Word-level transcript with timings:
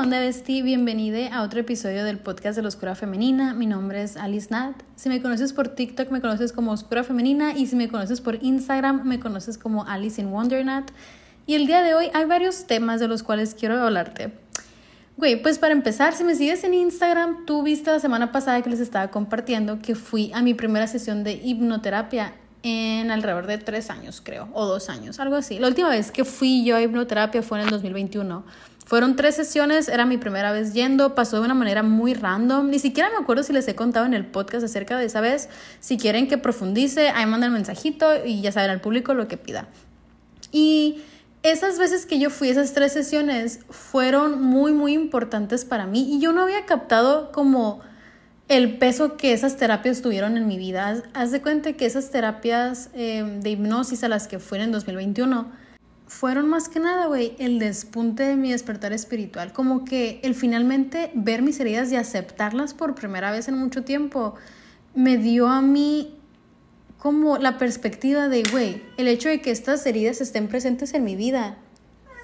onda, 0.00 0.18
Besti? 0.18 0.62
Bienvenida 0.62 1.28
a 1.36 1.42
otro 1.42 1.60
episodio 1.60 2.04
del 2.04 2.16
podcast 2.16 2.56
de 2.56 2.62
la 2.62 2.68
Oscura 2.68 2.94
Femenina. 2.94 3.52
Mi 3.52 3.66
nombre 3.66 4.02
es 4.02 4.16
Alice 4.16 4.48
Nat. 4.50 4.74
Si 4.96 5.10
me 5.10 5.20
conoces 5.20 5.52
por 5.52 5.68
TikTok, 5.68 6.10
me 6.10 6.22
conoces 6.22 6.54
como 6.54 6.72
Oscura 6.72 7.04
Femenina. 7.04 7.52
Y 7.54 7.66
si 7.66 7.76
me 7.76 7.90
conoces 7.90 8.22
por 8.22 8.42
Instagram, 8.42 9.06
me 9.06 9.20
conoces 9.20 9.58
como 9.58 9.84
Alice 9.86 10.18
in 10.18 10.30
Wonder 10.30 10.64
Nat. 10.64 10.90
Y 11.46 11.54
el 11.54 11.66
día 11.66 11.82
de 11.82 11.94
hoy 11.94 12.06
hay 12.14 12.24
varios 12.24 12.66
temas 12.66 12.98
de 12.98 13.08
los 13.08 13.22
cuales 13.22 13.54
quiero 13.54 13.78
hablarte. 13.78 14.32
Güey, 15.18 15.42
pues 15.42 15.58
para 15.58 15.72
empezar, 15.72 16.14
si 16.14 16.24
me 16.24 16.34
sigues 16.34 16.64
en 16.64 16.72
Instagram, 16.72 17.44
tú 17.44 17.62
viste 17.62 17.90
la 17.90 18.00
semana 18.00 18.32
pasada 18.32 18.62
que 18.62 18.70
les 18.70 18.80
estaba 18.80 19.10
compartiendo 19.10 19.80
que 19.80 19.94
fui 19.94 20.32
a 20.32 20.40
mi 20.40 20.54
primera 20.54 20.86
sesión 20.86 21.24
de 21.24 21.32
hipnoterapia 21.32 22.32
en 22.62 23.10
alrededor 23.10 23.46
de 23.46 23.58
tres 23.58 23.90
años, 23.90 24.22
creo, 24.24 24.48
o 24.54 24.64
dos 24.64 24.88
años, 24.88 25.20
algo 25.20 25.36
así. 25.36 25.58
La 25.58 25.68
última 25.68 25.90
vez 25.90 26.10
que 26.10 26.24
fui 26.24 26.64
yo 26.64 26.76
a 26.76 26.80
hipnoterapia 26.80 27.42
fue 27.42 27.58
en 27.58 27.64
el 27.64 27.70
2021. 27.70 28.44
Fueron 28.86 29.14
tres 29.14 29.36
sesiones, 29.36 29.88
era 29.88 30.04
mi 30.04 30.18
primera 30.18 30.50
vez 30.50 30.72
yendo, 30.72 31.14
pasó 31.14 31.36
de 31.36 31.44
una 31.44 31.54
manera 31.54 31.82
muy 31.82 32.14
random. 32.14 32.70
Ni 32.70 32.78
siquiera 32.78 33.08
me 33.10 33.22
acuerdo 33.22 33.42
si 33.42 33.52
les 33.52 33.68
he 33.68 33.74
contado 33.74 34.06
en 34.06 34.14
el 34.14 34.26
podcast 34.26 34.64
acerca 34.64 34.98
de 34.98 35.04
esa 35.04 35.20
vez. 35.20 35.48
Si 35.78 35.96
quieren 35.96 36.26
que 36.26 36.38
profundice, 36.38 37.10
ahí 37.10 37.26
mandan 37.26 37.52
mensajito 37.52 38.24
y 38.24 38.40
ya 38.40 38.50
saben 38.50 38.70
al 38.70 38.80
público 38.80 39.14
lo 39.14 39.28
que 39.28 39.36
pida. 39.36 39.68
Y 40.50 41.02
esas 41.42 41.78
veces 41.78 42.04
que 42.04 42.18
yo 42.18 42.30
fui, 42.30 42.48
esas 42.48 42.74
tres 42.74 42.92
sesiones, 42.92 43.60
fueron 43.70 44.42
muy, 44.42 44.72
muy 44.72 44.92
importantes 44.92 45.64
para 45.64 45.86
mí 45.86 46.16
y 46.16 46.20
yo 46.20 46.32
no 46.32 46.42
había 46.42 46.66
captado 46.66 47.32
como 47.32 47.80
el 48.48 48.78
peso 48.78 49.16
que 49.16 49.32
esas 49.32 49.56
terapias 49.56 50.02
tuvieron 50.02 50.36
en 50.36 50.48
mi 50.48 50.58
vida. 50.58 51.00
Haz 51.14 51.30
de 51.30 51.40
cuenta 51.40 51.74
que 51.74 51.86
esas 51.86 52.10
terapias 52.10 52.90
eh, 52.94 53.38
de 53.40 53.50
hipnosis 53.50 54.02
a 54.02 54.08
las 54.08 54.26
que 54.26 54.40
fui 54.40 54.58
en 54.58 54.72
2021 54.72 55.46
fueron 56.10 56.48
más 56.48 56.68
que 56.68 56.80
nada, 56.80 57.06
güey, 57.06 57.36
el 57.38 57.60
despunte 57.60 58.24
de 58.24 58.34
mi 58.34 58.50
despertar 58.50 58.92
espiritual. 58.92 59.52
Como 59.52 59.84
que 59.84 60.18
el 60.24 60.34
finalmente 60.34 61.12
ver 61.14 61.40
mis 61.40 61.60
heridas 61.60 61.92
y 61.92 61.96
aceptarlas 61.96 62.74
por 62.74 62.96
primera 62.96 63.30
vez 63.30 63.46
en 63.46 63.56
mucho 63.56 63.84
tiempo 63.84 64.34
me 64.92 65.18
dio 65.18 65.46
a 65.46 65.62
mí 65.62 66.18
como 66.98 67.38
la 67.38 67.58
perspectiva 67.58 68.28
de, 68.28 68.42
güey, 68.50 68.82
el 68.96 69.06
hecho 69.06 69.28
de 69.28 69.40
que 69.40 69.52
estas 69.52 69.86
heridas 69.86 70.20
estén 70.20 70.48
presentes 70.48 70.94
en 70.94 71.04
mi 71.04 71.14
vida 71.14 71.58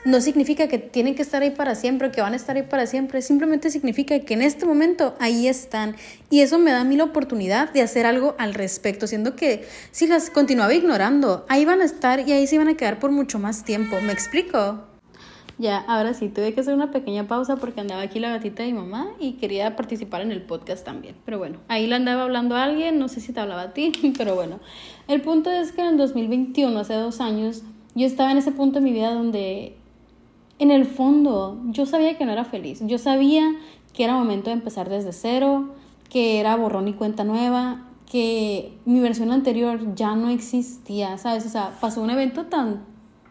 no 0.06 0.20
significa 0.20 0.68
que 0.68 0.78
tienen 0.78 1.16
que 1.16 1.22
estar 1.22 1.42
ahí 1.42 1.50
para 1.50 1.74
siempre, 1.74 2.12
que 2.12 2.20
van 2.20 2.32
a 2.32 2.36
estar 2.36 2.54
ahí 2.54 2.62
para 2.62 2.86
siempre, 2.86 3.20
simplemente 3.22 3.70
significa 3.70 4.16
que 4.20 4.34
en 4.34 4.42
este 4.42 4.64
momento 4.64 5.16
ahí 5.18 5.48
están 5.48 5.96
y 6.30 6.40
eso 6.40 6.60
me 6.60 6.70
da 6.70 6.82
a 6.82 6.84
mí 6.84 6.96
la 6.96 7.02
oportunidad 7.04 7.72
de 7.72 7.82
hacer 7.82 8.06
algo 8.06 8.36
al 8.38 8.54
respecto, 8.54 9.08
siendo 9.08 9.34
que 9.34 9.66
si 9.90 10.06
las 10.06 10.30
continuaba 10.30 10.72
ignorando, 10.74 11.44
ahí 11.48 11.64
van 11.64 11.80
a 11.80 11.84
estar 11.84 12.20
y 12.20 12.32
ahí 12.32 12.46
se 12.46 12.56
van 12.56 12.68
a 12.68 12.76
quedar 12.76 13.00
por 13.00 13.10
mucho 13.10 13.40
más 13.40 13.64
tiempo, 13.64 14.00
¿me 14.00 14.12
explico? 14.12 14.78
Ya, 15.58 15.78
ahora 15.78 16.14
sí, 16.14 16.28
tuve 16.28 16.54
que 16.54 16.60
hacer 16.60 16.74
una 16.74 16.92
pequeña 16.92 17.26
pausa 17.26 17.56
porque 17.56 17.80
andaba 17.80 18.02
aquí 18.02 18.20
la 18.20 18.28
gatita 18.28 18.62
de 18.62 18.72
mi 18.72 18.78
mamá 18.78 19.08
y 19.18 19.32
quería 19.32 19.74
participar 19.74 20.20
en 20.20 20.30
el 20.30 20.42
podcast 20.42 20.84
también. 20.84 21.16
Pero 21.24 21.38
bueno, 21.38 21.58
ahí 21.66 21.88
le 21.88 21.96
andaba 21.96 22.22
hablando 22.22 22.54
a 22.54 22.62
alguien, 22.62 23.00
no 23.00 23.08
sé 23.08 23.20
si 23.20 23.32
te 23.32 23.40
hablaba 23.40 23.62
a 23.62 23.72
ti, 23.72 23.90
pero 24.18 24.36
bueno. 24.36 24.60
El 25.08 25.20
punto 25.22 25.50
es 25.50 25.72
que 25.72 25.80
en 25.80 25.88
el 25.88 25.96
2021, 25.96 26.78
hace 26.78 26.94
dos 26.94 27.20
años, 27.20 27.62
yo 27.96 28.06
estaba 28.06 28.30
en 28.30 28.38
ese 28.38 28.52
punto 28.52 28.78
de 28.78 28.84
mi 28.84 28.92
vida 28.92 29.12
donde 29.12 29.74
en 30.58 30.70
el 30.70 30.86
fondo 30.86 31.60
yo 31.66 31.86
sabía 31.86 32.16
que 32.16 32.24
no 32.24 32.32
era 32.32 32.44
feliz. 32.44 32.80
Yo 32.82 32.98
sabía 32.98 33.56
que 33.92 34.04
era 34.04 34.14
momento 34.14 34.50
de 34.50 34.54
empezar 34.54 34.88
desde 34.88 35.12
cero, 35.12 35.70
que 36.10 36.40
era 36.40 36.56
borrón 36.56 36.88
y 36.88 36.92
cuenta 36.92 37.24
nueva, 37.24 37.86
que 38.10 38.78
mi 38.84 39.00
versión 39.00 39.32
anterior 39.32 39.94
ya 39.94 40.14
no 40.14 40.28
existía, 40.28 41.18
¿sabes? 41.18 41.46
O 41.46 41.48
sea, 41.48 41.76
pasó 41.80 42.02
un 42.02 42.10
evento 42.10 42.46
tan... 42.46 42.84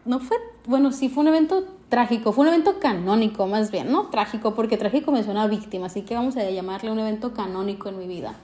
No 0.06 0.20
fue... 0.20 0.38
Bueno, 0.68 0.92
sí 0.92 1.10
fue 1.10 1.22
un 1.22 1.30
evento 1.30 1.64
trágico, 1.90 2.32
fue 2.32 2.44
un 2.44 2.50
evento 2.50 2.80
canónico 2.80 3.48
más 3.48 3.72
bien, 3.72 3.92
no 3.92 4.08
trágico, 4.08 4.56
porque 4.56 4.78
trágico 4.78 5.12
me 5.12 5.24
suena 5.24 5.44
a 5.44 5.48
víctima, 5.48 5.86
así 5.86 6.02
que 6.02 6.16
vamos 6.16 6.36
a 6.36 6.50
llamarle 6.50 6.92
un 6.92 7.00
evento 7.00 7.34
canónico 7.34 7.90
en 7.90 8.00
mi 8.00 8.08
vida, 8.08 8.36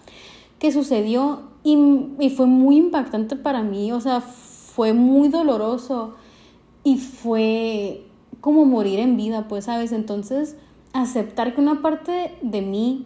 que 0.59 0.71
sucedió 0.71 1.41
y, 1.63 1.75
y 2.19 2.29
fue 2.29 2.45
muy 2.45 2.77
impactante 2.77 3.35
para 3.35 3.63
mí, 3.63 3.91
o 3.91 3.99
sea, 3.99 4.21
fue 4.21 4.93
muy 4.93 5.29
doloroso 5.29 6.13
y 6.83 6.97
fue 6.97 8.05
como 8.41 8.65
morir 8.65 8.99
en 8.99 9.17
vida, 9.17 9.47
pues, 9.47 9.65
¿sabes? 9.65 9.91
Entonces, 9.91 10.57
aceptar 10.93 11.53
que 11.55 11.61
una 11.61 11.81
parte 11.81 12.37
de 12.41 12.61
mí 12.61 13.05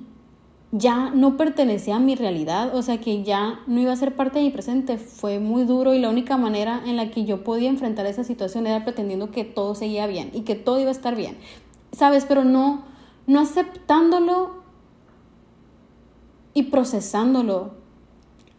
ya 0.72 1.10
no 1.12 1.38
pertenecía 1.38 1.98
a 1.98 2.00
mi 2.00 2.16
realidad, 2.16 2.76
o 2.76 2.82
sea, 2.82 3.00
que 3.00 3.24
ya 3.24 3.60
no 3.68 3.80
iba 3.80 3.94
a 3.94 3.96
ser 3.96 4.16
parte 4.16 4.40
de 4.40 4.46
mi 4.46 4.52
presente, 4.52 4.98
fue 4.98 5.40
muy 5.40 5.64
duro 5.64 5.94
y 5.94 6.00
la 6.00 6.10
única 6.10 6.38
manera 6.38 6.82
en 6.86 6.98
la 6.98 7.12
que 7.12 7.24
yo 7.24 7.44
podía 7.44 7.70
enfrentar 7.70 8.06
esa 8.08 8.24
situación 8.24 8.68
era 8.68 8.84
pretendiendo 8.84 9.32
que 9.32 9.46
todo 9.46 9.76
seguía 9.76 10.08
bien 10.08 10.32
y 10.34 10.42
que 10.42 10.56
todo 10.56 10.80
iba 10.80 10.90
a 10.90 10.92
estar 10.92 11.16
bien, 11.16 11.38
¿sabes? 11.92 12.26
Pero 12.26 12.44
no, 12.44 12.84
no 13.28 13.40
aceptándolo 13.40 14.64
y 16.54 16.64
procesándolo, 16.64 17.76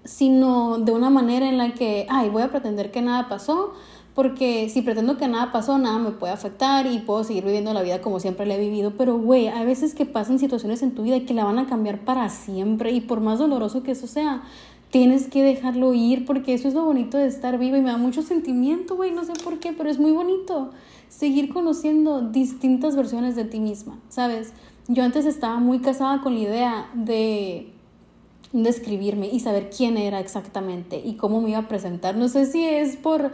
sino 0.04 0.78
de 0.78 0.92
una 0.92 1.10
manera 1.10 1.48
en 1.48 1.58
la 1.58 1.74
que, 1.74 2.06
ay, 2.08 2.30
voy 2.30 2.42
a 2.42 2.50
pretender 2.50 2.90
que 2.90 3.02
nada 3.02 3.28
pasó, 3.28 3.72
porque 4.16 4.70
si 4.70 4.80
pretendo 4.80 5.18
que 5.18 5.28
nada 5.28 5.52
pasó, 5.52 5.76
nada 5.76 5.98
me 5.98 6.10
puede 6.10 6.32
afectar 6.32 6.86
y 6.86 7.00
puedo 7.00 7.22
seguir 7.22 7.44
viviendo 7.44 7.74
la 7.74 7.82
vida 7.82 8.00
como 8.00 8.18
siempre 8.18 8.46
la 8.46 8.54
he 8.54 8.58
vivido. 8.58 8.94
Pero, 8.96 9.18
güey, 9.18 9.48
hay 9.48 9.66
veces 9.66 9.94
que 9.94 10.06
pasan 10.06 10.38
situaciones 10.38 10.82
en 10.82 10.92
tu 10.92 11.02
vida 11.02 11.20
que 11.20 11.34
la 11.34 11.44
van 11.44 11.58
a 11.58 11.66
cambiar 11.66 12.00
para 12.00 12.30
siempre 12.30 12.92
y 12.92 13.02
por 13.02 13.20
más 13.20 13.38
doloroso 13.38 13.82
que 13.82 13.90
eso 13.90 14.06
sea, 14.06 14.42
tienes 14.90 15.26
que 15.28 15.42
dejarlo 15.42 15.92
ir 15.92 16.24
porque 16.24 16.54
eso 16.54 16.66
es 16.66 16.72
lo 16.72 16.86
bonito 16.86 17.18
de 17.18 17.26
estar 17.26 17.58
viva 17.58 17.76
y 17.76 17.82
me 17.82 17.90
da 17.90 17.98
mucho 17.98 18.22
sentimiento, 18.22 18.96
güey, 18.96 19.12
no 19.12 19.22
sé 19.22 19.34
por 19.44 19.58
qué, 19.58 19.74
pero 19.74 19.90
es 19.90 19.98
muy 19.98 20.12
bonito 20.12 20.70
seguir 21.10 21.52
conociendo 21.52 22.22
distintas 22.22 22.96
versiones 22.96 23.36
de 23.36 23.44
ti 23.44 23.60
misma, 23.60 23.98
¿sabes? 24.08 24.54
Yo 24.88 25.04
antes 25.04 25.26
estaba 25.26 25.58
muy 25.58 25.80
casada 25.80 26.22
con 26.22 26.32
la 26.32 26.40
idea 26.40 26.90
de 26.94 27.70
describirme 28.52 29.28
y 29.28 29.40
saber 29.40 29.68
quién 29.68 29.98
era 29.98 30.20
exactamente 30.20 31.02
y 31.04 31.16
cómo 31.16 31.42
me 31.42 31.50
iba 31.50 31.58
a 31.58 31.68
presentar. 31.68 32.16
No 32.16 32.28
sé 32.28 32.46
si 32.46 32.64
es 32.64 32.96
por 32.96 33.32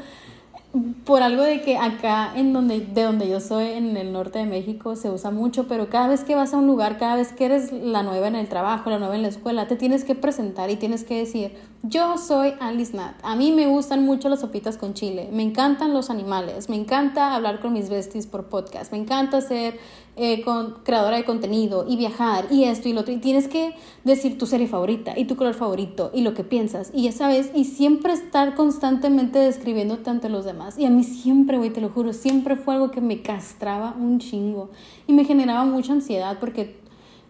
por 1.05 1.23
algo 1.23 1.43
de 1.43 1.61
que 1.61 1.77
acá 1.77 2.33
en 2.35 2.55
donde 2.55 2.81
de 2.81 3.03
donde 3.03 3.29
yo 3.29 3.41
soy 3.41 3.73
en 3.73 3.95
el 3.97 4.13
norte 4.13 4.39
de 4.39 4.47
México 4.47 4.97
se 4.97 5.11
usa 5.11 5.31
mucho, 5.31 5.69
pero 5.69 5.91
cada 5.91 6.09
vez 6.09 6.25
que 6.25 6.35
vas 6.35 6.55
a 6.55 6.57
un 6.57 6.67
lugar, 6.67 6.97
cada 6.97 7.17
vez 7.17 7.33
que 7.33 7.45
eres 7.45 7.73
la 7.73 8.03
nueva 8.03 8.29
en 8.29 8.37
el 8.37 8.49
trabajo, 8.49 8.89
la 8.89 8.99
nueva 8.99 9.15
en 9.15 9.23
la 9.23 9.29
escuela, 9.29 9.69
te 9.69 9.77
tienes 9.77 10.05
que 10.05 10.15
presentar 10.15 10.71
y 10.71 10.77
tienes 10.77 11.05
que 11.05 11.19
decir, 11.19 11.53
"Yo 11.83 12.17
soy 12.17 12.55
Alice 12.59 12.97
Nat. 12.97 13.17
A 13.23 13.37
mí 13.37 13.53
me 13.53 13.67
gustan 13.67 14.05
mucho 14.07 14.31
las 14.31 14.41
sopitas 14.41 14.79
con 14.79 14.95
chile, 14.95 15.29
me 15.31 15.43
encantan 15.43 15.93
los 15.93 16.09
animales, 16.09 16.71
me 16.71 16.77
encanta 16.77 17.35
hablar 17.35 17.61
con 17.61 17.75
mis 17.75 17.91
besties 17.91 18.27
por 18.27 18.49
podcast, 18.49 18.93
me 18.93 18.99
encanta 18.99 19.43
ser 19.43 19.79
eh, 20.15 20.43
con, 20.43 20.83
creadora 20.85 21.17
de 21.17 21.25
contenido 21.25 21.87
y 21.89 21.97
viajar 21.97 22.47
y 22.51 22.65
esto 22.65 22.89
y 22.89 22.93
lo 22.93 23.01
otro. 23.01 23.15
Y 23.15 23.19
tienes 23.19 23.49
que 23.49 23.75
decir 24.05 24.37
tu 24.37 24.47
serie 24.47 24.67
favorita 24.67 25.19
y 25.19 25.25
tu 25.25 25.37
color 25.37 25.55
favorito 25.55 26.11
y 26.13 26.21
lo 26.21 26.35
que 26.35 26.45
piensas. 26.45 26.91
Y 26.95 27.05
ya 27.05 27.13
sabes, 27.13 27.51
y 27.55 27.65
siempre 27.65 28.13
estar 28.13 28.55
constantemente 28.55 29.39
describiéndote 29.39 30.11
ante 30.11 30.29
los 30.29 30.45
demás. 30.45 30.79
Y 30.79 30.85
a 30.85 30.91
mí 30.91 31.03
siempre, 31.03 31.57
güey, 31.57 31.71
te 31.71 31.81
lo 31.81 31.89
juro, 31.89 32.13
siempre 32.13 32.57
fue 32.57 32.75
algo 32.75 32.91
que 32.91 33.01
me 33.01 33.23
castraba 33.23 33.95
un 33.99 34.19
chingo 34.19 34.71
y 35.07 35.15
me 35.15 35.25
generaba 35.25 35.65
mucha 35.65 35.93
ansiedad 35.93 36.39
porque 36.39 36.83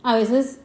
a 0.02 0.16
veces, 0.16 0.60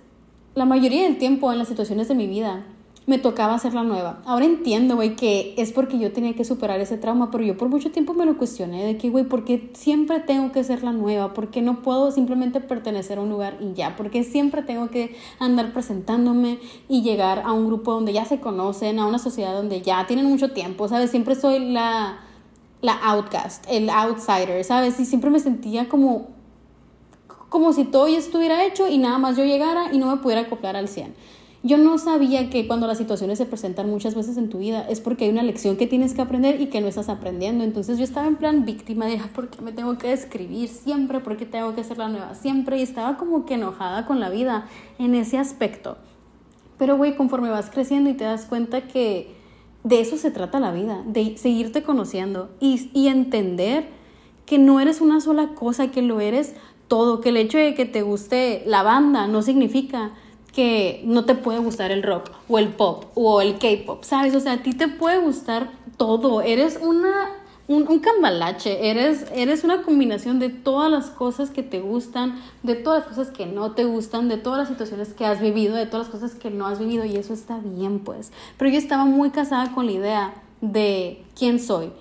la 0.56 0.66
mayoría 0.66 1.04
del 1.04 1.20
tiempo 1.20 1.52
en 1.52 1.60
las 1.60 1.68
situaciones 1.68 2.08
de 2.08 2.16
mi 2.16 2.26
vida, 2.26 2.66
me 3.08 3.18
tocaba 3.18 3.58
ser 3.58 3.74
la 3.74 3.84
nueva. 3.84 4.20
Ahora 4.26 4.44
entiendo, 4.44 4.96
güey, 4.96 5.16
que 5.16 5.56
es 5.58 5.72
porque 5.72 5.98
yo 5.98 6.12
tenía 6.12 6.36
que 6.36 6.44
superar 6.44 6.82
ese 6.82 6.98
trauma, 6.98 7.32
pero 7.32 7.42
yo 7.42 7.56
por 7.56 7.70
mucho 7.70 7.90
tiempo 7.90 8.14
me 8.14 8.26
lo 8.26 8.38
cuestioné 8.38 8.86
de 8.86 8.98
que, 8.98 9.10
güey, 9.10 9.24
¿por 9.24 9.46
qué 9.46 9.72
siempre 9.74 10.20
tengo 10.20 10.52
que 10.52 10.62
ser 10.66 10.84
la 10.84 10.92
nueva? 10.92 11.34
¿Por 11.34 11.50
qué 11.50 11.62
no 11.62 11.82
puedo 11.82 12.12
simplemente 12.12 12.60
pertenecer 12.60 13.18
a 13.18 13.22
un 13.22 13.30
lugar 13.30 13.60
y 13.62 13.74
ya? 13.74 13.96
¿Por 13.96 14.10
qué 14.10 14.26
siempre 14.26 14.62
tengo 14.62 14.90
que 14.90 15.16
andar 15.40 15.72
presentándome 15.72 16.60
y 16.90 17.02
llegar 17.02 17.44
a 17.46 17.54
un 17.54 17.68
grupo 17.68 17.94
donde 17.94 18.12
ya 18.12 18.26
se 18.26 18.42
conocen, 18.42 19.00
a 19.00 19.08
una 19.08 19.20
sociedad 19.20 19.54
donde 19.54 19.82
ya 19.82 20.06
tienen 20.06 20.26
mucho 20.26 20.52
tiempo, 20.52 20.90
¿sabes? 20.90 21.10
Siempre 21.10 21.36
soy 21.36 21.60
la, 21.60 22.20
la 22.82 22.94
outcast, 23.04 23.64
el 23.70 23.90
outsider, 23.90 24.66
¿sabes? 24.66 25.00
Y 25.00 25.06
siempre 25.06 25.30
me 25.30 25.40
sentía 25.40 25.88
como 25.88 26.36
como 27.50 27.72
si 27.72 27.86
todo 27.86 28.10
ya 28.10 28.18
estuviera 28.18 28.66
hecho 28.66 28.90
y 28.90 28.98
nada 28.98 29.18
más 29.18 29.38
yo 29.38 29.46
llegara 29.46 29.94
y 29.94 29.98
no 29.98 30.08
me 30.08 30.18
pudiera 30.18 30.42
acoplar 30.42 30.76
al 30.76 30.90
100. 30.90 31.16
Yo 31.64 31.78
no 31.78 31.98
sabía 31.98 32.50
que 32.50 32.68
cuando 32.68 32.86
las 32.86 33.00
situaciones 33.00 33.40
se 33.40 33.46
presentan 33.46 33.90
muchas 33.90 34.14
veces 34.14 34.38
en 34.38 34.50
tu 34.50 34.60
vida 34.60 34.86
es 34.88 35.02
porque 35.02 35.26
hay 35.26 35.32
una 35.32 35.42
lección 35.42 35.76
que 35.76 35.88
tienes 35.88 36.14
que 36.14 36.22
aprender 36.22 36.62
y 36.62 36.68
que 36.68 36.82
no 36.82 36.88
estás 36.88 37.10
aprendiendo. 37.10 37.64
Entonces 37.64 37.98
yo 37.98 38.04
estaba 38.04 38.28
en 38.28 38.36
plan 38.36 38.64
víctima 38.64 39.08
de, 39.08 39.18
¿por 39.34 39.50
qué 39.50 39.62
me 39.62 39.72
tengo 39.72 39.98
que 39.98 40.14
escribir 40.14 40.70
siempre? 40.70 41.20
¿Por 41.20 41.36
qué 41.36 41.46
tengo 41.46 41.74
que 41.74 41.82
hacer 41.82 41.98
la 41.98 42.10
nueva 42.10 42.36
siempre? 42.36 42.78
Y 42.78 42.84
estaba 42.84 43.18
como 43.18 43.46
que 43.46 43.56
enojada 43.56 44.06
con 44.06 44.20
la 44.20 44.30
vida 44.30 44.68
en 45.00 45.16
ese 45.16 45.40
aspecto. 45.40 45.98
Pero, 46.78 46.96
güey, 46.96 47.16
conforme 47.16 47.50
vas 47.50 47.72
creciendo 47.72 48.10
y 48.12 48.14
te 48.14 48.24
das 48.24 48.46
cuenta 48.46 48.82
que 48.82 49.36
de 49.84 50.00
eso 50.00 50.18
se 50.18 50.30
trata 50.30 50.60
la 50.60 50.72
vida, 50.72 51.02
de 51.08 51.38
seguirte 51.38 51.82
conociendo 51.82 52.50
y, 52.60 52.92
y 52.94 53.08
entender 53.08 53.88
que 54.46 54.60
no 54.60 54.80
eres 54.80 55.02
una 55.02 55.22
sola 55.22 55.56
cosa, 55.56 55.90
que 55.90 56.04
lo 56.04 56.20
eres 56.20 56.54
todo, 56.88 57.20
que 57.20 57.30
el 57.30 57.38
hecho 57.38 57.58
de 57.58 57.74
que 57.74 57.86
te 57.86 58.04
guste 58.04 58.64
la 58.66 58.84
banda 58.84 59.28
no 59.28 59.42
significa 59.42 60.12
que 60.54 61.02
no 61.06 61.26
te 61.26 61.36
puede 61.36 61.60
gustar 61.60 61.92
el 61.92 62.04
rock 62.04 62.32
o 62.50 62.60
el 62.60 62.70
pop 62.70 63.06
o 63.16 63.42
el 63.42 63.58
K-pop, 63.58 64.04
¿sabes? 64.04 64.36
O 64.36 64.40
sea, 64.40 64.54
a 64.54 64.64
ti 64.64 64.74
te 64.74 64.88
puede 64.88 65.20
gustar 65.20 65.72
todo. 65.98 66.42
Eres 66.42 66.80
una 66.82 67.30
un, 67.68 67.86
un 67.90 68.00
cambalache, 68.00 68.90
eres, 68.90 69.26
eres 69.34 69.64
una 69.64 69.84
combinación 69.84 70.40
de 70.40 70.50
todas 70.50 70.90
las 70.90 71.08
cosas 71.10 71.50
que 71.50 71.64
te 71.64 71.82
gustan, 71.82 72.40
de 72.64 72.76
todas 72.76 73.00
las 73.00 73.10
cosas 73.10 73.30
que 73.30 73.46
no 73.46 73.74
te 73.74 73.84
gustan, 73.84 74.30
de 74.30 74.38
todas 74.38 74.60
las 74.60 74.68
situaciones 74.70 75.14
que 75.14 75.26
has 75.26 75.42
vivido, 75.42 75.76
de 75.76 75.86
todas 75.86 76.08
las 76.08 76.16
cosas 76.16 76.36
que 76.36 76.50
no 76.50 76.66
has 76.66 76.80
vivido 76.80 77.04
y 77.04 77.18
eso 77.18 77.34
está 77.34 77.60
bien 77.60 78.00
pues. 78.00 78.32
Pero 78.58 78.72
yo 78.72 78.78
estaba 78.78 79.06
muy 79.06 79.32
casada 79.32 79.74
con 79.74 79.86
la 79.86 79.92
idea 79.92 80.34
de 80.62 81.24
quién 81.36 81.60
soy. 81.60 81.92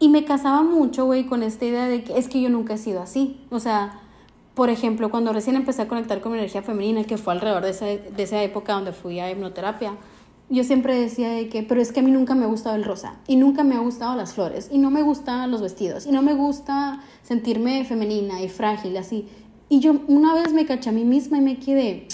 Y 0.00 0.08
me 0.08 0.24
casaba 0.24 0.62
mucho, 0.62 1.04
güey, 1.04 1.26
con 1.26 1.44
esta 1.44 1.64
idea 1.64 1.86
de 1.86 2.02
que 2.02 2.18
es 2.18 2.28
que 2.28 2.40
yo 2.40 2.48
nunca 2.48 2.74
he 2.74 2.78
sido 2.78 3.00
así. 3.00 3.40
O 3.50 3.60
sea, 3.60 4.00
por 4.54 4.70
ejemplo, 4.70 5.10
cuando 5.10 5.32
recién 5.32 5.56
empecé 5.56 5.82
a 5.82 5.88
conectar 5.88 6.20
con 6.20 6.32
mi 6.32 6.38
energía 6.38 6.62
femenina, 6.62 7.04
que 7.04 7.16
fue 7.16 7.32
alrededor 7.32 7.62
de 7.62 7.70
esa, 7.70 7.86
de 7.86 8.22
esa 8.22 8.42
época 8.42 8.74
donde 8.74 8.92
fui 8.92 9.18
a 9.18 9.30
hipnoterapia, 9.30 9.96
yo 10.48 10.64
siempre 10.64 11.00
decía 11.00 11.30
de 11.30 11.48
que, 11.48 11.62
pero 11.62 11.80
es 11.80 11.92
que 11.92 12.00
a 12.00 12.02
mí 12.02 12.10
nunca 12.10 12.34
me 12.34 12.44
ha 12.44 12.48
gustado 12.48 12.76
el 12.76 12.84
rosa 12.84 13.16
y 13.26 13.36
nunca 13.36 13.64
me 13.64 13.74
ha 13.74 13.78
gustado 13.78 14.14
las 14.16 14.34
flores 14.34 14.68
y 14.70 14.76
no 14.76 14.90
me 14.90 15.00
gustan 15.00 15.50
los 15.50 15.62
vestidos 15.62 16.04
y 16.04 16.12
no 16.12 16.20
me 16.20 16.34
gusta 16.34 17.00
sentirme 17.22 17.84
femenina 17.86 18.42
y 18.42 18.50
frágil 18.50 18.96
así. 18.98 19.28
Y 19.70 19.80
yo 19.80 19.94
una 20.08 20.34
vez 20.34 20.52
me 20.52 20.66
caché 20.66 20.90
a 20.90 20.92
mí 20.92 21.04
misma 21.04 21.38
y 21.38 21.40
me 21.40 21.58
quedé, 21.58 22.06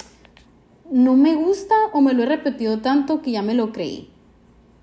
no 0.89 1.17
me 1.17 1.35
gusta 1.35 1.75
o 1.93 2.01
me 2.01 2.13
lo 2.13 2.23
he 2.23 2.27
repetido 2.27 2.79
tanto 2.79 3.23
que 3.23 3.33
ya 3.33 3.43
me 3.43 3.55
lo 3.55 3.73
creí. 3.73 4.11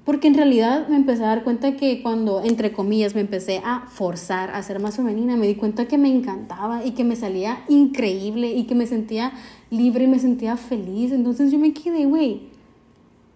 Porque 0.05 0.27
en 0.27 0.35
realidad 0.35 0.87
me 0.87 0.95
empecé 0.95 1.23
a 1.23 1.27
dar 1.27 1.43
cuenta 1.43 1.75
que 1.75 2.01
cuando, 2.01 2.43
entre 2.43 2.71
comillas, 2.71 3.15
me 3.15 3.21
empecé 3.21 3.61
a 3.65 3.87
forzar 3.87 4.51
a 4.51 4.61
ser 4.61 4.79
más 4.79 4.95
femenina, 4.95 5.35
me 5.35 5.47
di 5.47 5.55
cuenta 5.55 5.87
que 5.87 5.97
me 5.97 6.09
encantaba 6.09 6.85
y 6.85 6.91
que 6.91 7.03
me 7.03 7.15
salía 7.15 7.63
increíble 7.67 8.53
y 8.53 8.65
que 8.65 8.75
me 8.75 8.85
sentía 8.85 9.33
libre 9.71 10.03
y 10.03 10.07
me 10.07 10.19
sentía 10.19 10.57
feliz. 10.57 11.11
Entonces 11.11 11.51
yo 11.51 11.57
me 11.57 11.73
quedé, 11.73 12.05
güey, 12.05 12.55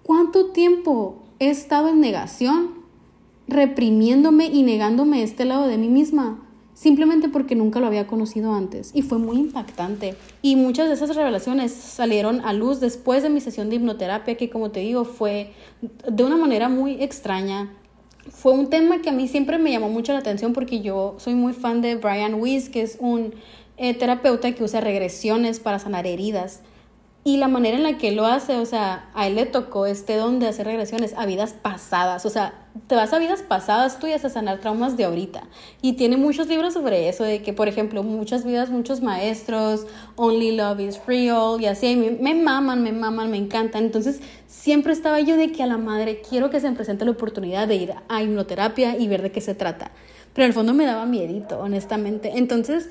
¿Cuánto 0.09 0.47
tiempo 0.47 1.17
he 1.37 1.51
estado 1.51 1.89
en 1.89 1.99
negación, 1.99 2.79
reprimiéndome 3.47 4.47
y 4.47 4.63
negándome 4.63 5.21
este 5.21 5.45
lado 5.45 5.67
de 5.67 5.77
mí 5.77 5.87
misma? 5.87 6.48
Simplemente 6.79 7.27
porque 7.27 7.55
nunca 7.55 7.81
lo 7.81 7.87
había 7.87 8.07
conocido 8.07 8.53
antes. 8.53 8.91
Y 8.93 9.01
fue 9.01 9.17
muy 9.17 9.35
impactante. 9.35 10.15
Y 10.41 10.55
muchas 10.55 10.87
de 10.87 10.93
esas 10.93 11.13
revelaciones 11.13 11.73
salieron 11.73 12.39
a 12.45 12.53
luz 12.53 12.79
después 12.79 13.21
de 13.21 13.29
mi 13.29 13.41
sesión 13.41 13.69
de 13.69 13.75
hipnoterapia, 13.75 14.37
que 14.37 14.49
como 14.49 14.71
te 14.71 14.79
digo, 14.79 15.03
fue 15.03 15.51
de 16.09 16.23
una 16.23 16.37
manera 16.37 16.69
muy 16.69 17.03
extraña. 17.03 17.73
Fue 18.29 18.53
un 18.53 18.69
tema 18.69 19.01
que 19.01 19.09
a 19.09 19.11
mí 19.11 19.27
siempre 19.27 19.57
me 19.57 19.73
llamó 19.73 19.89
mucho 19.89 20.13
la 20.13 20.19
atención 20.19 20.53
porque 20.53 20.79
yo 20.79 21.15
soy 21.17 21.35
muy 21.35 21.51
fan 21.51 21.81
de 21.81 21.97
Brian 21.97 22.35
Weiss, 22.35 22.69
que 22.69 22.81
es 22.83 22.95
un 23.01 23.33
eh, 23.75 23.93
terapeuta 23.93 24.53
que 24.53 24.63
usa 24.63 24.79
regresiones 24.79 25.59
para 25.59 25.79
sanar 25.79 26.07
heridas. 26.07 26.61
Y 27.25 27.35
la 27.35 27.49
manera 27.49 27.75
en 27.75 27.83
la 27.83 27.97
que 27.97 28.13
lo 28.13 28.25
hace, 28.25 28.55
o 28.55 28.65
sea, 28.65 29.09
a 29.13 29.27
él 29.27 29.35
le 29.35 29.45
tocó 29.45 29.85
este 29.85 30.15
don 30.15 30.39
de 30.39 30.47
hacer 30.47 30.65
regresiones 30.65 31.13
a 31.17 31.25
vidas 31.25 31.53
pasadas. 31.53 32.25
O 32.25 32.29
sea, 32.29 32.53
te 32.87 32.95
vas 32.95 33.11
a 33.11 33.19
vidas 33.19 33.41
pasadas 33.41 33.99
tuyas 33.99 34.23
a 34.23 34.29
sanar 34.29 34.59
traumas 34.59 34.95
de 34.95 35.03
ahorita. 35.03 35.43
Y 35.81 35.93
tiene 35.93 36.15
muchos 36.15 36.47
libros 36.47 36.73
sobre 36.73 37.09
eso, 37.09 37.25
de 37.25 37.41
que, 37.41 37.51
por 37.51 37.67
ejemplo, 37.67 38.03
muchas 38.03 38.45
vidas, 38.45 38.69
muchos 38.69 39.01
maestros, 39.01 39.85
Only 40.15 40.55
Love 40.55 40.79
is 40.79 41.01
Real, 41.05 41.59
y 41.59 41.65
así, 41.65 41.97
me, 41.97 42.11
me 42.11 42.41
maman, 42.41 42.83
me 42.83 42.93
maman, 42.93 43.29
me 43.29 43.37
encantan. 43.37 43.83
Entonces, 43.83 44.21
siempre 44.47 44.93
estaba 44.93 45.19
yo 45.19 45.35
de 45.35 45.51
que 45.51 45.61
a 45.61 45.67
la 45.67 45.77
madre 45.77 46.21
quiero 46.27 46.49
que 46.49 46.61
se 46.61 46.69
me 46.69 46.75
presente 46.75 47.03
la 47.03 47.11
oportunidad 47.11 47.67
de 47.67 47.75
ir 47.75 47.93
a 48.07 48.23
hipnoterapia 48.23 48.97
y 48.97 49.09
ver 49.09 49.21
de 49.23 49.31
qué 49.31 49.41
se 49.41 49.55
trata. 49.55 49.91
Pero 50.33 50.45
en 50.45 50.49
el 50.49 50.53
fondo 50.53 50.73
me 50.73 50.85
daba 50.85 51.05
miedito, 51.05 51.59
honestamente. 51.59 52.31
Entonces, 52.35 52.89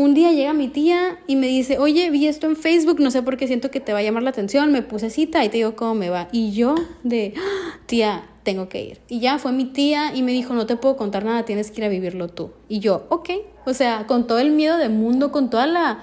un 0.00 0.14
día 0.14 0.32
llega 0.32 0.52
mi 0.52 0.68
tía 0.68 1.18
y 1.26 1.36
me 1.36 1.46
dice, 1.46 1.78
oye, 1.78 2.10
vi 2.10 2.26
esto 2.26 2.46
en 2.46 2.56
Facebook, 2.56 3.00
no 3.00 3.10
sé 3.10 3.22
por 3.22 3.36
qué 3.36 3.46
siento 3.46 3.70
que 3.70 3.80
te 3.80 3.92
va 3.92 3.98
a 3.98 4.02
llamar 4.02 4.22
la 4.22 4.30
atención, 4.30 4.72
me 4.72 4.82
puse 4.82 5.10
cita 5.10 5.44
y 5.44 5.48
te 5.48 5.58
digo 5.58 5.76
cómo 5.76 5.94
me 5.94 6.10
va. 6.10 6.28
Y 6.32 6.52
yo 6.52 6.74
de, 7.02 7.34
ah, 7.36 7.78
tía, 7.86 8.24
tengo 8.42 8.68
que 8.68 8.82
ir. 8.82 9.00
Y 9.08 9.20
ya 9.20 9.38
fue 9.38 9.52
mi 9.52 9.66
tía 9.66 10.14
y 10.14 10.22
me 10.22 10.32
dijo, 10.32 10.54
no 10.54 10.66
te 10.66 10.76
puedo 10.76 10.96
contar 10.96 11.24
nada, 11.24 11.44
tienes 11.44 11.70
que 11.70 11.80
ir 11.80 11.84
a 11.84 11.88
vivirlo 11.88 12.28
tú. 12.28 12.52
Y 12.68 12.80
yo, 12.80 13.06
ok, 13.10 13.30
o 13.66 13.74
sea, 13.74 14.06
con 14.06 14.26
todo 14.26 14.38
el 14.38 14.50
miedo 14.50 14.78
del 14.78 14.90
mundo, 14.90 15.32
con 15.32 15.50
toda 15.50 15.66
la... 15.66 16.02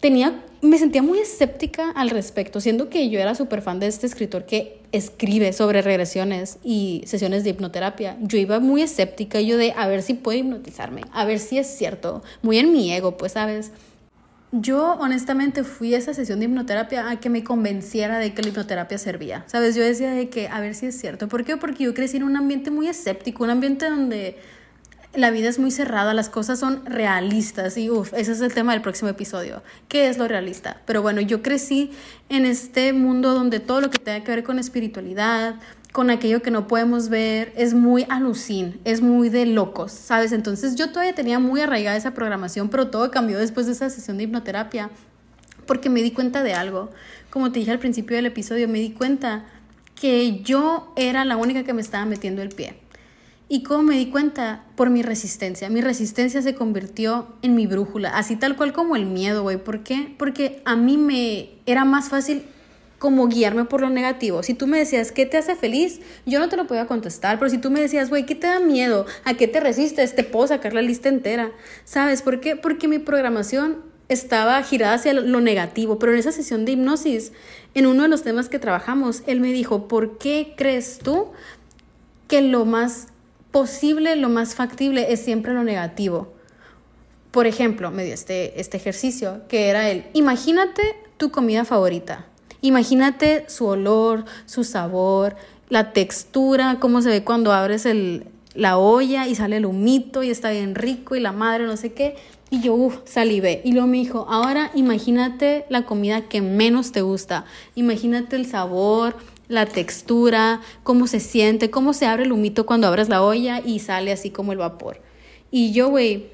Tenía 0.00 0.42
me 0.62 0.78
sentía 0.78 1.02
muy 1.02 1.18
escéptica 1.18 1.90
al 1.90 2.10
respecto, 2.10 2.60
siendo 2.60 2.88
que 2.90 3.08
yo 3.08 3.18
era 3.18 3.34
súper 3.34 3.62
fan 3.62 3.80
de 3.80 3.86
este 3.86 4.06
escritor 4.06 4.44
que 4.44 4.79
escribe 4.92 5.52
sobre 5.52 5.82
regresiones 5.82 6.58
y 6.62 7.02
sesiones 7.06 7.44
de 7.44 7.50
hipnoterapia. 7.50 8.16
Yo 8.20 8.38
iba 8.38 8.60
muy 8.60 8.82
escéptica, 8.82 9.40
yo 9.40 9.56
de 9.56 9.72
a 9.76 9.86
ver 9.86 10.02
si 10.02 10.14
puedo 10.14 10.38
hipnotizarme, 10.38 11.02
a 11.12 11.24
ver 11.24 11.38
si 11.38 11.58
es 11.58 11.66
cierto, 11.66 12.22
muy 12.42 12.58
en 12.58 12.72
mi 12.72 12.92
ego, 12.92 13.16
pues, 13.16 13.32
¿sabes? 13.32 13.72
Yo 14.52 14.94
honestamente 14.98 15.62
fui 15.62 15.94
a 15.94 15.98
esa 15.98 16.12
sesión 16.12 16.40
de 16.40 16.46
hipnoterapia 16.46 17.08
a 17.08 17.20
que 17.20 17.30
me 17.30 17.44
convenciera 17.44 18.18
de 18.18 18.34
que 18.34 18.42
la 18.42 18.48
hipnoterapia 18.48 18.98
servía. 18.98 19.44
¿Sabes? 19.46 19.76
Yo 19.76 19.82
decía 19.82 20.10
de 20.10 20.28
que 20.28 20.48
a 20.48 20.58
ver 20.60 20.74
si 20.74 20.86
es 20.86 20.98
cierto. 20.98 21.28
¿Por 21.28 21.44
qué? 21.44 21.56
Porque 21.56 21.84
yo 21.84 21.94
crecí 21.94 22.16
en 22.16 22.24
un 22.24 22.36
ambiente 22.36 22.72
muy 22.72 22.88
escéptico, 22.88 23.44
un 23.44 23.50
ambiente 23.50 23.88
donde 23.88 24.38
la 25.14 25.30
vida 25.30 25.48
es 25.48 25.58
muy 25.58 25.70
cerrada, 25.70 26.14
las 26.14 26.28
cosas 26.28 26.60
son 26.60 26.86
realistas 26.86 27.76
y 27.76 27.90
uff, 27.90 28.12
ese 28.14 28.32
es 28.32 28.40
el 28.40 28.54
tema 28.54 28.72
del 28.72 28.82
próximo 28.82 29.08
episodio. 29.08 29.62
¿Qué 29.88 30.08
es 30.08 30.18
lo 30.18 30.28
realista? 30.28 30.80
Pero 30.86 31.02
bueno, 31.02 31.20
yo 31.20 31.42
crecí 31.42 31.90
en 32.28 32.46
este 32.46 32.92
mundo 32.92 33.34
donde 33.34 33.58
todo 33.58 33.80
lo 33.80 33.90
que 33.90 33.98
tenga 33.98 34.22
que 34.22 34.30
ver 34.30 34.44
con 34.44 34.60
espiritualidad, 34.60 35.56
con 35.92 36.10
aquello 36.10 36.42
que 36.42 36.52
no 36.52 36.68
podemos 36.68 37.08
ver, 37.08 37.52
es 37.56 37.74
muy 37.74 38.06
alucin, 38.08 38.80
es 38.84 39.02
muy 39.02 39.28
de 39.28 39.46
locos, 39.46 39.90
¿sabes? 39.90 40.30
Entonces 40.30 40.76
yo 40.76 40.90
todavía 40.90 41.14
tenía 41.14 41.40
muy 41.40 41.60
arraigada 41.60 41.96
esa 41.96 42.14
programación, 42.14 42.68
pero 42.68 42.88
todo 42.88 43.10
cambió 43.10 43.38
después 43.38 43.66
de 43.66 43.72
esa 43.72 43.90
sesión 43.90 44.16
de 44.16 44.24
hipnoterapia, 44.24 44.90
porque 45.66 45.90
me 45.90 46.02
di 46.02 46.12
cuenta 46.12 46.44
de 46.44 46.54
algo. 46.54 46.90
Como 47.30 47.50
te 47.50 47.58
dije 47.58 47.72
al 47.72 47.80
principio 47.80 48.14
del 48.14 48.26
episodio, 48.26 48.68
me 48.68 48.78
di 48.78 48.92
cuenta 48.92 49.44
que 49.96 50.40
yo 50.42 50.92
era 50.96 51.24
la 51.24 51.36
única 51.36 51.64
que 51.64 51.72
me 51.72 51.82
estaba 51.82 52.06
metiendo 52.06 52.42
el 52.42 52.50
pie. 52.50 52.79
Y 53.52 53.64
cómo 53.64 53.82
me 53.82 53.96
di 53.96 54.06
cuenta 54.06 54.62
por 54.76 54.90
mi 54.90 55.02
resistencia. 55.02 55.68
Mi 55.70 55.80
resistencia 55.80 56.40
se 56.40 56.54
convirtió 56.54 57.26
en 57.42 57.56
mi 57.56 57.66
brújula, 57.66 58.10
así 58.10 58.36
tal 58.36 58.56
cual 58.56 58.72
como 58.72 58.94
el 58.94 59.06
miedo, 59.06 59.42
güey. 59.42 59.56
¿Por 59.56 59.82
qué? 59.82 60.14
Porque 60.16 60.62
a 60.64 60.76
mí 60.76 60.96
me 60.96 61.50
era 61.66 61.84
más 61.84 62.10
fácil 62.10 62.44
como 63.00 63.26
guiarme 63.26 63.64
por 63.64 63.80
lo 63.80 63.90
negativo. 63.90 64.44
Si 64.44 64.54
tú 64.54 64.68
me 64.68 64.78
decías, 64.78 65.10
¿qué 65.10 65.26
te 65.26 65.36
hace 65.36 65.56
feliz? 65.56 66.00
Yo 66.26 66.38
no 66.38 66.48
te 66.48 66.56
lo 66.56 66.68
podía 66.68 66.86
contestar, 66.86 67.40
pero 67.40 67.50
si 67.50 67.58
tú 67.58 67.72
me 67.72 67.80
decías, 67.80 68.08
güey, 68.08 68.24
¿qué 68.24 68.36
te 68.36 68.46
da 68.46 68.60
miedo? 68.60 69.04
¿A 69.24 69.34
qué 69.34 69.48
te 69.48 69.58
resistes? 69.58 70.14
Te 70.14 70.22
puedo 70.22 70.46
sacar 70.46 70.72
la 70.72 70.82
lista 70.82 71.08
entera. 71.08 71.50
¿Sabes 71.84 72.22
por 72.22 72.38
qué? 72.38 72.54
Porque 72.54 72.86
mi 72.86 73.00
programación 73.00 73.78
estaba 74.08 74.62
girada 74.62 74.94
hacia 74.94 75.12
lo 75.12 75.40
negativo, 75.40 75.98
pero 75.98 76.12
en 76.12 76.20
esa 76.20 76.30
sesión 76.30 76.64
de 76.64 76.72
hipnosis, 76.72 77.32
en 77.74 77.86
uno 77.86 78.04
de 78.04 78.08
los 78.08 78.22
temas 78.22 78.48
que 78.48 78.60
trabajamos, 78.60 79.24
él 79.26 79.40
me 79.40 79.52
dijo, 79.52 79.88
¿por 79.88 80.18
qué 80.18 80.54
crees 80.56 81.00
tú 81.02 81.32
que 82.28 82.42
lo 82.42 82.64
más 82.64 83.08
posible, 83.50 84.16
lo 84.16 84.28
más 84.28 84.54
factible 84.54 85.12
es 85.12 85.20
siempre 85.20 85.54
lo 85.54 85.64
negativo. 85.64 86.32
Por 87.30 87.46
ejemplo, 87.46 87.90
me 87.90 88.04
dio 88.04 88.14
este, 88.14 88.60
este 88.60 88.76
ejercicio 88.76 89.42
que 89.48 89.68
era 89.68 89.90
el, 89.90 90.04
imagínate 90.14 90.82
tu 91.16 91.30
comida 91.30 91.64
favorita, 91.64 92.26
imagínate 92.60 93.44
su 93.48 93.66
olor, 93.66 94.24
su 94.46 94.64
sabor, 94.64 95.36
la 95.68 95.92
textura, 95.92 96.78
cómo 96.80 97.02
se 97.02 97.10
ve 97.10 97.24
cuando 97.24 97.52
abres 97.52 97.86
el, 97.86 98.26
la 98.54 98.78
olla 98.78 99.28
y 99.28 99.34
sale 99.34 99.56
el 99.56 99.66
humito 99.66 100.22
y 100.22 100.30
está 100.30 100.50
bien 100.50 100.74
rico 100.74 101.14
y 101.14 101.20
la 101.20 101.32
madre 101.32 101.66
no 101.66 101.76
sé 101.76 101.92
qué. 101.92 102.16
Y 102.52 102.60
yo, 102.62 102.74
uff, 102.74 102.98
salivé. 103.04 103.62
Y 103.64 103.72
luego 103.72 103.86
me 103.86 103.98
dijo, 103.98 104.26
ahora 104.28 104.72
imagínate 104.74 105.66
la 105.68 105.86
comida 105.86 106.22
que 106.22 106.42
menos 106.42 106.90
te 106.90 107.00
gusta. 107.00 107.44
Imagínate 107.76 108.34
el 108.34 108.44
sabor, 108.44 109.14
la 109.50 109.66
textura, 109.66 110.60
cómo 110.84 111.08
se 111.08 111.18
siente, 111.18 111.70
cómo 111.70 111.92
se 111.92 112.06
abre 112.06 112.22
el 112.22 112.32
humito 112.32 112.64
cuando 112.64 112.86
abres 112.86 113.08
la 113.08 113.20
olla 113.22 113.60
y 113.64 113.80
sale 113.80 114.12
así 114.12 114.30
como 114.30 114.52
el 114.52 114.58
vapor. 114.58 115.02
Y 115.50 115.72
yo, 115.72 115.88
güey, 115.88 116.28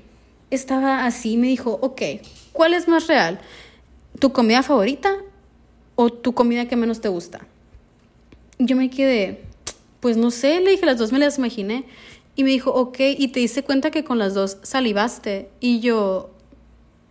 estaba 0.50 1.06
así, 1.06 1.38
me 1.38 1.46
dijo, 1.46 1.78
ok, 1.80 2.02
¿cuál 2.52 2.74
es 2.74 2.88
más 2.88 3.06
real? 3.06 3.40
¿Tu 4.20 4.32
comida 4.32 4.62
favorita 4.62 5.16
o 5.94 6.10
tu 6.10 6.34
comida 6.34 6.68
que 6.68 6.76
menos 6.76 7.00
te 7.00 7.08
gusta? 7.08 7.46
Yo 8.58 8.76
me 8.76 8.90
quedé, 8.90 9.44
pues 10.00 10.18
no 10.18 10.30
sé, 10.30 10.60
le 10.60 10.72
dije, 10.72 10.84
las 10.84 10.98
dos 10.98 11.10
me 11.10 11.18
las 11.18 11.38
imaginé. 11.38 11.86
Y 12.36 12.44
me 12.44 12.50
dijo, 12.50 12.70
ok, 12.70 12.98
¿y 13.16 13.28
te 13.28 13.40
diste 13.40 13.62
cuenta 13.62 13.90
que 13.90 14.04
con 14.04 14.18
las 14.18 14.34
dos 14.34 14.58
salivaste? 14.62 15.48
Y 15.58 15.80
yo, 15.80 16.30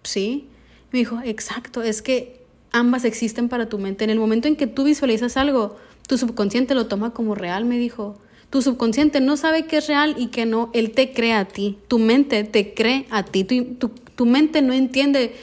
sí. 0.03 0.50
Me 0.91 1.00
dijo, 1.00 1.19
exacto, 1.24 1.81
es 1.81 2.03
que 2.03 2.45
ambas 2.71 3.05
existen 3.05 3.50
para 3.50 3.69
tu 3.69 3.79
mente. 3.79 4.03
En 4.03 4.12
el 4.12 4.19
momento 4.19 4.47
en 4.47 4.55
que 4.55 4.67
tú 4.67 4.83
visualizas 4.83 5.35
algo, 5.35 5.77
tu 6.07 6.17
subconsciente 6.17 6.75
lo 6.75 6.88
toma 6.88 7.12
como 7.12 7.35
real, 7.35 7.65
me 7.65 7.77
dijo. 7.77 8.17
Tu 8.50 8.62
subconsciente 8.62 9.19
no 9.21 9.38
sabe 9.38 9.65
qué 9.65 9.77
es 9.77 9.88
real 9.88 10.15
y 10.17 10.27
qué 10.27 10.45
no. 10.45 10.69
Él 10.74 10.91
te 10.91 11.12
cree 11.13 11.33
a 11.33 11.45
ti. 11.45 11.79
Tu 11.88 12.00
mente 12.00 12.43
te 12.43 12.74
cree 12.74 13.07
a 13.09 13.24
ti. 13.24 13.43
Tu, 13.43 13.89
tu, 13.89 14.25
mente 14.25 14.62
no 14.62 14.74
entiende 14.74 15.35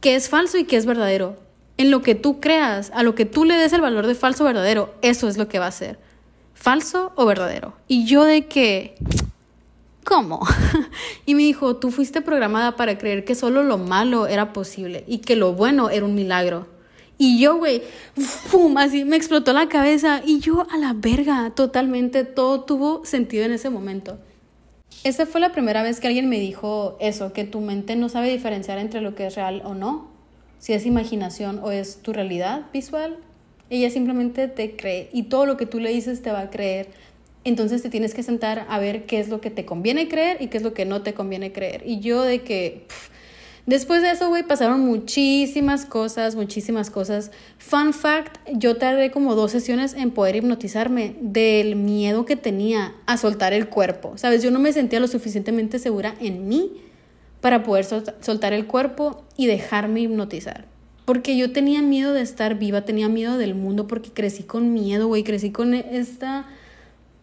qué 0.00 0.14
es 0.14 0.28
falso 0.28 0.58
y 0.58 0.64
qué 0.64 0.76
es 0.76 0.86
verdadero. 0.86 1.36
En 1.78 1.90
lo 1.90 2.02
que 2.02 2.14
tú 2.14 2.40
creas, 2.40 2.92
a 2.94 3.02
lo 3.02 3.14
que 3.14 3.24
tú 3.24 3.44
le 3.44 3.54
des 3.54 3.72
el 3.72 3.80
valor 3.80 4.06
de 4.06 4.14
falso 4.14 4.44
o 4.44 4.46
verdadero, 4.46 4.94
eso 5.00 5.28
es 5.28 5.38
lo 5.38 5.48
que 5.48 5.58
va 5.58 5.66
a 5.66 5.72
ser. 5.72 5.98
Falso 6.54 7.12
o 7.16 7.24
verdadero. 7.24 7.74
Y 7.88 8.04
yo 8.04 8.24
de 8.24 8.46
que... 8.46 8.94
¿Cómo? 10.04 10.46
y 11.26 11.34
me 11.34 11.42
dijo, 11.42 11.76
tú 11.76 11.90
fuiste 11.90 12.20
programada 12.20 12.76
para 12.76 12.98
creer 12.98 13.24
que 13.24 13.34
solo 13.34 13.62
lo 13.62 13.78
malo 13.78 14.26
era 14.26 14.52
posible 14.52 15.04
y 15.06 15.18
que 15.18 15.36
lo 15.36 15.54
bueno 15.54 15.90
era 15.90 16.04
un 16.04 16.14
milagro. 16.14 16.66
Y 17.18 17.38
yo, 17.40 17.56
güey, 17.58 17.82
¡fum! 18.16 18.76
Así 18.78 19.04
me 19.04 19.16
explotó 19.16 19.52
la 19.52 19.68
cabeza. 19.68 20.22
Y 20.24 20.40
yo 20.40 20.66
a 20.70 20.76
la 20.76 20.92
verga, 20.92 21.52
totalmente, 21.54 22.24
todo 22.24 22.62
tuvo 22.62 23.04
sentido 23.04 23.44
en 23.44 23.52
ese 23.52 23.70
momento. 23.70 24.18
Esa 25.04 25.26
fue 25.26 25.40
la 25.40 25.52
primera 25.52 25.82
vez 25.82 25.98
que 25.98 26.06
alguien 26.06 26.28
me 26.28 26.38
dijo 26.38 26.96
eso, 27.00 27.32
que 27.32 27.44
tu 27.44 27.60
mente 27.60 27.96
no 27.96 28.08
sabe 28.08 28.30
diferenciar 28.30 28.78
entre 28.78 29.00
lo 29.00 29.14
que 29.14 29.26
es 29.26 29.34
real 29.34 29.62
o 29.64 29.74
no, 29.74 30.08
si 30.58 30.74
es 30.74 30.86
imaginación 30.86 31.58
o 31.62 31.72
es 31.72 32.02
tu 32.02 32.12
realidad 32.12 32.66
visual. 32.72 33.16
Ella 33.68 33.90
simplemente 33.90 34.46
te 34.48 34.76
cree 34.76 35.08
y 35.12 35.24
todo 35.24 35.46
lo 35.46 35.56
que 35.56 35.66
tú 35.66 35.80
le 35.80 35.90
dices 35.90 36.22
te 36.22 36.30
va 36.30 36.40
a 36.40 36.50
creer. 36.50 36.90
Entonces 37.42 37.82
te 37.82 37.90
tienes 37.90 38.14
que 38.14 38.22
sentar 38.22 38.66
a 38.68 38.78
ver 38.78 39.04
qué 39.06 39.18
es 39.18 39.28
lo 39.28 39.40
que 39.40 39.50
te 39.50 39.64
conviene 39.64 40.08
creer 40.08 40.40
y 40.40 40.46
qué 40.48 40.58
es 40.58 40.62
lo 40.62 40.72
que 40.72 40.84
no 40.84 41.02
te 41.02 41.14
conviene 41.14 41.52
creer. 41.52 41.82
Y 41.84 42.00
yo 42.00 42.22
de 42.22 42.42
que... 42.42 42.86
Después 43.64 44.02
de 44.02 44.10
eso, 44.10 44.28
güey, 44.28 44.42
pasaron 44.42 44.80
muchísimas 44.80 45.86
cosas, 45.86 46.34
muchísimas 46.34 46.90
cosas. 46.90 47.30
Fun 47.58 47.92
fact, 47.92 48.38
yo 48.52 48.76
tardé 48.76 49.12
como 49.12 49.36
dos 49.36 49.52
sesiones 49.52 49.94
en 49.94 50.10
poder 50.10 50.34
hipnotizarme 50.34 51.14
del 51.20 51.76
miedo 51.76 52.24
que 52.24 52.34
tenía 52.34 52.94
a 53.06 53.16
soltar 53.16 53.52
el 53.52 53.68
cuerpo. 53.68 54.14
¿Sabes? 54.16 54.42
Yo 54.42 54.50
no 54.50 54.58
me 54.58 54.72
sentía 54.72 54.98
lo 54.98 55.06
suficientemente 55.06 55.78
segura 55.78 56.16
en 56.20 56.48
mí 56.48 56.72
para 57.40 57.62
poder 57.62 57.84
soltar 57.84 58.52
el 58.52 58.66
cuerpo 58.66 59.22
y 59.36 59.46
dejarme 59.46 60.00
hipnotizar. 60.00 60.66
Porque 61.04 61.36
yo 61.36 61.52
tenía 61.52 61.82
miedo 61.82 62.12
de 62.12 62.22
estar 62.22 62.58
viva, 62.58 62.84
tenía 62.84 63.08
miedo 63.08 63.38
del 63.38 63.54
mundo 63.54 63.86
porque 63.86 64.10
crecí 64.10 64.42
con 64.42 64.72
miedo, 64.72 65.06
güey, 65.06 65.22
crecí 65.22 65.50
con 65.50 65.74
esta 65.74 66.46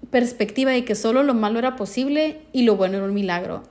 perspectiva 0.10 0.72
de 0.72 0.86
que 0.86 0.96
solo 0.96 1.24
lo 1.24 1.34
malo 1.34 1.60
era 1.60 1.76
posible 1.76 2.42
y 2.54 2.64
lo 2.64 2.78
bueno 2.78 2.98
era 2.98 3.06
un 3.06 3.14
milagro. 3.14 3.64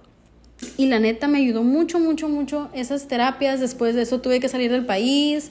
Y 0.77 0.87
la 0.87 0.99
neta 0.99 1.29
me 1.29 1.39
ayudó 1.39 1.63
mucho, 1.63 1.99
mucho, 1.99 2.29
mucho 2.29 2.69
esas 2.73 3.09
terapias. 3.09 3.61
Después 3.61 3.95
de 3.95 4.03
eso 4.03 4.21
tuve 4.21 4.41
que 4.41 4.49
salir 4.49 4.71
del 4.71 4.87
país. 4.87 5.51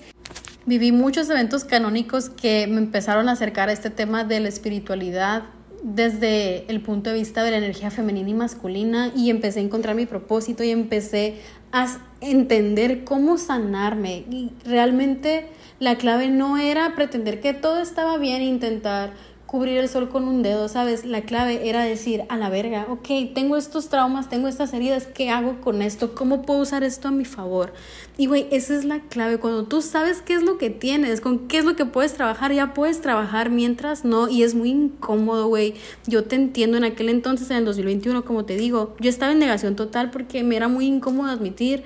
Viví 0.65 0.91
muchos 0.91 1.29
eventos 1.29 1.63
canónicos 1.63 2.29
que 2.29 2.67
me 2.67 2.77
empezaron 2.77 3.29
a 3.29 3.33
acercar 3.33 3.69
a 3.69 3.71
este 3.71 3.89
tema 3.89 4.25
de 4.25 4.41
la 4.41 4.49
espiritualidad 4.49 5.43
desde 5.83 6.69
el 6.69 6.81
punto 6.81 7.09
de 7.09 7.17
vista 7.17 7.43
de 7.43 7.51
la 7.51 7.57
energía 7.57 7.91
femenina 7.91 8.29
y 8.29 8.33
masculina 8.33 9.11
y 9.15 9.29
empecé 9.29 9.59
a 9.59 9.63
encontrar 9.63 9.95
mi 9.95 10.05
propósito 10.05 10.63
y 10.63 10.71
empecé 10.71 11.35
a 11.71 11.87
entender 12.19 13.03
cómo 13.03 13.37
sanarme. 13.37 14.25
Y 14.29 14.51
realmente 14.65 15.47
la 15.79 15.95
clave 15.95 16.29
no 16.29 16.57
era 16.57 16.95
pretender 16.95 17.39
que 17.39 17.53
todo 17.53 17.79
estaba 17.79 18.17
bien 18.17 18.41
e 18.41 18.45
intentar 18.45 19.13
cubrir 19.48 19.77
el 19.77 19.88
sol 19.88 20.10
con 20.10 20.25
un 20.25 20.44
dedo, 20.44 20.68
¿sabes? 20.68 21.06
La 21.06 21.22
clave 21.22 21.70
era 21.70 21.82
decir, 21.82 22.25
a 22.27 22.36
la 22.36 22.50
verga, 22.50 22.86
ok, 22.89 23.34
tengo 23.34 23.56
estos 23.56 23.88
traumas, 23.88 24.27
tengo 24.27 24.50
estas 24.50 24.74
heridas, 24.74 25.08
¿qué 25.08 25.30
hago 25.30 25.62
con 25.62 25.82
esto? 25.82 26.13
¿Cómo 26.13 26.42
puedo 26.42 26.60
usar 26.60 26.84
esto 26.84 27.08
a 27.08 27.12
mi 27.12 27.24
favor? 27.24 27.74
Y, 28.18 28.27
güey, 28.27 28.48
esa 28.51 28.75
es 28.75 28.84
la 28.84 29.00
clave. 29.00 29.39
Cuando 29.39 29.63
tú 29.63 29.82
sabes 29.82 30.22
qué 30.22 30.34
es 30.34 30.44
lo 30.44 30.58
que 30.58 30.70
tienes, 30.70 31.22
con 31.22 31.48
qué 31.48 31.60
es 31.60 31.66
lo 31.66 31.77
que 31.77 31.86
puedes 31.86 32.13
trabajar, 32.13 32.51
ya 32.51 32.74
puedes 32.74 33.01
trabajar 33.01 33.50
mientras 33.50 34.04
no. 34.04 34.27
Y 34.27 34.44
es 34.44 34.54
muy 34.54 34.70
incómodo, 34.70 35.48
güey. 35.48 35.75
Yo 36.06 36.25
te 36.25 36.36
entiendo, 36.36 36.75
en 36.75 36.84
aquel 36.84 37.08
entonces, 37.08 37.50
en 37.50 37.58
el 37.58 37.66
2021, 37.66 38.25
como 38.25 38.44
te 38.44 38.58
digo, 38.58 38.96
yo 39.00 39.10
estaba 39.10 39.32
en 39.32 39.39
negación 39.39 39.77
total 39.77 40.12
porque 40.12 40.44
me 40.44 40.58
era 40.58 40.68
muy 40.68 40.86
incómodo 40.88 41.32
admitir 41.32 41.84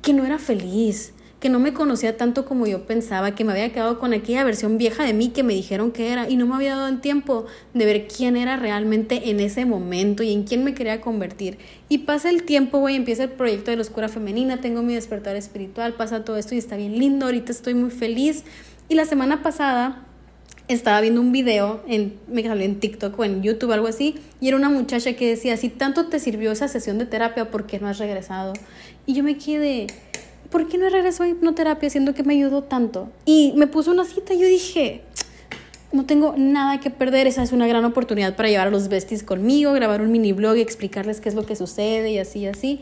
que 0.00 0.14
no 0.14 0.24
era 0.24 0.38
feliz 0.38 1.12
que 1.42 1.48
no 1.48 1.58
me 1.58 1.74
conocía 1.74 2.16
tanto 2.16 2.44
como 2.44 2.68
yo 2.68 2.86
pensaba, 2.86 3.34
que 3.34 3.42
me 3.42 3.50
había 3.50 3.72
quedado 3.72 3.98
con 3.98 4.12
aquella 4.12 4.44
versión 4.44 4.78
vieja 4.78 5.02
de 5.02 5.12
mí 5.12 5.30
que 5.30 5.42
me 5.42 5.54
dijeron 5.54 5.90
que 5.90 6.12
era 6.12 6.30
y 6.30 6.36
no 6.36 6.46
me 6.46 6.54
había 6.54 6.76
dado 6.76 6.86
el 6.86 7.00
tiempo 7.00 7.46
de 7.74 7.84
ver 7.84 8.06
quién 8.06 8.36
era 8.36 8.56
realmente 8.56 9.28
en 9.28 9.40
ese 9.40 9.64
momento 9.64 10.22
y 10.22 10.32
en 10.32 10.44
quién 10.44 10.62
me 10.62 10.72
quería 10.72 11.00
convertir. 11.00 11.58
Y 11.88 11.98
pasa 11.98 12.30
el 12.30 12.44
tiempo, 12.44 12.78
güey, 12.78 12.94
empieza 12.94 13.24
el 13.24 13.30
proyecto 13.30 13.72
de 13.72 13.76
la 13.76 13.82
oscura 13.82 14.08
femenina, 14.08 14.60
tengo 14.60 14.82
mi 14.82 14.94
despertar 14.94 15.34
espiritual, 15.34 15.94
pasa 15.94 16.24
todo 16.24 16.36
esto 16.36 16.54
y 16.54 16.58
está 16.58 16.76
bien 16.76 16.96
lindo, 16.96 17.26
ahorita 17.26 17.50
estoy 17.50 17.74
muy 17.74 17.90
feliz. 17.90 18.44
Y 18.88 18.94
la 18.94 19.04
semana 19.04 19.42
pasada 19.42 20.06
estaba 20.68 21.00
viendo 21.00 21.20
un 21.20 21.32
video, 21.32 21.82
en, 21.88 22.20
me 22.28 22.44
salió 22.44 22.64
en 22.64 22.78
TikTok 22.78 23.18
o 23.18 23.24
en 23.24 23.42
YouTube, 23.42 23.72
algo 23.72 23.88
así, 23.88 24.14
y 24.40 24.46
era 24.46 24.56
una 24.56 24.70
muchacha 24.70 25.14
que 25.14 25.28
decía, 25.28 25.56
si 25.56 25.70
tanto 25.70 26.06
te 26.06 26.20
sirvió 26.20 26.52
esa 26.52 26.68
sesión 26.68 26.98
de 26.98 27.06
terapia, 27.06 27.50
¿por 27.50 27.66
qué 27.66 27.80
no 27.80 27.88
has 27.88 27.98
regresado? 27.98 28.52
Y 29.06 29.14
yo 29.14 29.24
me 29.24 29.36
quedé 29.38 29.88
¿por 30.52 30.68
qué 30.68 30.78
no 30.78 30.88
regreso 30.90 31.22
a 31.22 31.28
hipnoterapia 31.28 31.90
siendo 31.90 32.14
que 32.14 32.22
me 32.22 32.34
ayudó 32.34 32.62
tanto? 32.62 33.08
Y 33.24 33.54
me 33.56 33.66
puso 33.66 33.90
una 33.90 34.04
cita 34.04 34.34
y 34.34 34.38
yo 34.38 34.46
dije, 34.46 35.00
no 35.92 36.04
tengo 36.04 36.34
nada 36.36 36.78
que 36.78 36.90
perder, 36.90 37.26
esa 37.26 37.42
es 37.42 37.52
una 37.52 37.66
gran 37.66 37.84
oportunidad 37.84 38.36
para 38.36 38.50
llevar 38.50 38.68
a 38.68 38.70
los 38.70 38.88
besties 38.88 39.22
conmigo, 39.22 39.72
grabar 39.72 40.02
un 40.02 40.12
mini 40.12 40.32
blog 40.32 40.56
y 40.58 40.60
explicarles 40.60 41.20
qué 41.20 41.30
es 41.30 41.34
lo 41.34 41.46
que 41.46 41.56
sucede 41.56 42.12
y 42.12 42.18
así, 42.18 42.46
así. 42.46 42.80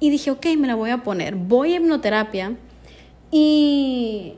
Y 0.00 0.10
dije, 0.10 0.32
ok, 0.32 0.46
me 0.58 0.66
la 0.66 0.74
voy 0.74 0.90
a 0.90 1.04
poner. 1.04 1.36
Voy 1.36 1.72
a 1.72 1.76
hipnoterapia 1.76 2.56
y 3.30 4.34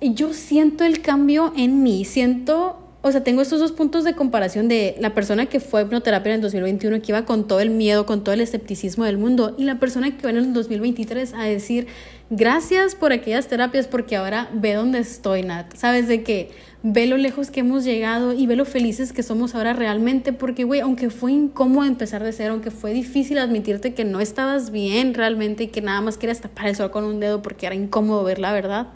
yo 0.00 0.32
siento 0.32 0.84
el 0.84 1.02
cambio 1.02 1.52
en 1.56 1.82
mí, 1.82 2.04
siento 2.06 2.87
o 3.00 3.12
sea, 3.12 3.22
tengo 3.22 3.42
estos 3.42 3.60
dos 3.60 3.70
puntos 3.70 4.02
de 4.02 4.14
comparación 4.14 4.66
de 4.66 4.96
la 4.98 5.14
persona 5.14 5.46
que 5.46 5.60
fue 5.60 5.80
a 5.80 5.82
hipnoterapia 5.84 6.30
en 6.30 6.36
el 6.36 6.40
2021, 6.42 7.00
que 7.00 7.12
iba 7.12 7.24
con 7.24 7.46
todo 7.46 7.60
el 7.60 7.70
miedo, 7.70 8.06
con 8.06 8.24
todo 8.24 8.34
el 8.34 8.40
escepticismo 8.40 9.04
del 9.04 9.18
mundo, 9.18 9.54
y 9.56 9.64
la 9.64 9.78
persona 9.78 10.16
que 10.16 10.22
va 10.24 10.30
en 10.30 10.36
el 10.36 10.52
2023 10.52 11.32
a 11.34 11.44
decir, 11.44 11.86
gracias 12.28 12.96
por 12.96 13.12
aquellas 13.12 13.46
terapias, 13.46 13.86
porque 13.86 14.16
ahora 14.16 14.50
ve 14.52 14.74
dónde 14.74 14.98
estoy, 14.98 15.42
Nat. 15.42 15.76
Sabes 15.76 16.08
de 16.08 16.24
que 16.24 16.50
ve 16.82 17.06
lo 17.06 17.16
lejos 17.16 17.52
que 17.52 17.60
hemos 17.60 17.84
llegado 17.84 18.32
y 18.32 18.48
ve 18.48 18.56
lo 18.56 18.64
felices 18.64 19.12
que 19.12 19.22
somos 19.22 19.54
ahora 19.54 19.74
realmente, 19.74 20.32
porque, 20.32 20.64
güey, 20.64 20.80
aunque 20.80 21.08
fue 21.08 21.30
incómodo 21.30 21.86
empezar 21.86 22.24
de 22.24 22.32
cero, 22.32 22.54
aunque 22.54 22.72
fue 22.72 22.92
difícil 22.92 23.38
admitirte 23.38 23.94
que 23.94 24.04
no 24.04 24.20
estabas 24.20 24.72
bien 24.72 25.14
realmente 25.14 25.64
y 25.64 25.68
que 25.68 25.82
nada 25.82 26.00
más 26.00 26.18
querías 26.18 26.40
tapar 26.40 26.66
el 26.66 26.74
sol 26.74 26.90
con 26.90 27.04
un 27.04 27.20
dedo 27.20 27.42
porque 27.42 27.66
era 27.66 27.76
incómodo 27.76 28.24
ver 28.24 28.40
la 28.40 28.52
verdad 28.52 28.88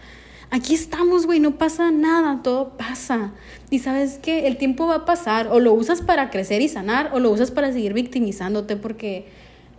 aquí 0.53 0.75
estamos, 0.75 1.25
güey, 1.25 1.41
no 1.41 1.57
pasa 1.57 1.91
nada, 1.91 2.43
todo 2.43 2.77
pasa. 2.77 3.33
Y 3.71 3.79
sabes 3.79 4.19
que 4.19 4.47
el 4.47 4.59
tiempo 4.59 4.87
va 4.87 4.97
a 4.97 5.05
pasar, 5.07 5.49
o 5.51 5.59
lo 5.59 5.73
usas 5.73 6.03
para 6.03 6.29
crecer 6.31 6.61
y 6.61 6.69
sanar, 6.69 7.11
o 7.15 7.21
lo 7.21 7.31
usas 7.31 7.51
para 7.51 7.73
seguir 7.73 7.95
victimizándote, 7.95 8.77
porque 8.77 9.27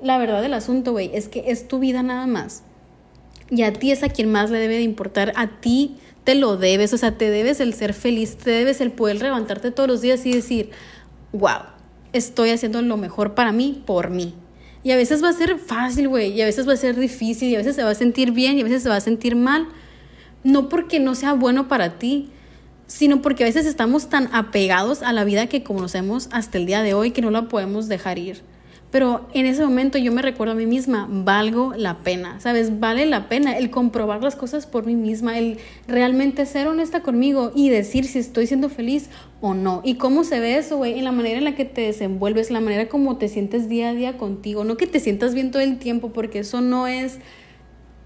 la 0.01 0.17
verdad 0.17 0.41
del 0.41 0.55
asunto, 0.55 0.91
güey, 0.91 1.11
es 1.13 1.29
que 1.29 1.45
es 1.47 1.67
tu 1.67 1.77
vida 1.77 2.01
nada 2.01 2.25
más. 2.25 2.63
Y 3.51 3.61
a 3.61 3.71
ti 3.71 3.91
es 3.91 4.01
a 4.01 4.09
quien 4.09 4.31
más 4.31 4.49
le 4.49 4.57
debe 4.57 4.77
de 4.77 4.81
importar, 4.81 5.31
a 5.35 5.59
ti 5.61 5.97
te 6.23 6.33
lo 6.33 6.57
debes, 6.57 6.91
o 6.93 6.97
sea, 6.97 7.19
te 7.19 7.29
debes 7.29 7.59
el 7.59 7.75
ser 7.75 7.93
feliz, 7.93 8.37
te 8.37 8.49
debes 8.49 8.81
el 8.81 8.91
poder 8.91 9.21
levantarte 9.21 9.69
todos 9.69 9.87
los 9.87 10.01
días 10.01 10.25
y 10.25 10.33
decir, 10.33 10.71
wow, 11.33 11.67
estoy 12.13 12.49
haciendo 12.49 12.81
lo 12.81 12.97
mejor 12.97 13.35
para 13.35 13.51
mí, 13.51 13.83
por 13.85 14.09
mí. 14.09 14.33
Y 14.83 14.89
a 14.89 14.95
veces 14.95 15.23
va 15.23 15.29
a 15.29 15.33
ser 15.33 15.59
fácil, 15.59 16.09
güey, 16.09 16.31
y 16.31 16.41
a 16.41 16.45
veces 16.45 16.67
va 16.67 16.73
a 16.73 16.77
ser 16.77 16.99
difícil, 16.99 17.49
y 17.49 17.55
a 17.55 17.59
veces 17.59 17.75
se 17.75 17.83
va 17.83 17.91
a 17.91 17.95
sentir 17.95 18.31
bien, 18.31 18.57
y 18.57 18.61
a 18.61 18.63
veces 18.63 18.81
se 18.81 18.89
va 18.89 18.95
a 18.95 19.01
sentir 19.01 19.35
mal, 19.35 19.67
no 20.43 20.69
porque 20.69 20.99
no 20.99 21.15
sea 21.15 21.33
bueno 21.33 21.67
para 21.67 21.97
ti, 21.97 22.29
sino 22.87 23.21
porque 23.21 23.43
a 23.43 23.47
veces 23.47 23.65
estamos 23.65 24.09
tan 24.09 24.29
apegados 24.33 25.01
a 25.01 25.13
la 25.13 25.23
vida 25.23 25.47
que 25.47 25.63
conocemos 25.63 26.29
hasta 26.31 26.57
el 26.57 26.65
día 26.65 26.83
de 26.83 26.93
hoy 26.93 27.11
que 27.11 27.21
no 27.21 27.31
la 27.31 27.47
podemos 27.47 27.87
dejar 27.87 28.19
ir. 28.19 28.41
Pero 28.93 29.27
en 29.33 29.47
ese 29.47 29.63
momento 29.65 29.97
yo 29.97 30.11
me 30.11 30.21
recuerdo 30.21 30.53
a 30.53 30.55
mí 30.55 30.67
misma, 30.67 31.07
valgo 31.09 31.73
la 31.75 31.97
pena, 32.03 32.39
¿sabes? 32.39 32.79
Vale 32.79 33.07
la 33.07 33.27
pena 33.27 33.57
el 33.57 33.71
comprobar 33.71 34.21
las 34.21 34.35
cosas 34.35 34.67
por 34.67 34.85
mí 34.85 34.95
misma, 34.95 35.39
el 35.39 35.57
realmente 35.87 36.45
ser 36.45 36.67
honesta 36.67 37.01
conmigo 37.01 37.51
y 37.55 37.69
decir 37.69 38.05
si 38.05 38.19
estoy 38.19 38.45
siendo 38.45 38.69
feliz 38.69 39.09
o 39.41 39.55
no. 39.55 39.81
¿Y 39.83 39.95
cómo 39.95 40.23
se 40.23 40.39
ve 40.39 40.59
eso, 40.59 40.77
güey? 40.77 40.99
En 40.99 41.05
la 41.05 41.11
manera 41.11 41.39
en 41.39 41.45
la 41.45 41.55
que 41.55 41.65
te 41.65 41.81
desenvuelves, 41.81 42.51
la 42.51 42.59
manera 42.59 42.87
como 42.87 43.17
te 43.17 43.29
sientes 43.29 43.67
día 43.67 43.89
a 43.89 43.93
día 43.95 44.15
contigo, 44.19 44.63
no 44.63 44.77
que 44.77 44.85
te 44.85 44.99
sientas 44.99 45.33
bien 45.33 45.49
todo 45.49 45.63
el 45.63 45.79
tiempo, 45.79 46.13
porque 46.13 46.37
eso 46.37 46.61
no 46.61 46.85
es 46.85 47.17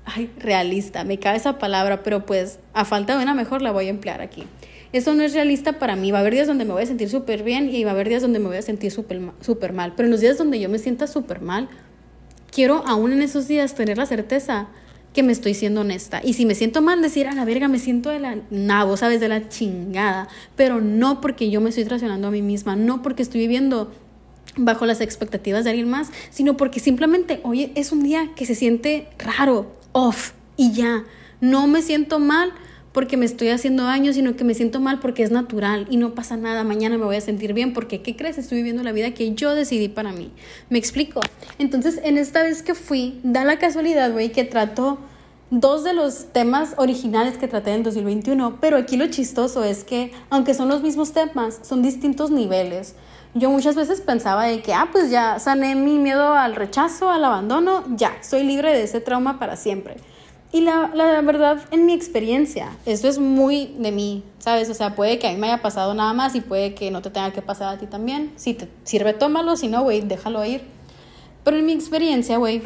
ay, 0.07 0.31
realista, 0.39 1.03
me 1.03 1.19
cabe 1.19 1.37
esa 1.37 1.59
palabra, 1.59 2.01
pero 2.01 2.25
pues 2.25 2.59
a 2.73 2.85
falta 2.85 3.15
de 3.15 3.23
una 3.23 3.33
mejor 3.33 3.61
la 3.61 3.71
voy 3.71 3.87
a 3.87 3.89
emplear 3.89 4.21
aquí. 4.21 4.45
Eso 4.93 5.13
no 5.13 5.23
es 5.23 5.33
realista 5.33 5.73
para 5.73 5.95
mí. 5.95 6.11
Va 6.11 6.19
a 6.19 6.21
haber 6.21 6.33
días 6.33 6.47
donde 6.47 6.65
me 6.65 6.71
voy 6.71 6.83
a 6.83 6.85
sentir 6.85 7.09
súper 7.09 7.43
bien 7.43 7.69
y 7.69 7.83
va 7.83 7.91
a 7.91 7.93
haber 7.93 8.07
días 8.07 8.21
donde 8.21 8.39
me 8.39 8.47
voy 8.47 8.57
a 8.57 8.61
sentir 8.61 8.91
súper 8.91 9.73
mal. 9.73 9.93
Pero 9.95 10.07
en 10.07 10.11
los 10.11 10.21
días 10.21 10.37
donde 10.37 10.59
yo 10.59 10.69
me 10.69 10.79
sienta 10.79 11.07
súper 11.07 11.41
mal, 11.41 11.67
quiero 12.51 12.87
aún 12.87 13.11
en 13.11 13.21
esos 13.21 13.47
días 13.47 13.75
tener 13.75 13.97
la 13.97 14.05
certeza 14.05 14.69
que 15.13 15.23
me 15.23 15.33
estoy 15.33 15.55
siendo 15.55 15.81
honesta. 15.81 16.21
Y 16.23 16.33
si 16.33 16.45
me 16.45 16.55
siento 16.55 16.81
mal, 16.81 17.01
decir, 17.01 17.27
a 17.27 17.33
la 17.33 17.43
verga, 17.43 17.67
me 17.67 17.79
siento 17.79 18.09
de 18.09 18.19
la 18.19 18.37
nabo, 18.49 18.95
¿sabes? 18.97 19.19
De 19.19 19.27
la 19.27 19.49
chingada. 19.49 20.29
Pero 20.55 20.79
no 20.79 21.21
porque 21.21 21.49
yo 21.49 21.59
me 21.59 21.69
estoy 21.69 21.83
traicionando 21.83 22.27
a 22.27 22.31
mí 22.31 22.41
misma, 22.41 22.75
no 22.75 23.01
porque 23.01 23.23
estoy 23.23 23.41
viviendo 23.41 23.91
bajo 24.55 24.85
las 24.85 25.01
expectativas 25.01 25.63
de 25.63 25.71
alguien 25.71 25.89
más, 25.89 26.11
sino 26.29 26.55
porque 26.55 26.79
simplemente 26.79 27.39
hoy 27.43 27.71
es 27.75 27.91
un 27.91 28.03
día 28.03 28.31
que 28.35 28.45
se 28.45 28.55
siente 28.55 29.07
raro, 29.17 29.75
off 29.97 30.33
y 30.55 30.71
ya. 30.73 31.03
No 31.41 31.65
me 31.67 31.81
siento 31.81 32.19
mal 32.19 32.53
porque 32.91 33.17
me 33.17 33.25
estoy 33.25 33.49
haciendo 33.49 33.83
daño, 33.83 34.13
sino 34.13 34.35
que 34.35 34.43
me 34.43 34.53
siento 34.53 34.79
mal 34.79 34.99
porque 34.99 35.23
es 35.23 35.31
natural 35.31 35.87
y 35.89 35.97
no 35.97 36.13
pasa 36.13 36.37
nada. 36.37 36.63
Mañana 36.63 36.97
me 36.97 37.05
voy 37.05 37.15
a 37.15 37.21
sentir 37.21 37.53
bien 37.53 37.73
porque, 37.73 38.01
¿qué 38.01 38.15
crees? 38.15 38.37
Estoy 38.37 38.59
viviendo 38.59 38.83
la 38.83 38.91
vida 38.91 39.11
que 39.13 39.33
yo 39.33 39.55
decidí 39.55 39.87
para 39.87 40.11
mí. 40.11 40.31
¿Me 40.69 40.77
explico? 40.77 41.21
Entonces, 41.57 41.99
en 42.03 42.17
esta 42.17 42.43
vez 42.43 42.61
que 42.61 42.75
fui, 42.75 43.19
da 43.23 43.43
la 43.43 43.59
casualidad, 43.59 44.11
güey, 44.11 44.31
que 44.31 44.43
trato 44.43 44.99
dos 45.49 45.83
de 45.83 45.93
los 45.93 46.31
temas 46.31 46.73
originales 46.77 47.37
que 47.37 47.47
traté 47.47 47.73
en 47.73 47.83
2021, 47.83 48.57
pero 48.59 48.77
aquí 48.77 48.97
lo 48.97 49.07
chistoso 49.07 49.63
es 49.63 49.83
que, 49.83 50.11
aunque 50.29 50.53
son 50.53 50.67
los 50.67 50.81
mismos 50.81 51.11
temas, 51.11 51.59
son 51.63 51.81
distintos 51.81 52.31
niveles. 52.31 52.95
Yo 53.37 53.51
muchas 53.51 53.75
veces 53.75 54.01
pensaba 54.01 54.45
de 54.45 54.61
que, 54.63 54.73
ah, 54.73 54.89
pues 54.91 55.11
ya 55.11 55.37
sané 55.37 55.75
mi 55.75 55.99
miedo 55.99 56.33
al 56.33 56.55
rechazo, 56.55 57.11
al 57.11 57.23
abandono, 57.23 57.83
ya, 57.89 58.17
soy 58.23 58.43
libre 58.43 58.73
de 58.73 58.81
ese 58.81 58.99
trauma 58.99 59.37
para 59.37 59.55
siempre. 59.55 59.97
Y 60.51 60.61
la, 60.61 60.89
la, 60.95 61.21
verdad, 61.21 61.59
en 61.69 61.85
mi 61.85 61.93
experiencia, 61.93 62.71
esto 62.87 63.07
es 63.07 63.19
muy 63.19 63.75
de 63.77 63.91
mí, 63.91 64.23
¿sabes? 64.39 64.71
O 64.71 64.73
sea, 64.73 64.95
puede 64.95 65.19
que 65.19 65.27
a 65.27 65.31
mí 65.31 65.37
me 65.37 65.51
haya 65.51 65.61
pasado 65.61 65.93
nada 65.93 66.13
más 66.13 66.33
y 66.33 66.41
puede 66.41 66.73
que 66.73 66.89
no 66.89 67.03
te 67.03 67.11
tenga 67.11 67.31
que 67.31 67.43
pasar 67.43 67.75
a 67.75 67.77
ti 67.77 67.85
también. 67.85 68.33
Si 68.37 68.55
te 68.55 68.67
sirve, 68.83 69.13
tómalo, 69.13 69.55
si 69.55 69.67
no, 69.67 69.83
güey, 69.83 70.01
déjalo 70.01 70.43
ir. 70.43 70.63
Pero 71.43 71.57
en 71.57 71.65
mi 71.67 71.73
experiencia, 71.73 72.37
güey, 72.37 72.63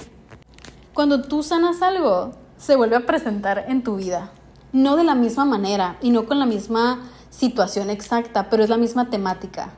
cuando 0.93 1.23
tú 1.23 1.43
sanas 1.43 1.81
algo, 1.81 2.31
se 2.55 2.77
vuelve 2.77 2.95
a 2.95 3.05
presentar 3.05 3.65
en 3.67 3.83
tu 3.83 3.97
vida. 3.97 4.31
No 4.71 4.95
de 4.95 5.03
la 5.03 5.15
misma 5.15 5.43
manera 5.43 5.97
y 6.01 6.11
no 6.11 6.25
con 6.25 6.39
la 6.39 6.45
misma 6.45 7.09
situación 7.29 7.89
exacta, 7.89 8.49
pero 8.49 8.63
es 8.63 8.69
la 8.69 8.77
misma 8.77 9.09
temática. 9.09 9.73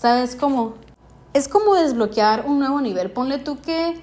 ¿Sabes 0.00 0.34
cómo? 0.34 0.76
Es 1.34 1.46
como 1.46 1.74
desbloquear 1.74 2.46
un 2.46 2.58
nuevo 2.58 2.80
nivel. 2.80 3.10
Ponle 3.10 3.36
tú 3.36 3.60
que 3.60 4.00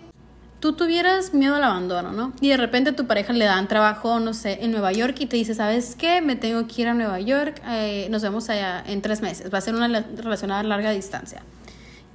tú 0.60 0.74
tuvieras 0.74 1.34
miedo 1.34 1.56
al 1.56 1.64
abandono, 1.64 2.12
¿no? 2.12 2.34
Y 2.40 2.50
de 2.50 2.58
repente 2.58 2.92
tu 2.92 3.08
pareja 3.08 3.34
le 3.34 3.46
dan 3.46 3.68
trabajo, 3.68 4.20
no 4.20 4.36
sé, 4.36 4.64
en 4.64 4.70
Nueva 4.70 4.92
York 4.92 5.16
y 5.22 5.26
te 5.26 5.38
dice, 5.38 5.56
¿sabes 5.56 5.96
qué? 5.96 6.22
Me 6.22 6.36
tengo 6.36 6.68
que 6.68 6.84
ir 6.84 6.88
a 6.88 6.94
Nueva 6.94 7.20
York, 7.20 7.64
eh, 7.68 8.10
nos 8.12 8.22
vemos 8.22 8.48
allá 8.52 8.84
en 8.86 9.02
tres 9.02 9.24
meses, 9.24 9.52
va 9.52 9.58
a 9.58 9.62
ser 9.62 9.74
una 9.74 9.88
relación 9.88 10.52
a 10.52 10.62
larga 10.62 10.92
distancia. 10.92 11.42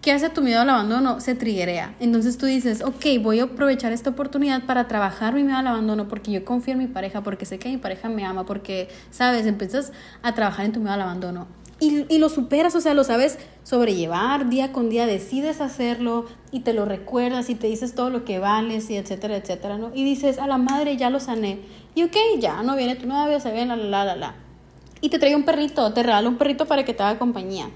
¿Qué 0.00 0.12
hace 0.12 0.30
tu 0.30 0.42
miedo 0.42 0.60
al 0.60 0.70
abandono? 0.70 1.18
Se 1.18 1.34
triguea. 1.34 1.96
Entonces 1.98 2.38
tú 2.38 2.46
dices, 2.46 2.82
ok, 2.82 3.04
voy 3.20 3.40
a 3.40 3.44
aprovechar 3.44 3.90
esta 3.90 4.10
oportunidad 4.10 4.62
para 4.62 4.86
trabajar 4.86 5.34
mi 5.34 5.42
miedo 5.42 5.58
al 5.58 5.66
abandono 5.66 6.06
porque 6.06 6.30
yo 6.30 6.44
confío 6.44 6.74
en 6.74 6.78
mi 6.78 6.86
pareja, 6.86 7.22
porque 7.22 7.46
sé 7.46 7.58
que 7.58 7.68
mi 7.68 7.78
pareja 7.78 8.08
me 8.08 8.24
ama, 8.24 8.46
porque, 8.46 8.88
sabes, 9.10 9.44
empiezas 9.44 9.92
a 10.22 10.34
trabajar 10.36 10.66
en 10.66 10.72
tu 10.72 10.78
miedo 10.78 10.92
al 10.92 11.02
abandono. 11.02 11.48
Y, 11.82 12.18
lo 12.18 12.28
superas, 12.28 12.76
o 12.76 12.80
sea, 12.80 12.94
lo 12.94 13.02
sabes 13.02 13.40
sobrellevar 13.64 14.48
día 14.48 14.70
con 14.70 14.88
día, 14.88 15.04
decides 15.04 15.60
hacerlo 15.60 16.26
y 16.52 16.60
te 16.60 16.74
lo 16.74 16.84
recuerdas 16.84 17.50
y 17.50 17.56
te 17.56 17.66
dices 17.66 17.96
todo 17.96 18.08
lo 18.08 18.24
que 18.24 18.38
vales 18.38 18.88
y 18.88 18.94
etcétera, 18.94 19.36
etcétera, 19.36 19.78
¿no? 19.78 19.90
Y 19.92 20.04
dices, 20.04 20.38
a 20.38 20.46
la 20.46 20.58
madre 20.58 20.96
ya 20.96 21.10
lo 21.10 21.18
sané. 21.18 21.58
Y 21.96 22.04
ok, 22.04 22.16
ya 22.38 22.62
no 22.62 22.76
viene 22.76 22.94
tu 22.94 23.08
novio, 23.08 23.40
se 23.40 23.50
viene 23.50 23.76
la, 23.76 23.76
la, 23.76 24.04
la, 24.04 24.14
la. 24.14 24.34
Y 25.00 25.08
te 25.08 25.18
trae 25.18 25.34
un 25.34 25.42
perrito, 25.42 25.92
te 25.92 26.04
regala 26.04 26.28
un 26.28 26.38
perrito 26.38 26.66
para 26.66 26.84
que 26.84 26.94
te 26.94 27.02
haga 27.02 27.18
compañía. 27.18 27.68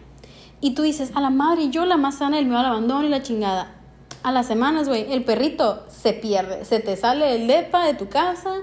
Y 0.60 0.74
tú 0.74 0.82
dices, 0.82 1.10
a 1.16 1.20
la 1.20 1.30
madre, 1.30 1.70
yo 1.70 1.84
la 1.84 1.96
más 1.96 2.18
sana, 2.18 2.38
el 2.38 2.46
miedo 2.46 2.60
al 2.60 2.66
abandono 2.66 3.04
y 3.08 3.10
la 3.10 3.24
chingada. 3.24 3.74
A 4.22 4.30
las 4.30 4.46
semanas, 4.46 4.88
güey, 4.88 5.12
el 5.12 5.24
perrito 5.24 5.84
se 5.88 6.12
pierde. 6.12 6.64
Se 6.64 6.78
te 6.78 6.96
sale 6.96 7.34
el 7.34 7.48
depa 7.48 7.84
de 7.84 7.94
tu 7.94 8.08
casa 8.08 8.54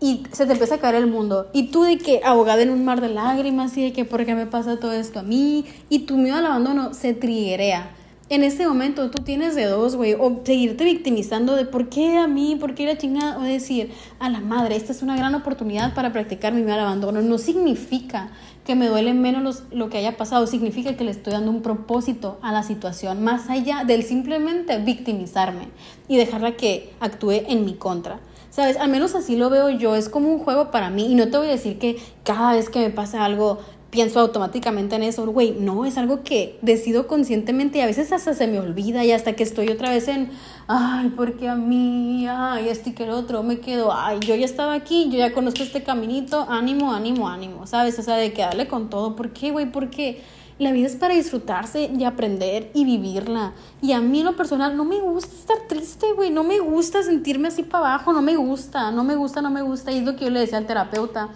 y 0.00 0.22
se 0.32 0.46
te 0.46 0.52
empieza 0.52 0.76
a 0.76 0.78
caer 0.78 0.96
el 0.96 1.06
mundo. 1.06 1.48
Y 1.52 1.64
tú 1.68 1.82
de 1.82 1.98
que 1.98 2.20
ahogada 2.24 2.62
en 2.62 2.70
un 2.70 2.84
mar 2.84 3.00
de 3.00 3.10
lágrimas 3.10 3.76
y 3.76 3.82
de 3.84 3.92
que, 3.92 4.04
¿por 4.04 4.24
qué 4.24 4.34
me 4.34 4.46
pasa 4.46 4.78
todo 4.78 4.92
esto 4.92 5.20
a 5.20 5.22
mí? 5.22 5.66
Y 5.88 6.00
tu 6.00 6.16
miedo 6.16 6.36
al 6.36 6.46
abandono 6.46 6.94
se 6.94 7.14
triguea 7.14 7.90
en 8.30 8.44
ese 8.44 8.64
momento 8.64 9.10
tú 9.10 9.24
tienes 9.24 9.56
de 9.56 9.66
dos, 9.66 9.96
güey, 9.96 10.14
o 10.14 10.40
seguirte 10.44 10.84
victimizando 10.84 11.56
de 11.56 11.64
por 11.64 11.88
qué 11.88 12.16
a 12.16 12.28
mí, 12.28 12.56
por 12.58 12.76
qué 12.76 12.86
la 12.86 12.96
chingada, 12.96 13.36
o 13.36 13.42
decir, 13.42 13.90
a 14.20 14.30
la 14.30 14.38
madre, 14.38 14.76
esta 14.76 14.92
es 14.92 15.02
una 15.02 15.16
gran 15.16 15.34
oportunidad 15.34 15.94
para 15.94 16.12
practicar 16.12 16.54
mi 16.54 16.62
mal 16.62 16.78
abandono. 16.78 17.22
No 17.22 17.38
significa 17.38 18.30
que 18.64 18.76
me 18.76 18.86
duele 18.86 19.14
menos 19.14 19.64
lo 19.72 19.90
que 19.90 19.98
haya 19.98 20.16
pasado, 20.16 20.46
significa 20.46 20.96
que 20.96 21.02
le 21.02 21.10
estoy 21.10 21.32
dando 21.32 21.50
un 21.50 21.60
propósito 21.60 22.38
a 22.40 22.52
la 22.52 22.62
situación, 22.62 23.24
más 23.24 23.50
allá 23.50 23.82
del 23.84 24.04
simplemente 24.04 24.78
victimizarme 24.78 25.66
y 26.06 26.16
dejarla 26.16 26.56
que 26.56 26.92
actúe 27.00 27.32
en 27.48 27.64
mi 27.64 27.74
contra. 27.74 28.20
¿Sabes? 28.50 28.76
Al 28.76 28.90
menos 28.90 29.14
así 29.14 29.36
lo 29.36 29.48
veo 29.48 29.70
yo, 29.70 29.94
es 29.94 30.08
como 30.08 30.32
un 30.32 30.40
juego 30.40 30.70
para 30.70 30.90
mí 30.90 31.10
y 31.10 31.14
no 31.14 31.28
te 31.30 31.38
voy 31.38 31.46
a 31.46 31.50
decir 31.50 31.78
que 31.78 31.96
cada 32.24 32.52
vez 32.52 32.68
que 32.68 32.80
me 32.80 32.90
pasa 32.90 33.24
algo 33.24 33.58
pienso 33.90 34.20
automáticamente 34.20 34.96
en 34.96 35.02
eso, 35.02 35.26
güey, 35.26 35.52
no, 35.52 35.84
es 35.84 35.98
algo 35.98 36.22
que 36.22 36.58
decido 36.62 37.06
conscientemente 37.06 37.78
y 37.78 37.80
a 37.80 37.86
veces 37.86 38.12
hasta 38.12 38.34
se 38.34 38.46
me 38.46 38.60
olvida 38.60 39.04
y 39.04 39.12
hasta 39.12 39.34
que 39.34 39.42
estoy 39.42 39.68
otra 39.68 39.90
vez 39.90 40.06
en, 40.08 40.30
ay, 40.68 41.12
porque 41.16 41.48
a 41.48 41.56
mí, 41.56 42.26
ay, 42.28 42.68
este 42.68 42.94
que 42.94 43.04
el 43.04 43.10
otro, 43.10 43.42
me 43.42 43.58
quedo, 43.58 43.92
ay, 43.92 44.20
yo 44.20 44.36
ya 44.36 44.44
estaba 44.44 44.74
aquí, 44.74 45.08
yo 45.10 45.18
ya 45.18 45.32
conozco 45.32 45.62
este 45.62 45.82
caminito, 45.82 46.46
ánimo, 46.48 46.92
ánimo, 46.92 47.28
ánimo, 47.28 47.66
¿sabes? 47.66 47.98
O 47.98 48.02
sea, 48.02 48.14
de 48.16 48.32
que 48.32 48.42
darle 48.42 48.68
con 48.68 48.90
todo, 48.90 49.16
¿por 49.16 49.32
qué, 49.32 49.50
güey? 49.50 49.70
Porque 49.70 50.22
la 50.60 50.72
vida 50.72 50.86
es 50.86 50.94
para 50.94 51.14
disfrutarse 51.14 51.90
y 51.92 52.04
aprender 52.04 52.70
y 52.74 52.84
vivirla. 52.84 53.52
Y 53.80 53.92
a 53.92 54.00
mí 54.00 54.22
lo 54.22 54.36
personal 54.36 54.76
no 54.76 54.84
me 54.84 55.00
gusta 55.00 55.34
estar 55.34 55.56
triste, 55.68 56.12
güey, 56.12 56.30
no 56.30 56.44
me 56.44 56.60
gusta 56.60 57.02
sentirme 57.02 57.48
así 57.48 57.62
para 57.62 57.94
abajo, 57.94 58.12
no 58.12 58.22
me 58.22 58.36
gusta, 58.36 58.90
no 58.90 59.02
me 59.02 59.14
gusta, 59.14 59.40
no 59.40 59.50
me 59.50 59.62
gusta, 59.62 59.90
y 59.90 59.98
es 59.98 60.04
lo 60.04 60.16
que 60.16 60.26
yo 60.26 60.30
le 60.30 60.40
decía 60.40 60.58
al 60.58 60.66
terapeuta 60.66 61.30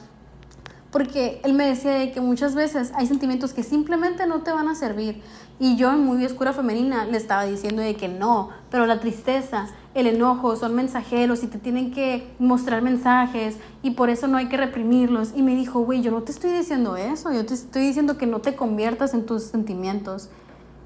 porque 0.95 1.41
él 1.43 1.55
me 1.55 1.67
decía 1.67 2.13
que 2.13 2.21
muchas 2.21 2.55
veces 2.55 2.93
hay 2.95 3.09
sentimientos 3.09 3.53
que 3.53 3.65
simplemente 3.65 4.29
no 4.29 4.43
te 4.43 4.53
van 4.53 4.69
a 4.69 4.77
servir. 4.77 5.23
Y 5.61 5.77
yo 5.77 5.93
en 5.93 6.01
muy 6.01 6.25
oscura 6.25 6.53
femenina 6.53 7.05
le 7.05 7.17
estaba 7.17 7.45
diciendo 7.45 7.81
de 7.81 7.95
que 7.95 8.09
no, 8.09 8.51
pero 8.71 8.87
la 8.87 8.99
tristeza, 8.99 9.69
el 9.95 10.09
enojo 10.09 10.57
son 10.57 10.75
mensajeros 10.75 11.45
y 11.45 11.47
te 11.47 11.59
tienen 11.59 11.93
que 11.93 12.35
mostrar 12.41 12.83
mensajes 12.83 13.59
y 13.83 13.93
por 13.93 14.11
eso 14.11 14.27
no 14.27 14.37
hay 14.37 14.49
que 14.49 14.57
reprimirlos. 14.57 15.33
Y 15.37 15.43
me 15.43 15.55
dijo, 15.55 15.81
güey, 15.81 16.03
yo 16.03 16.11
no 16.11 16.23
te 16.23 16.33
estoy 16.33 16.51
diciendo 16.51 16.97
eso, 16.97 17.33
yo 17.33 17.47
te 17.47 17.55
estoy 17.55 17.83
diciendo 17.83 18.19
que 18.19 18.27
no 18.27 18.41
te 18.41 18.57
conviertas 18.57 19.15
en 19.15 19.27
tus 19.27 19.45
sentimientos. 19.45 20.29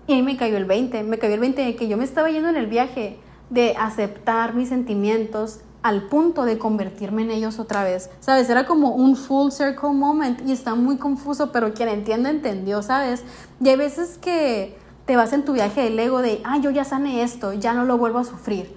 Y 0.07 0.13
ahí 0.13 0.23
me 0.23 0.37
cayó 0.37 0.59
el 0.59 0.67
20, 0.67 1.03
me 1.03 1.19
cayó 1.19 1.35
el 1.35 1.41
20 1.41 1.63
de 1.63 1.77
que 1.77 1.89
yo 1.89 1.97
me 1.97 2.05
estaba 2.05 2.31
yendo 2.31 2.51
en 2.51 2.57
el 2.57 2.67
viaje 2.67 3.19
de 3.51 3.75
aceptar 3.79 4.55
mis 4.55 4.69
sentimientos 4.69 5.61
al 5.83 6.03
punto 6.09 6.45
de 6.45 6.59
convertirme 6.59 7.23
en 7.23 7.31
ellos 7.31 7.59
otra 7.59 7.85
vez. 7.85 8.11
¿Sabes? 8.21 8.51
Era 8.51 8.67
como 8.67 8.91
un 8.91 9.17
full 9.17 9.51
circle 9.51 9.91
moment 9.91 10.41
y 10.47 10.53
está 10.53 10.75
muy 10.75 10.97
confuso, 10.97 11.53
pero 11.53 11.73
quien 11.75 11.89
entiende, 11.89 12.31
entendió, 12.31 12.83
¿sabes? 12.83 13.25
Y 13.61 13.69
hay 13.69 13.77
veces 13.77 14.19
que 14.19 14.77
te 15.07 15.17
vas 15.17 15.33
en 15.33 15.45
tu 15.45 15.53
viaje 15.53 15.83
del 15.83 15.99
ego 15.99 16.21
de, 16.21 16.41
ah, 16.45 16.59
yo 16.59 16.71
ya 16.71 16.85
sané 16.85 17.23
esto, 17.23 17.53
ya 17.53 17.73
no 17.73 17.85
lo 17.85 17.97
vuelvo 17.97 18.19
a 18.19 18.25
sufrir. 18.25 18.77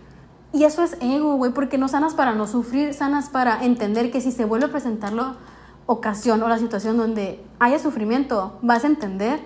Y 0.53 0.63
eso 0.63 0.83
es 0.83 0.97
ego, 1.01 1.35
güey, 1.35 1.53
porque 1.53 1.77
no 1.77 1.87
sanas 1.87 2.13
para 2.13 2.33
no 2.33 2.45
sufrir, 2.45 2.93
sanas 2.93 3.29
para 3.29 3.63
entender 3.63 4.11
que 4.11 4.21
si 4.21 4.31
se 4.31 4.45
vuelve 4.45 4.67
a 4.67 4.71
presentar 4.71 5.13
la 5.13 5.35
ocasión 5.85 6.41
o 6.43 6.47
la 6.47 6.57
situación 6.57 6.97
donde 6.97 7.43
haya 7.59 7.79
sufrimiento, 7.79 8.57
vas 8.61 8.83
a 8.83 8.87
entender 8.87 9.39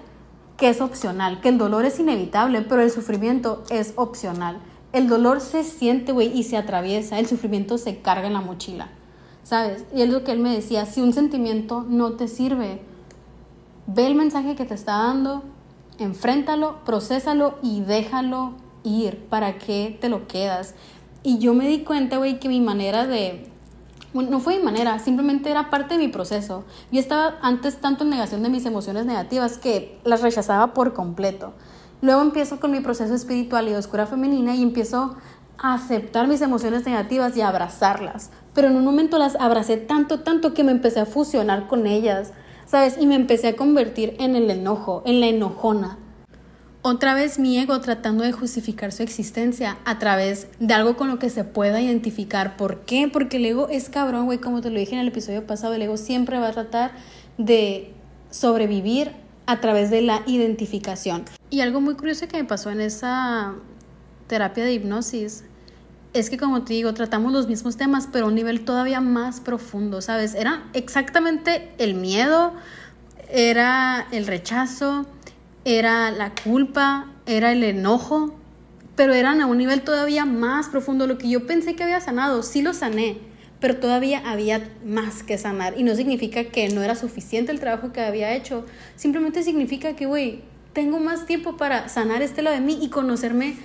que 0.57 0.69
es 0.69 0.81
opcional, 0.81 1.41
que 1.41 1.49
el 1.49 1.57
dolor 1.57 1.85
es 1.85 1.99
inevitable, 1.99 2.61
pero 2.61 2.81
el 2.81 2.91
sufrimiento 2.91 3.63
es 3.69 3.93
opcional. 3.95 4.59
El 4.95 5.09
dolor 5.09 5.41
se 5.41 5.65
siente, 5.65 6.13
güey, 6.13 6.31
y 6.33 6.43
se 6.43 6.55
atraviesa, 6.55 7.19
el 7.19 7.27
sufrimiento 7.27 7.77
se 7.77 7.97
carga 7.97 8.27
en 8.27 8.33
la 8.33 8.39
mochila, 8.39 8.87
¿sabes? 9.43 9.83
Y 9.93 10.01
es 10.01 10.09
lo 10.09 10.23
que 10.23 10.31
él 10.31 10.39
me 10.39 10.55
decía, 10.55 10.85
si 10.85 11.01
un 11.01 11.11
sentimiento 11.11 11.85
no 11.85 12.13
te 12.13 12.29
sirve, 12.29 12.79
ve 13.87 14.07
el 14.07 14.15
mensaje 14.15 14.55
que 14.55 14.63
te 14.63 14.73
está 14.73 14.93
dando, 14.93 15.43
enfréntalo, 15.99 16.77
procésalo 16.85 17.55
y 17.61 17.81
déjalo 17.81 18.53
ir. 18.85 19.19
¿Para 19.25 19.57
qué 19.57 19.97
te 19.99 20.07
lo 20.07 20.29
quedas? 20.29 20.75
Y 21.23 21.39
yo 21.39 21.53
me 21.53 21.67
di 21.67 21.79
cuenta, 21.79 22.15
güey, 22.15 22.39
que 22.39 22.47
mi 22.47 22.61
manera 22.61 23.05
de... 23.05 23.49
Bueno, 24.13 24.29
no 24.29 24.39
fue 24.39 24.59
mi 24.59 24.63
manera, 24.63 24.99
simplemente 24.99 25.51
era 25.51 25.69
parte 25.69 25.95
de 25.95 26.05
mi 26.05 26.07
proceso. 26.07 26.63
Yo 26.89 27.01
estaba 27.01 27.37
antes 27.41 27.81
tanto 27.81 28.05
en 28.05 28.11
negación 28.11 28.43
de 28.43 28.49
mis 28.49 28.65
emociones 28.65 29.05
negativas 29.05 29.57
que 29.57 29.99
las 30.05 30.21
rechazaba 30.21 30.73
por 30.73 30.93
completo. 30.93 31.51
Luego 32.05 32.21
empiezo 32.21 32.59
con 32.59 32.69
mi 32.69 32.81
proceso 32.81 33.15
espiritual 33.15 33.67
y 33.67 33.73
oscura 33.73 34.05
femenina 34.05 34.53
y 34.53 34.61
empiezo 34.61 35.17
a 35.57 35.73
aceptar 35.73 36.27
mis 36.27 36.39
emociones 36.41 36.85
negativas 36.85 37.35
y 37.35 37.41
a 37.41 37.47
abrazarlas. 37.47 38.29
Pero 38.53 38.67
en 38.67 38.75
un 38.75 38.85
momento 38.85 39.17
las 39.17 39.35
abracé 39.37 39.77
tanto, 39.77 40.19
tanto 40.19 40.53
que 40.53 40.63
me 40.63 40.71
empecé 40.71 40.99
a 40.99 41.07
fusionar 41.07 41.67
con 41.67 41.87
ellas, 41.87 42.31
¿sabes? 42.67 42.97
Y 42.99 43.07
me 43.07 43.15
empecé 43.15 43.47
a 43.47 43.55
convertir 43.55 44.15
en 44.19 44.35
el 44.35 44.51
enojo, 44.51 45.01
en 45.07 45.19
la 45.19 45.25
enojona. 45.25 45.97
Otra 46.83 47.15
vez 47.15 47.39
mi 47.39 47.57
ego 47.57 47.81
tratando 47.81 48.23
de 48.23 48.33
justificar 48.33 48.91
su 48.91 49.01
existencia 49.01 49.79
a 49.83 49.97
través 49.97 50.47
de 50.59 50.75
algo 50.75 50.97
con 50.97 51.07
lo 51.07 51.17
que 51.17 51.31
se 51.31 51.43
pueda 51.43 51.81
identificar. 51.81 52.55
¿Por 52.55 52.81
qué? 52.81 53.09
Porque 53.11 53.37
el 53.37 53.45
ego 53.45 53.67
es 53.69 53.89
cabrón, 53.89 54.25
güey, 54.25 54.37
como 54.37 54.61
te 54.61 54.69
lo 54.69 54.77
dije 54.77 54.93
en 54.93 55.01
el 55.01 55.07
episodio 55.07 55.47
pasado, 55.47 55.73
el 55.73 55.81
ego 55.81 55.97
siempre 55.97 56.37
va 56.37 56.49
a 56.49 56.51
tratar 56.51 56.91
de 57.39 57.95
sobrevivir 58.29 59.24
a 59.45 59.61
través 59.61 59.89
de 59.89 60.01
la 60.01 60.23
identificación. 60.25 61.25
Y 61.49 61.61
algo 61.61 61.81
muy 61.81 61.95
curioso 61.95 62.27
que 62.27 62.37
me 62.37 62.45
pasó 62.45 62.69
en 62.71 62.81
esa 62.81 63.53
terapia 64.27 64.63
de 64.63 64.73
hipnosis 64.73 65.43
es 66.13 66.29
que, 66.29 66.37
como 66.37 66.63
te 66.63 66.73
digo, 66.73 66.93
tratamos 66.93 67.33
los 67.33 67.47
mismos 67.47 67.75
temas, 67.75 68.07
pero 68.11 68.25
a 68.25 68.27
un 68.29 68.35
nivel 68.35 68.63
todavía 68.63 69.01
más 69.01 69.41
profundo, 69.41 70.01
¿sabes? 70.01 70.33
Era 70.33 70.63
exactamente 70.73 71.73
el 71.77 71.95
miedo, 71.95 72.53
era 73.29 74.07
el 74.11 74.25
rechazo, 74.25 75.05
era 75.65 76.11
la 76.11 76.33
culpa, 76.33 77.07
era 77.25 77.51
el 77.51 77.63
enojo, 77.63 78.33
pero 78.95 79.13
eran 79.13 79.41
a 79.41 79.45
un 79.45 79.57
nivel 79.57 79.81
todavía 79.81 80.25
más 80.25 80.69
profundo. 80.69 81.05
Lo 81.05 81.17
que 81.17 81.27
yo 81.27 81.45
pensé 81.45 81.75
que 81.75 81.83
había 81.83 81.99
sanado, 81.99 82.43
sí 82.43 82.61
lo 82.61 82.73
sané, 82.73 83.17
pero 83.59 83.77
todavía 83.77 84.21
había 84.25 84.69
más 84.85 85.23
que 85.23 85.37
sanar. 85.37 85.75
Y 85.77 85.83
no 85.83 85.95
significa 85.95 86.45
que 86.45 86.69
no 86.69 86.81
era 86.81 86.95
suficiente 86.95 87.51
el 87.51 87.59
trabajo 87.59 87.91
que 87.91 88.01
había 88.01 88.33
hecho, 88.33 88.65
simplemente 88.95 89.43
significa 89.43 89.95
que, 89.95 90.05
güey, 90.05 90.41
tengo 90.73 90.99
más 90.99 91.25
tiempo 91.25 91.57
para 91.57 91.87
sanar 91.87 92.21
este 92.21 92.41
lado 92.41 92.55
de 92.55 92.61
mí 92.61 92.77
y 92.81 92.89
conocerme 92.89 93.55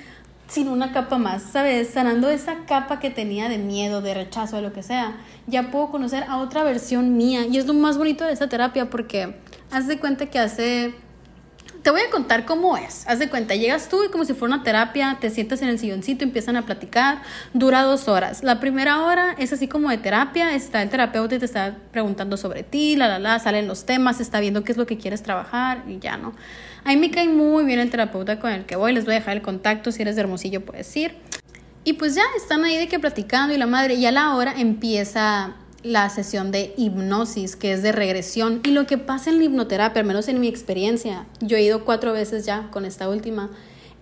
sin 0.50 0.68
una 0.68 0.92
capa 0.92 1.16
más, 1.16 1.42
¿sabes? 1.42 1.90
Sanando 1.90 2.28
esa 2.28 2.64
capa 2.66 2.98
que 2.98 3.10
tenía 3.10 3.48
de 3.48 3.58
miedo, 3.58 4.02
de 4.02 4.14
rechazo, 4.14 4.56
de 4.56 4.62
lo 4.62 4.72
que 4.72 4.82
sea, 4.82 5.16
ya 5.46 5.70
puedo 5.70 5.90
conocer 5.90 6.24
a 6.24 6.38
otra 6.38 6.64
versión 6.64 7.16
mía. 7.16 7.46
Y 7.46 7.58
es 7.58 7.66
lo 7.66 7.74
más 7.74 7.98
bonito 7.98 8.24
de 8.24 8.32
esta 8.32 8.48
terapia 8.48 8.90
porque 8.90 9.36
haz 9.70 9.86
de 9.86 9.98
cuenta 9.98 10.26
que 10.26 10.38
hace 10.40 10.94
te 11.82 11.90
voy 11.90 12.00
a 12.02 12.10
contar 12.10 12.44
cómo 12.44 12.76
es. 12.76 13.06
Haz 13.08 13.18
de 13.18 13.28
cuenta, 13.28 13.54
llegas 13.54 13.88
tú 13.88 14.04
y 14.04 14.08
como 14.08 14.24
si 14.24 14.34
fuera 14.34 14.54
una 14.54 14.64
terapia, 14.64 15.16
te 15.20 15.30
sientas 15.30 15.62
en 15.62 15.68
el 15.68 15.78
silloncito, 15.78 16.24
empiezan 16.24 16.56
a 16.56 16.66
platicar, 16.66 17.22
dura 17.54 17.82
dos 17.82 18.08
horas. 18.08 18.42
La 18.42 18.60
primera 18.60 19.00
hora 19.02 19.34
es 19.38 19.52
así 19.52 19.68
como 19.68 19.88
de 19.90 19.98
terapia, 19.98 20.54
está 20.54 20.82
el 20.82 20.90
terapeuta 20.90 21.36
y 21.36 21.38
te 21.38 21.44
está 21.44 21.76
preguntando 21.92 22.36
sobre 22.36 22.62
ti, 22.62 22.96
la, 22.96 23.08
la, 23.08 23.18
la, 23.18 23.38
salen 23.38 23.66
los 23.66 23.86
temas, 23.86 24.20
está 24.20 24.40
viendo 24.40 24.64
qué 24.64 24.72
es 24.72 24.78
lo 24.78 24.86
que 24.86 24.98
quieres 24.98 25.22
trabajar 25.22 25.84
y 25.88 25.98
ya, 25.98 26.16
¿no? 26.16 26.34
A 26.84 26.90
mí 26.90 26.96
me 26.96 27.10
cae 27.10 27.28
muy 27.28 27.64
bien 27.64 27.78
el 27.78 27.90
terapeuta 27.90 28.38
con 28.38 28.52
el 28.52 28.64
que 28.66 28.76
voy, 28.76 28.92
les 28.92 29.04
voy 29.04 29.14
a 29.14 29.18
dejar 29.18 29.36
el 29.36 29.42
contacto, 29.42 29.92
si 29.92 30.02
eres 30.02 30.16
de 30.16 30.22
Hermosillo 30.22 30.64
puedes 30.64 30.94
ir. 30.96 31.14
Y 31.82 31.94
pues 31.94 32.14
ya 32.14 32.24
están 32.36 32.64
ahí 32.64 32.76
de 32.76 32.88
que 32.88 32.98
platicando 32.98 33.54
y 33.54 33.58
la 33.58 33.66
madre, 33.66 33.94
y 33.94 34.04
a 34.04 34.12
la 34.12 34.34
hora 34.34 34.52
empieza 34.56 35.54
la 35.82 36.08
sesión 36.10 36.50
de 36.50 36.74
hipnosis, 36.76 37.56
que 37.56 37.72
es 37.72 37.82
de 37.82 37.92
regresión. 37.92 38.60
Y 38.64 38.70
lo 38.70 38.86
que 38.86 38.98
pasa 38.98 39.30
en 39.30 39.38
la 39.38 39.44
hipnoterapia, 39.44 40.00
al 40.00 40.06
menos 40.06 40.28
en 40.28 40.40
mi 40.40 40.48
experiencia, 40.48 41.26
yo 41.40 41.56
he 41.56 41.62
ido 41.62 41.84
cuatro 41.84 42.12
veces 42.12 42.44
ya 42.44 42.68
con 42.70 42.84
esta 42.84 43.08
última, 43.08 43.50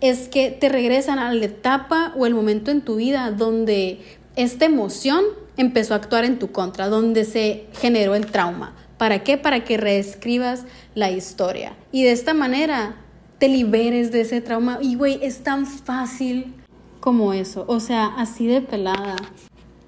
es 0.00 0.28
que 0.28 0.50
te 0.50 0.68
regresan 0.68 1.18
a 1.18 1.32
la 1.32 1.44
etapa 1.44 2.12
o 2.16 2.26
el 2.26 2.34
momento 2.34 2.70
en 2.70 2.82
tu 2.82 2.96
vida 2.96 3.30
donde 3.30 4.00
esta 4.36 4.64
emoción 4.64 5.24
empezó 5.56 5.94
a 5.94 5.96
actuar 5.96 6.24
en 6.24 6.38
tu 6.38 6.52
contra, 6.52 6.88
donde 6.88 7.24
se 7.24 7.66
generó 7.80 8.14
el 8.14 8.26
trauma. 8.26 8.74
¿Para 8.96 9.22
qué? 9.22 9.36
Para 9.36 9.64
que 9.64 9.76
reescribas 9.76 10.64
la 10.94 11.10
historia. 11.10 11.74
Y 11.92 12.04
de 12.04 12.12
esta 12.12 12.34
manera 12.34 12.96
te 13.38 13.48
liberes 13.48 14.10
de 14.10 14.22
ese 14.22 14.40
trauma. 14.40 14.78
Y 14.80 14.96
güey, 14.96 15.18
es 15.22 15.42
tan 15.42 15.66
fácil 15.66 16.54
como 17.00 17.32
eso. 17.32 17.64
O 17.68 17.80
sea, 17.80 18.06
así 18.16 18.46
de 18.46 18.60
pelada. 18.60 19.16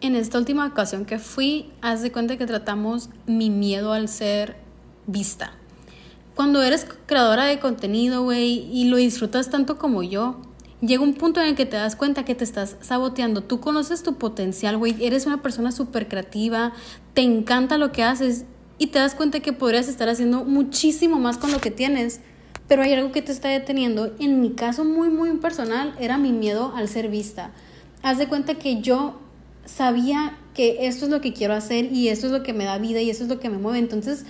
En 0.02 0.16
esta 0.16 0.38
última 0.38 0.66
ocasión 0.66 1.04
que 1.04 1.18
fui, 1.18 1.70
haz 1.82 2.00
de 2.00 2.10
cuenta 2.10 2.38
que 2.38 2.46
tratamos 2.46 3.10
mi 3.26 3.50
miedo 3.50 3.92
al 3.92 4.08
ser 4.08 4.56
vista. 5.06 5.52
Cuando 6.34 6.62
eres 6.62 6.86
creadora 7.04 7.44
de 7.44 7.58
contenido, 7.58 8.22
güey, 8.22 8.66
y 8.72 8.88
lo 8.88 8.96
disfrutas 8.96 9.50
tanto 9.50 9.76
como 9.76 10.02
yo, 10.02 10.40
llega 10.80 11.02
un 11.02 11.12
punto 11.12 11.42
en 11.42 11.48
el 11.48 11.54
que 11.54 11.66
te 11.66 11.76
das 11.76 11.96
cuenta 11.96 12.24
que 12.24 12.34
te 12.34 12.44
estás 12.44 12.76
saboteando. 12.80 13.42
Tú 13.42 13.60
conoces 13.60 14.02
tu 14.02 14.14
potencial, 14.14 14.78
güey, 14.78 14.96
eres 15.04 15.26
una 15.26 15.42
persona 15.42 15.70
súper 15.70 16.08
creativa, 16.08 16.72
te 17.12 17.20
encanta 17.20 17.76
lo 17.76 17.92
que 17.92 18.02
haces 18.02 18.46
y 18.78 18.86
te 18.86 19.00
das 19.00 19.14
cuenta 19.14 19.40
que 19.40 19.52
podrías 19.52 19.86
estar 19.86 20.08
haciendo 20.08 20.46
muchísimo 20.46 21.18
más 21.18 21.36
con 21.36 21.52
lo 21.52 21.60
que 21.60 21.70
tienes, 21.70 22.22
pero 22.68 22.80
hay 22.80 22.94
algo 22.94 23.12
que 23.12 23.20
te 23.20 23.32
está 23.32 23.48
deteniendo. 23.48 24.14
En 24.18 24.40
mi 24.40 24.52
caso 24.52 24.86
muy, 24.86 25.10
muy 25.10 25.30
personal, 25.36 25.94
era 26.00 26.16
mi 26.16 26.32
miedo 26.32 26.72
al 26.74 26.88
ser 26.88 27.10
vista. 27.10 27.50
Haz 28.02 28.16
de 28.16 28.28
cuenta 28.28 28.54
que 28.54 28.80
yo 28.80 29.20
sabía 29.76 30.38
que 30.54 30.86
esto 30.86 31.06
es 31.06 31.10
lo 31.10 31.20
que 31.20 31.32
quiero 31.32 31.54
hacer 31.54 31.92
y 31.92 32.08
esto 32.08 32.26
es 32.26 32.32
lo 32.32 32.42
que 32.42 32.52
me 32.52 32.64
da 32.64 32.78
vida 32.78 33.00
y 33.00 33.10
esto 33.10 33.24
es 33.24 33.30
lo 33.30 33.40
que 33.40 33.48
me 33.48 33.58
mueve. 33.58 33.78
Entonces, 33.78 34.24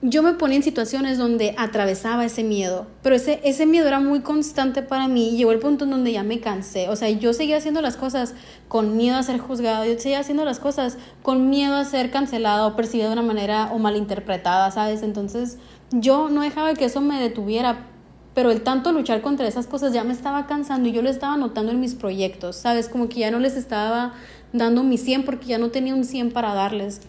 yo 0.00 0.22
me 0.22 0.34
ponía 0.34 0.56
en 0.56 0.62
situaciones 0.62 1.18
donde 1.18 1.56
atravesaba 1.58 2.24
ese 2.24 2.44
miedo, 2.44 2.86
pero 3.02 3.16
ese, 3.16 3.40
ese 3.42 3.66
miedo 3.66 3.88
era 3.88 3.98
muy 3.98 4.20
constante 4.20 4.82
para 4.82 5.08
mí 5.08 5.36
llegó 5.36 5.50
el 5.50 5.58
punto 5.58 5.84
en 5.84 5.90
donde 5.90 6.12
ya 6.12 6.22
me 6.22 6.38
cansé. 6.38 6.88
O 6.88 6.94
sea, 6.94 7.10
yo 7.10 7.32
seguía 7.32 7.56
haciendo 7.56 7.80
las 7.80 7.96
cosas 7.96 8.34
con 8.68 8.96
miedo 8.96 9.16
a 9.16 9.22
ser 9.24 9.38
juzgado, 9.38 9.84
yo 9.84 9.98
seguía 9.98 10.20
haciendo 10.20 10.44
las 10.44 10.60
cosas 10.60 10.98
con 11.22 11.50
miedo 11.50 11.74
a 11.74 11.84
ser 11.84 12.10
cancelado 12.12 12.68
o 12.68 12.76
percibido 12.76 13.08
de 13.08 13.14
una 13.14 13.22
manera 13.22 13.70
o 13.72 13.78
malinterpretada, 13.78 14.70
¿sabes? 14.70 15.02
Entonces, 15.02 15.58
yo 15.90 16.28
no 16.28 16.42
dejaba 16.42 16.74
que 16.74 16.84
eso 16.84 17.00
me 17.00 17.20
detuviera, 17.20 17.86
pero 18.34 18.52
el 18.52 18.62
tanto 18.62 18.92
luchar 18.92 19.20
contra 19.20 19.48
esas 19.48 19.66
cosas 19.66 19.92
ya 19.92 20.04
me 20.04 20.12
estaba 20.12 20.46
cansando 20.46 20.88
y 20.88 20.92
yo 20.92 21.02
lo 21.02 21.10
estaba 21.10 21.36
notando 21.36 21.72
en 21.72 21.80
mis 21.80 21.96
proyectos, 21.96 22.54
¿sabes? 22.54 22.88
Como 22.88 23.08
que 23.08 23.18
ya 23.18 23.32
no 23.32 23.40
les 23.40 23.56
estaba 23.56 24.14
dando 24.52 24.82
mi 24.82 24.98
100 24.98 25.24
porque 25.24 25.46
ya 25.46 25.58
no 25.58 25.70
tenía 25.70 25.94
un 25.94 26.04
100 26.04 26.32
para 26.32 26.54
darles. 26.54 27.00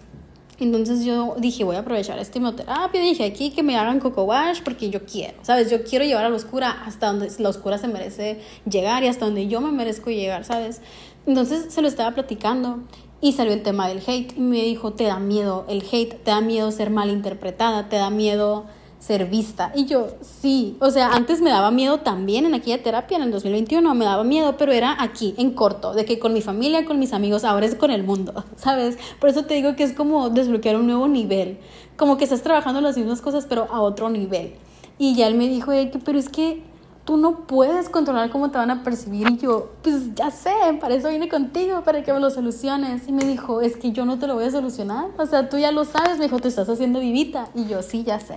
Entonces 0.59 1.05
yo 1.05 1.35
dije, 1.37 1.63
voy 1.63 1.77
a 1.77 1.79
aprovechar 1.79 2.19
esta 2.19 2.37
hemoterapia. 2.37 3.01
Dije 3.01 3.23
aquí 3.23 3.51
que 3.51 3.63
me 3.63 3.77
hagan 3.77 3.99
coco 3.99 4.23
wash 4.23 4.61
porque 4.61 4.89
yo 4.89 5.05
quiero, 5.05 5.37
¿sabes? 5.41 5.71
Yo 5.71 5.83
quiero 5.83 6.03
llevar 6.03 6.25
a 6.25 6.29
la 6.29 6.35
oscura 6.35 6.69
hasta 6.85 7.07
donde 7.07 7.31
la 7.39 7.49
oscura 7.49 7.77
se 7.77 7.87
merece 7.87 8.41
llegar 8.69 9.03
y 9.03 9.07
hasta 9.07 9.25
donde 9.25 9.47
yo 9.47 9.61
me 9.61 9.71
merezco 9.71 10.09
llegar, 10.09 10.43
¿sabes? 10.43 10.81
Entonces 11.25 11.73
se 11.73 11.81
lo 11.81 11.87
estaba 11.87 12.11
platicando 12.11 12.83
y 13.21 13.33
salió 13.33 13.53
el 13.53 13.63
tema 13.63 13.87
del 13.87 14.01
hate 14.05 14.37
y 14.37 14.41
me 14.41 14.63
dijo, 14.63 14.93
te 14.93 15.05
da 15.05 15.19
miedo 15.19 15.65
el 15.69 15.83
hate, 15.89 16.15
te 16.23 16.31
da 16.31 16.41
miedo 16.41 16.71
ser 16.71 16.89
mal 16.89 17.09
interpretada, 17.09 17.87
te 17.87 17.95
da 17.95 18.09
miedo 18.09 18.65
ser 18.99 19.25
vista. 19.25 19.71
Y 19.75 19.85
yo, 19.85 20.07
sí, 20.21 20.77
o 20.79 20.91
sea, 20.91 21.13
antes 21.13 21.41
me 21.41 21.49
daba 21.49 21.71
miedo 21.71 21.99
también 21.99 22.45
en 22.45 22.53
aquella 22.53 22.83
terapia, 22.83 23.17
en 23.17 23.23
el 23.23 23.31
2021, 23.31 23.95
me 23.95 24.05
daba 24.05 24.23
miedo, 24.23 24.57
pero 24.57 24.71
era 24.71 25.01
aquí, 25.01 25.33
en 25.37 25.51
corto, 25.51 25.93
de 25.93 26.05
que 26.05 26.19
con 26.19 26.33
mi 26.33 26.41
familia, 26.41 26.85
con 26.85 26.99
mis 26.99 27.13
amigos, 27.13 27.43
ahora 27.43 27.65
es 27.65 27.75
con 27.75 27.91
el 27.91 28.03
mundo, 28.03 28.43
¿sabes? 28.55 28.97
Por 29.19 29.29
eso 29.29 29.45
te 29.45 29.53
digo 29.53 29.75
que 29.75 29.83
es 29.83 29.93
como 29.93 30.29
desbloquear 30.29 30.75
un 30.75 30.87
nuevo 30.87 31.07
nivel, 31.07 31.57
como 31.95 32.17
que 32.17 32.25
estás 32.25 32.41
trabajando 32.41 32.81
las 32.81 32.97
mismas 32.97 33.21
cosas, 33.21 33.45
pero 33.47 33.67
a 33.71 33.81
otro 33.81 34.09
nivel. 34.09 34.53
Y 34.97 35.15
ya 35.15 35.27
él 35.27 35.35
me 35.35 35.47
dijo, 35.47 35.71
pero 36.03 36.19
es 36.19 36.29
que 36.29 36.61
tú 37.09 37.17
no 37.17 37.47
puedes 37.47 37.89
controlar 37.89 38.29
cómo 38.29 38.51
te 38.51 38.59
van 38.59 38.69
a 38.69 38.83
percibir. 38.83 39.27
Y 39.31 39.37
yo, 39.37 39.71
pues 39.81 40.13
ya 40.13 40.29
sé, 40.29 40.51
para 40.79 40.93
eso 40.93 41.09
vine 41.09 41.27
contigo, 41.27 41.81
para 41.83 42.03
que 42.03 42.13
me 42.13 42.19
lo 42.19 42.29
soluciones. 42.29 43.07
Y 43.07 43.11
me 43.11 43.23
dijo, 43.23 43.61
es 43.61 43.77
que 43.77 43.91
yo 43.91 44.05
no 44.05 44.19
te 44.19 44.27
lo 44.27 44.35
voy 44.35 44.43
a 44.43 44.51
solucionar. 44.51 45.07
O 45.17 45.25
sea, 45.25 45.49
tú 45.49 45.57
ya 45.57 45.71
lo 45.71 45.85
sabes. 45.85 46.19
Me 46.19 46.25
dijo, 46.25 46.37
te 46.39 46.49
estás 46.49 46.69
haciendo 46.69 46.99
vivita. 46.99 47.47
Y 47.55 47.65
yo, 47.65 47.81
sí, 47.81 48.03
ya 48.03 48.19
sé. 48.19 48.35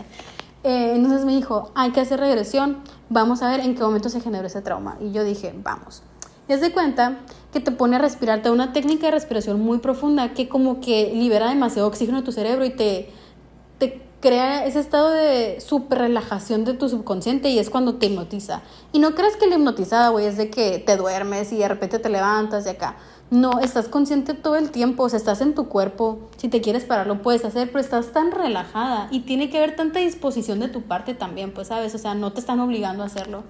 Eh, 0.65 0.93
entonces 0.95 1.25
me 1.25 1.35
dijo, 1.35 1.71
hay 1.75 1.91
que 1.91 2.01
hacer 2.01 2.21
regresión, 2.21 2.79
vamos 3.09 3.43
a 3.43 3.51
ver 3.51 3.61
en 3.61 3.75
qué 3.75 3.83
momento 3.83 4.09
se 4.09 4.21
generó 4.21 4.47
ese 4.47 4.63
trauma. 4.63 4.97
Y 5.01 5.13
yo 5.13 5.25
dije, 5.25 5.55
vamos. 5.57 6.03
Y 6.49 6.53
es 6.53 6.61
de 6.61 6.73
cuenta 6.73 7.19
que 7.53 7.61
te 7.61 7.71
pone 7.71 7.97
a 7.97 7.99
respirar, 7.99 8.43
te 8.43 8.49
da 8.49 8.55
una 8.55 8.73
técnica 8.73 9.07
de 9.07 9.13
respiración 9.13 9.61
muy 9.61 9.79
profunda 9.79 10.35
que 10.35 10.49
como 10.49 10.81
que 10.81 11.13
libera 11.15 11.49
demasiado 11.49 11.89
oxígeno 11.89 12.19
de 12.19 12.25
tu 12.25 12.33
cerebro 12.33 12.65
y 12.65 12.71
te, 12.71 13.11
te 13.79 14.03
crea 14.21 14.65
ese 14.65 14.81
estado 14.81 15.11
de 15.11 15.61
super 15.61 15.99
relajación 15.99 16.65
de 16.65 16.75
tu 16.75 16.89
subconsciente 16.89 17.51
y 17.51 17.59
es 17.59 17.69
cuando 17.69 17.97
te 17.97 18.07
hipnotiza. 18.07 18.63
Y 18.93 19.01
no 19.01 19.15
crees 19.15 19.37
que 19.37 19.47
la 19.47 19.57
hipnotizada, 19.57 20.09
güey, 20.09 20.27
es 20.27 20.37
de 20.37 20.49
que 20.49 20.79
te 20.79 20.97
duermes 20.97 21.53
y 21.53 21.59
de 21.59 21.69
repente 21.69 21.99
te 21.99 22.09
levantas 22.09 22.65
de 22.65 22.71
acá. 22.71 22.97
No, 23.33 23.61
estás 23.61 23.89
consciente 23.89 24.35
todo 24.35 24.57
el 24.57 24.71
tiempo, 24.71 25.05
o 25.05 25.09
sea, 25.09 25.17
estás 25.17 25.41
en 25.41 25.55
tu 25.55 25.67
cuerpo. 25.67 26.19
Si 26.37 26.49
te 26.49 26.61
quieres 26.61 26.85
parar, 26.85 27.07
lo 27.07 27.23
puedes 27.23 27.47
hacer, 27.47 27.69
pero 27.69 27.81
estás 27.81 28.13
tan 28.13 28.31
relajada 28.31 29.09
y 29.11 29.21
tiene 29.21 29.49
que 29.49 29.57
haber 29.57 29.75
tanta 29.75 30.01
disposición 30.01 30.61
de 30.61 30.69
tu 30.69 30.83
parte 30.83 31.15
también, 31.15 31.51
pues, 31.51 31.69
¿sabes? 31.69 31.95
O 31.95 31.99
sea, 31.99 32.15
no 32.15 32.35
te 32.35 32.41
están 32.41 32.61
obligando 32.61 33.03
a 33.03 33.07
hacerlo. 33.07 33.43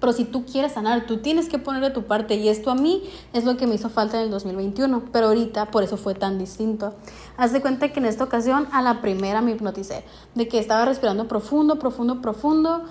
Pero 0.00 0.12
si 0.12 0.24
tú 0.24 0.44
quieres 0.44 0.72
sanar, 0.72 1.06
tú 1.06 1.18
tienes 1.18 1.48
que 1.48 1.60
poner 1.60 1.80
de 1.80 1.90
tu 1.90 2.02
parte 2.02 2.34
y 2.34 2.48
esto 2.48 2.72
a 2.72 2.74
mí 2.74 3.04
es 3.32 3.44
lo 3.44 3.56
que 3.56 3.68
me 3.68 3.76
hizo 3.76 3.88
falta 3.88 4.16
en 4.16 4.24
el 4.24 4.30
2021, 4.32 5.04
pero 5.12 5.28
ahorita 5.28 5.70
por 5.70 5.84
eso 5.84 5.96
fue 5.96 6.16
tan 6.16 6.40
distinto. 6.40 6.94
Haz 7.36 7.52
de 7.52 7.60
cuenta 7.60 7.92
que 7.92 8.00
en 8.00 8.06
esta 8.06 8.24
ocasión 8.24 8.66
a 8.72 8.82
la 8.82 9.00
primera 9.00 9.42
me 9.42 9.52
hipnoticé, 9.52 10.02
de 10.34 10.48
que 10.48 10.58
estaba 10.58 10.86
respirando 10.86 11.28
profundo, 11.28 11.78
profundo, 11.78 12.20
profundo 12.20 12.82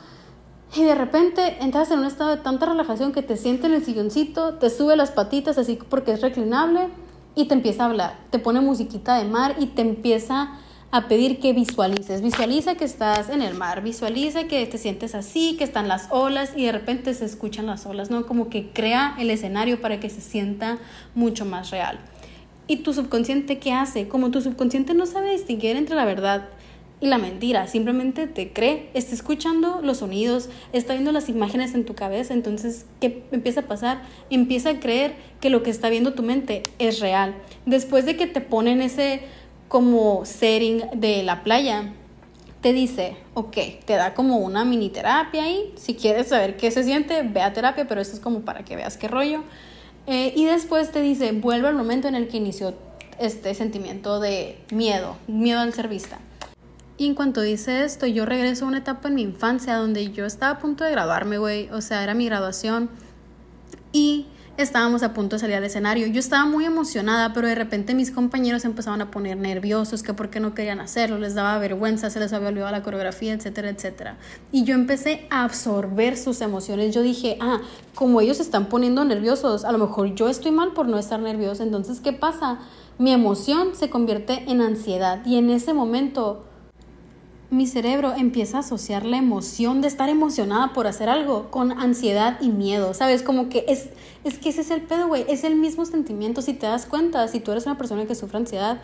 y 0.75 0.83
de 0.83 0.95
repente 0.95 1.57
entras 1.62 1.91
en 1.91 1.99
un 1.99 2.05
estado 2.05 2.31
de 2.31 2.41
tanta 2.41 2.65
relajación 2.65 3.12
que 3.12 3.21
te 3.21 3.38
sientes 3.38 3.65
en 3.65 3.73
el 3.73 3.86
silloncito, 3.86 4.55
te 4.55 4.69
sube 4.69 4.95
las 4.95 5.12
patitas 5.12 5.57
así 5.57 5.77
porque 5.89 6.13
es 6.13 6.21
reclinable 6.21 6.88
y 7.36 7.45
te 7.45 7.53
empieza 7.53 7.83
a 7.83 7.88
hablar. 7.88 8.17
Te 8.31 8.39
pone 8.39 8.59
musiquita 8.62 9.17
de 9.17 9.25
mar 9.25 9.55
y 9.59 9.67
te 9.67 9.81
empieza 9.81 10.59
a 10.91 11.07
pedir 11.07 11.39
que 11.39 11.53
visualices. 11.53 12.21
Visualiza 12.21 12.75
que 12.75 12.86
estás 12.86 13.29
en 13.29 13.41
el 13.41 13.55
mar, 13.55 13.81
visualiza 13.81 14.45
que 14.45 14.65
te 14.65 14.77
sientes 14.77 15.15
así, 15.15 15.55
que 15.57 15.63
están 15.63 15.88
las 15.88 16.07
olas 16.12 16.53
y 16.55 16.65
de 16.65 16.71
repente 16.71 17.13
se 17.13 17.25
escuchan 17.25 17.65
las 17.65 17.86
olas, 17.86 18.09
¿no? 18.12 18.25
Como 18.25 18.49
que 18.49 18.71
crea 18.71 19.15
el 19.19 19.29
escenario 19.29 19.81
para 19.81 19.99
que 19.99 20.09
se 20.09 20.21
sienta 20.21 20.77
mucho 21.15 21.45
más 21.45 21.71
real. 21.71 21.99
¿Y 22.65 22.77
tu 22.77 22.93
subconsciente 22.93 23.59
qué 23.59 23.73
hace? 23.73 24.07
Como 24.07 24.31
tu 24.31 24.41
subconsciente 24.41 24.93
no 24.93 25.05
sabe 25.05 25.31
distinguir 25.31 25.75
entre 25.75 25.95
la 25.95 26.05
verdad 26.05 26.47
la 27.03 27.17
mentira, 27.17 27.67
simplemente 27.67 28.27
te 28.27 28.53
cree, 28.53 28.89
está 28.93 29.13
escuchando 29.13 29.81
los 29.83 29.97
sonidos, 29.97 30.47
está 30.71 30.93
viendo 30.93 31.11
las 31.11 31.27
imágenes 31.27 31.75
en 31.75 31.83
tu 31.83 31.95
cabeza, 31.95 32.33
entonces, 32.33 32.85
¿qué 33.01 33.23
empieza 33.31 33.61
a 33.61 33.63
pasar? 33.63 34.03
Empieza 34.29 34.69
a 34.69 34.79
creer 34.79 35.15
que 35.41 35.49
lo 35.49 35.63
que 35.63 35.69
está 35.69 35.89
viendo 35.89 36.13
tu 36.13 36.23
mente 36.23 36.63
es 36.79 37.01
real. 37.01 37.35
Después 37.65 38.05
de 38.05 38.15
que 38.15 38.25
te 38.25 38.39
ponen 38.39 38.81
ese 38.81 39.21
como 39.67 40.23
setting 40.23 40.81
de 40.95 41.23
la 41.23 41.43
playa, 41.43 41.93
te 42.61 42.71
dice, 42.71 43.17
ok, 43.33 43.57
te 43.83 43.95
da 43.95 44.13
como 44.13 44.37
una 44.37 44.63
mini 44.63 44.89
terapia 44.89 45.43
ahí, 45.43 45.73
si 45.75 45.95
quieres 45.95 46.27
saber 46.27 46.55
qué 46.55 46.71
se 46.71 46.85
siente, 46.85 47.21
ve 47.23 47.41
a 47.41 47.51
terapia, 47.51 47.85
pero 47.85 47.99
esto 47.99 48.15
es 48.15 48.21
como 48.21 48.41
para 48.41 48.63
que 48.63 48.77
veas 48.77 48.95
qué 48.95 49.09
rollo. 49.09 49.43
Eh, 50.07 50.31
y 50.37 50.45
después 50.45 50.91
te 50.91 51.01
dice, 51.01 51.33
vuelve 51.33 51.67
al 51.67 51.75
momento 51.75 52.07
en 52.07 52.15
el 52.15 52.29
que 52.29 52.37
inició 52.37 52.73
este 53.19 53.53
sentimiento 53.55 54.21
de 54.21 54.57
miedo, 54.71 55.17
miedo 55.27 55.59
al 55.59 55.73
ser 55.73 55.89
vista. 55.89 56.19
Y 56.97 57.08
en 57.08 57.15
cuanto 57.15 57.41
dice 57.41 57.84
esto, 57.84 58.06
yo 58.06 58.25
regreso 58.25 58.65
a 58.65 58.67
una 58.67 58.77
etapa 58.79 59.08
en 59.08 59.15
mi 59.15 59.23
infancia 59.23 59.75
donde 59.75 60.12
yo 60.12 60.25
estaba 60.25 60.53
a 60.53 60.60
punto 60.60 60.84
de 60.84 60.91
graduarme, 60.91 61.38
güey. 61.38 61.69
O 61.71 61.82
sea, 61.82 62.03
era 62.03 62.13
mi 62.13 62.25
graduación. 62.25 62.89
Y 63.91 64.27
estábamos 64.58 65.01
a 65.01 65.13
punto 65.13 65.36
de 65.36 65.39
salir 65.39 65.56
al 65.56 65.63
escenario. 65.63 66.06
Yo 66.08 66.19
estaba 66.19 66.45
muy 66.45 66.65
emocionada, 66.65 67.34
pero 67.34 67.47
de 67.47 67.56
repente 67.56 67.95
mis 67.95 68.12
compañeros 68.12 68.65
empezaban 68.65 69.01
a 69.01 69.10
poner 69.10 69.38
nerviosos, 69.38 70.03
que 70.03 70.13
por 70.13 70.29
qué 70.29 70.39
no 70.39 70.53
querían 70.53 70.79
hacerlo, 70.79 71.17
les 71.17 71.34
daba 71.34 71.58
vergüenza, 71.58 72.10
se 72.12 72.19
les 72.19 72.32
había 72.34 72.49
olvidado 72.49 72.71
la 72.71 72.84
coreografía, 72.84 73.34
etcétera, 73.34 73.69
etcétera. 73.69 74.17
Y 74.51 74.63
yo 74.63 74.75
empecé 74.75 75.25
a 75.32 75.43
absorber 75.43 76.17
sus 76.17 76.41
emociones. 76.41 76.93
Yo 76.93 77.01
dije, 77.01 77.38
ah, 77.41 77.62
como 77.95 78.21
ellos 78.21 78.38
se 78.38 78.43
están 78.43 78.67
poniendo 78.67 79.03
nerviosos, 79.03 79.65
a 79.65 79.71
lo 79.71 79.79
mejor 79.79 80.13
yo 80.13 80.29
estoy 80.29 80.51
mal 80.51 80.73
por 80.73 80.88
no 80.88 80.99
estar 80.99 81.19
nerviosa. 81.19 81.63
Entonces, 81.63 81.99
¿qué 81.99 82.13
pasa? 82.13 82.60
Mi 82.99 83.12
emoción 83.12 83.69
se 83.73 83.89
convierte 83.89 84.43
en 84.47 84.62
ansiedad 84.62 85.25
y 85.25 85.38
en 85.38 85.49
ese 85.49 85.73
momento 85.73 86.45
mi 87.53 87.67
cerebro 87.67 88.13
empieza 88.15 88.57
a 88.57 88.59
asociar 88.61 89.05
la 89.05 89.17
emoción 89.17 89.81
de 89.81 89.87
estar 89.87 90.09
emocionada 90.09 90.73
por 90.73 90.87
hacer 90.87 91.09
algo 91.09 91.49
con 91.51 91.71
ansiedad 91.71 92.37
y 92.41 92.49
miedo, 92.49 92.93
¿sabes? 92.93 93.23
Como 93.23 93.49
que 93.49 93.65
es, 93.67 93.89
es 94.23 94.37
que 94.37 94.49
ese 94.49 94.61
es 94.61 94.71
el 94.71 94.81
pedo, 94.81 95.07
güey, 95.07 95.25
es 95.27 95.43
el 95.43 95.55
mismo 95.55 95.85
sentimiento, 95.85 96.41
si 96.41 96.53
te 96.53 96.65
das 96.65 96.85
cuenta, 96.85 97.27
si 97.27 97.39
tú 97.39 97.51
eres 97.51 97.65
una 97.65 97.77
persona 97.77 98.05
que 98.05 98.15
sufre 98.15 98.37
ansiedad, 98.37 98.81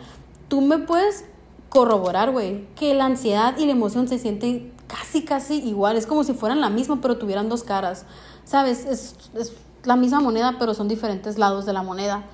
tú 0.48 0.60
me 0.60 0.78
puedes 0.78 1.24
corroborar, 1.68 2.30
güey, 2.32 2.66
que 2.74 2.94
la 2.94 3.04
ansiedad 3.04 3.56
y 3.58 3.66
la 3.66 3.72
emoción 3.72 4.08
se 4.08 4.18
sienten 4.18 4.72
casi, 4.86 5.24
casi 5.24 5.54
igual, 5.56 5.96
es 5.96 6.06
como 6.06 6.24
si 6.24 6.32
fueran 6.32 6.60
la 6.60 6.70
misma, 6.70 7.00
pero 7.00 7.18
tuvieran 7.18 7.48
dos 7.48 7.62
caras, 7.62 8.06
¿sabes? 8.44 8.86
Es, 8.86 9.14
es 9.34 9.52
la 9.84 9.96
misma 9.96 10.20
moneda, 10.20 10.56
pero 10.58 10.74
son 10.74 10.88
diferentes 10.88 11.38
lados 11.38 11.66
de 11.66 11.72
la 11.72 11.82
moneda. 11.82 12.24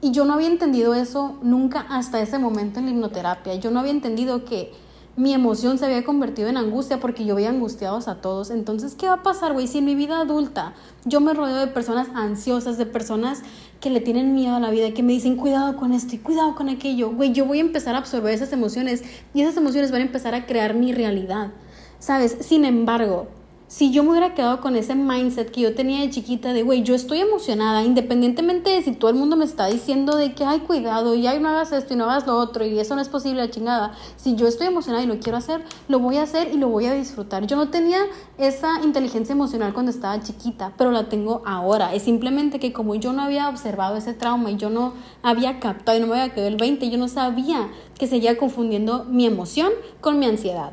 Y 0.00 0.10
yo 0.12 0.24
no 0.24 0.34
había 0.34 0.48
entendido 0.48 0.94
eso 0.94 1.38
nunca 1.42 1.86
hasta 1.88 2.20
ese 2.20 2.38
momento 2.38 2.78
en 2.78 2.86
la 2.86 2.92
hipnoterapia. 2.92 3.54
Yo 3.54 3.70
no 3.70 3.80
había 3.80 3.92
entendido 3.92 4.44
que 4.44 4.72
mi 5.16 5.32
emoción 5.32 5.78
se 5.78 5.86
había 5.86 6.04
convertido 6.04 6.48
en 6.48 6.58
angustia 6.58 7.00
porque 7.00 7.24
yo 7.24 7.34
veía 7.34 7.48
angustiados 7.48 8.06
a 8.06 8.20
todos. 8.20 8.50
Entonces, 8.50 8.94
¿qué 8.94 9.08
va 9.08 9.14
a 9.14 9.22
pasar, 9.22 9.54
güey? 9.54 9.66
Si 9.66 9.78
en 9.78 9.86
mi 9.86 9.94
vida 9.94 10.20
adulta 10.20 10.74
yo 11.06 11.20
me 11.20 11.32
rodeo 11.32 11.56
de 11.56 11.68
personas 11.68 12.08
ansiosas, 12.14 12.76
de 12.76 12.84
personas 12.84 13.42
que 13.80 13.88
le 13.88 14.00
tienen 14.00 14.34
miedo 14.34 14.56
a 14.56 14.60
la 14.60 14.70
vida, 14.70 14.92
que 14.92 15.02
me 15.02 15.14
dicen 15.14 15.36
cuidado 15.36 15.76
con 15.76 15.92
esto 15.92 16.14
y 16.14 16.18
cuidado 16.18 16.54
con 16.54 16.68
aquello, 16.68 17.10
güey, 17.10 17.32
yo 17.32 17.46
voy 17.46 17.58
a 17.58 17.62
empezar 17.62 17.94
a 17.94 17.98
absorber 17.98 18.34
esas 18.34 18.52
emociones 18.52 19.04
y 19.32 19.40
esas 19.40 19.56
emociones 19.56 19.90
van 19.90 20.02
a 20.02 20.04
empezar 20.04 20.34
a 20.34 20.44
crear 20.44 20.74
mi 20.74 20.92
realidad. 20.92 21.50
¿Sabes? 21.98 22.36
Sin 22.40 22.66
embargo, 22.66 23.28
si 23.68 23.90
yo 23.90 24.04
me 24.04 24.10
hubiera 24.10 24.32
quedado 24.32 24.60
con 24.60 24.76
ese 24.76 24.94
mindset 24.94 25.50
que 25.50 25.60
yo 25.60 25.74
tenía 25.74 26.00
de 26.00 26.10
chiquita 26.10 26.52
de, 26.52 26.62
güey, 26.62 26.84
yo 26.84 26.94
estoy 26.94 27.20
emocionada, 27.20 27.82
independientemente 27.82 28.70
de 28.70 28.82
si 28.82 28.92
todo 28.92 29.10
el 29.10 29.16
mundo 29.16 29.34
me 29.34 29.44
está 29.44 29.66
diciendo 29.66 30.16
de 30.16 30.34
que, 30.34 30.44
ay, 30.44 30.60
cuidado, 30.60 31.16
y 31.16 31.26
ay, 31.26 31.40
no 31.40 31.48
hagas 31.48 31.72
esto 31.72 31.92
y 31.92 31.96
no 31.96 32.04
hagas 32.04 32.28
lo 32.28 32.36
otro, 32.36 32.64
y 32.64 32.78
eso 32.78 32.94
no 32.94 33.02
es 33.02 33.08
posible, 33.08 33.42
la 33.42 33.50
chingada. 33.50 33.92
Si 34.16 34.36
yo 34.36 34.46
estoy 34.46 34.68
emocionada 34.68 35.02
y 35.02 35.08
lo 35.08 35.18
quiero 35.18 35.38
hacer, 35.38 35.64
lo 35.88 35.98
voy 35.98 36.16
a 36.18 36.22
hacer 36.22 36.54
y 36.54 36.58
lo 36.58 36.68
voy 36.68 36.86
a 36.86 36.94
disfrutar. 36.94 37.44
Yo 37.48 37.56
no 37.56 37.68
tenía 37.70 37.98
esa 38.38 38.80
inteligencia 38.84 39.32
emocional 39.32 39.74
cuando 39.74 39.90
estaba 39.90 40.22
chiquita, 40.22 40.72
pero 40.78 40.92
la 40.92 41.08
tengo 41.08 41.42
ahora. 41.44 41.92
Es 41.92 42.02
simplemente 42.02 42.60
que 42.60 42.72
como 42.72 42.94
yo 42.94 43.12
no 43.12 43.22
había 43.22 43.48
observado 43.48 43.96
ese 43.96 44.14
trauma 44.14 44.52
y 44.52 44.56
yo 44.56 44.70
no 44.70 44.92
había 45.22 45.58
captado 45.58 45.98
y 45.98 46.00
no 46.00 46.06
me 46.06 46.20
había 46.20 46.32
quedado 46.32 46.48
el 46.48 46.56
20, 46.56 46.88
yo 46.88 46.98
no 46.98 47.08
sabía 47.08 47.68
que 47.98 48.06
seguía 48.06 48.38
confundiendo 48.38 49.04
mi 49.04 49.26
emoción 49.26 49.72
con 50.00 50.20
mi 50.20 50.26
ansiedad. 50.26 50.72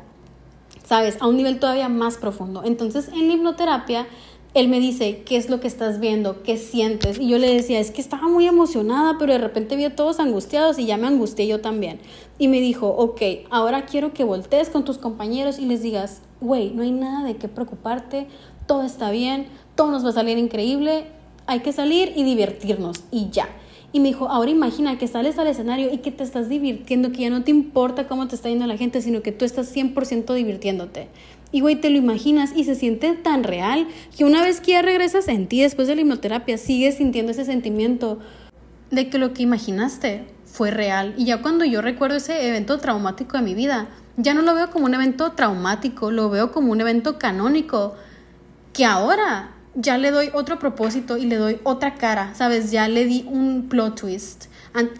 ¿Sabes? 0.84 1.16
A 1.20 1.26
un 1.26 1.36
nivel 1.36 1.58
todavía 1.58 1.88
más 1.88 2.16
profundo. 2.16 2.62
Entonces, 2.64 3.08
en 3.08 3.28
la 3.28 3.34
hipnoterapia, 3.34 4.06
él 4.54 4.68
me 4.68 4.78
dice, 4.78 5.22
¿qué 5.26 5.36
es 5.36 5.50
lo 5.50 5.58
que 5.58 5.66
estás 5.66 5.98
viendo? 5.98 6.44
¿Qué 6.44 6.56
sientes? 6.56 7.18
Y 7.18 7.28
yo 7.28 7.38
le 7.38 7.52
decía, 7.52 7.80
es 7.80 7.90
que 7.90 8.00
estaba 8.00 8.28
muy 8.28 8.46
emocionada, 8.46 9.16
pero 9.18 9.32
de 9.32 9.40
repente 9.40 9.74
vi 9.74 9.84
a 9.84 9.96
todos 9.96 10.20
angustiados 10.20 10.78
y 10.78 10.86
ya 10.86 10.96
me 10.96 11.08
angustié 11.08 11.48
yo 11.48 11.60
también. 11.60 11.98
Y 12.38 12.46
me 12.46 12.60
dijo, 12.60 12.86
ok, 12.86 13.20
ahora 13.50 13.84
quiero 13.84 14.12
que 14.12 14.22
voltees 14.22 14.70
con 14.70 14.84
tus 14.84 14.98
compañeros 14.98 15.58
y 15.58 15.66
les 15.66 15.82
digas, 15.82 16.22
güey, 16.40 16.70
no 16.70 16.84
hay 16.84 16.92
nada 16.92 17.24
de 17.26 17.36
qué 17.36 17.48
preocuparte, 17.48 18.28
todo 18.68 18.84
está 18.84 19.10
bien, 19.10 19.48
todo 19.74 19.90
nos 19.90 20.04
va 20.04 20.10
a 20.10 20.12
salir 20.12 20.38
increíble, 20.38 21.06
hay 21.46 21.60
que 21.60 21.72
salir 21.72 22.12
y 22.14 22.22
divertirnos 22.22 23.02
y 23.10 23.30
ya. 23.30 23.48
Y 23.94 24.00
me 24.00 24.08
dijo, 24.08 24.28
ahora 24.28 24.50
imagina 24.50 24.98
que 24.98 25.06
sales 25.06 25.38
al 25.38 25.46
escenario 25.46 25.88
y 25.94 25.98
que 25.98 26.10
te 26.10 26.24
estás 26.24 26.48
divirtiendo, 26.48 27.12
que 27.12 27.18
ya 27.22 27.30
no 27.30 27.44
te 27.44 27.52
importa 27.52 28.08
cómo 28.08 28.26
te 28.26 28.34
está 28.34 28.48
yendo 28.48 28.66
la 28.66 28.76
gente, 28.76 29.00
sino 29.00 29.22
que 29.22 29.30
tú 29.30 29.44
estás 29.44 29.72
100% 29.72 30.34
divirtiéndote. 30.34 31.06
Y 31.52 31.60
güey, 31.60 31.76
te 31.76 31.90
lo 31.90 31.98
imaginas 31.98 32.50
y 32.56 32.64
se 32.64 32.74
siente 32.74 33.12
tan 33.14 33.44
real 33.44 33.86
que 34.18 34.24
una 34.24 34.42
vez 34.42 34.60
que 34.60 34.72
ya 34.72 34.82
regresas 34.82 35.28
en 35.28 35.46
ti 35.46 35.60
después 35.60 35.86
de 35.86 35.94
la 35.94 36.00
hipnoterapia, 36.00 36.58
sigues 36.58 36.96
sintiendo 36.96 37.30
ese 37.30 37.44
sentimiento 37.44 38.18
de 38.90 39.08
que 39.08 39.18
lo 39.18 39.32
que 39.32 39.44
imaginaste 39.44 40.24
fue 40.44 40.72
real. 40.72 41.14
Y 41.16 41.26
ya 41.26 41.40
cuando 41.40 41.64
yo 41.64 41.80
recuerdo 41.80 42.16
ese 42.16 42.48
evento 42.48 42.78
traumático 42.78 43.36
de 43.36 43.44
mi 43.44 43.54
vida, 43.54 43.90
ya 44.16 44.34
no 44.34 44.42
lo 44.42 44.56
veo 44.56 44.72
como 44.72 44.86
un 44.86 44.94
evento 44.94 45.30
traumático, 45.34 46.10
lo 46.10 46.30
veo 46.30 46.50
como 46.50 46.72
un 46.72 46.80
evento 46.80 47.16
canónico 47.16 47.94
que 48.72 48.84
ahora 48.84 49.53
ya 49.74 49.98
le 49.98 50.10
doy 50.10 50.30
otro 50.32 50.58
propósito 50.58 51.16
y 51.16 51.26
le 51.26 51.36
doy 51.36 51.58
otra 51.64 51.94
cara, 51.94 52.34
¿sabes? 52.34 52.70
Ya 52.70 52.88
le 52.88 53.04
di 53.04 53.26
un 53.28 53.68
plot 53.68 54.00
twist. 54.00 54.44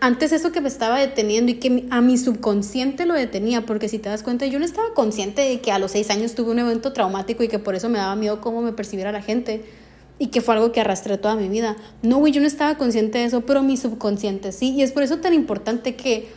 Antes 0.00 0.32
eso 0.32 0.52
que 0.52 0.60
me 0.60 0.68
estaba 0.68 1.00
deteniendo 1.00 1.50
y 1.50 1.56
que 1.56 1.86
a 1.90 2.00
mi 2.00 2.16
subconsciente 2.16 3.06
lo 3.06 3.14
detenía, 3.14 3.66
porque 3.66 3.88
si 3.88 3.98
te 3.98 4.08
das 4.08 4.22
cuenta, 4.22 4.46
yo 4.46 4.60
no 4.60 4.64
estaba 4.64 4.94
consciente 4.94 5.42
de 5.42 5.60
que 5.60 5.72
a 5.72 5.80
los 5.80 5.92
seis 5.92 6.10
años 6.10 6.34
tuve 6.34 6.52
un 6.52 6.60
evento 6.60 6.92
traumático 6.92 7.42
y 7.42 7.48
que 7.48 7.58
por 7.58 7.74
eso 7.74 7.88
me 7.88 7.98
daba 7.98 8.14
miedo 8.14 8.40
cómo 8.40 8.62
me 8.62 8.72
percibiera 8.72 9.10
la 9.10 9.22
gente 9.22 9.64
y 10.18 10.28
que 10.28 10.40
fue 10.40 10.54
algo 10.54 10.70
que 10.70 10.80
arrastré 10.80 11.18
toda 11.18 11.34
mi 11.34 11.48
vida. 11.48 11.76
No, 12.02 12.18
güey, 12.18 12.32
yo 12.32 12.40
no 12.40 12.46
estaba 12.46 12.76
consciente 12.76 13.18
de 13.18 13.24
eso, 13.24 13.40
pero 13.40 13.62
mi 13.62 13.76
subconsciente 13.76 14.52
sí. 14.52 14.70
Y 14.70 14.82
es 14.82 14.92
por 14.92 15.02
eso 15.02 15.18
tan 15.18 15.34
importante 15.34 15.96
que 15.96 16.28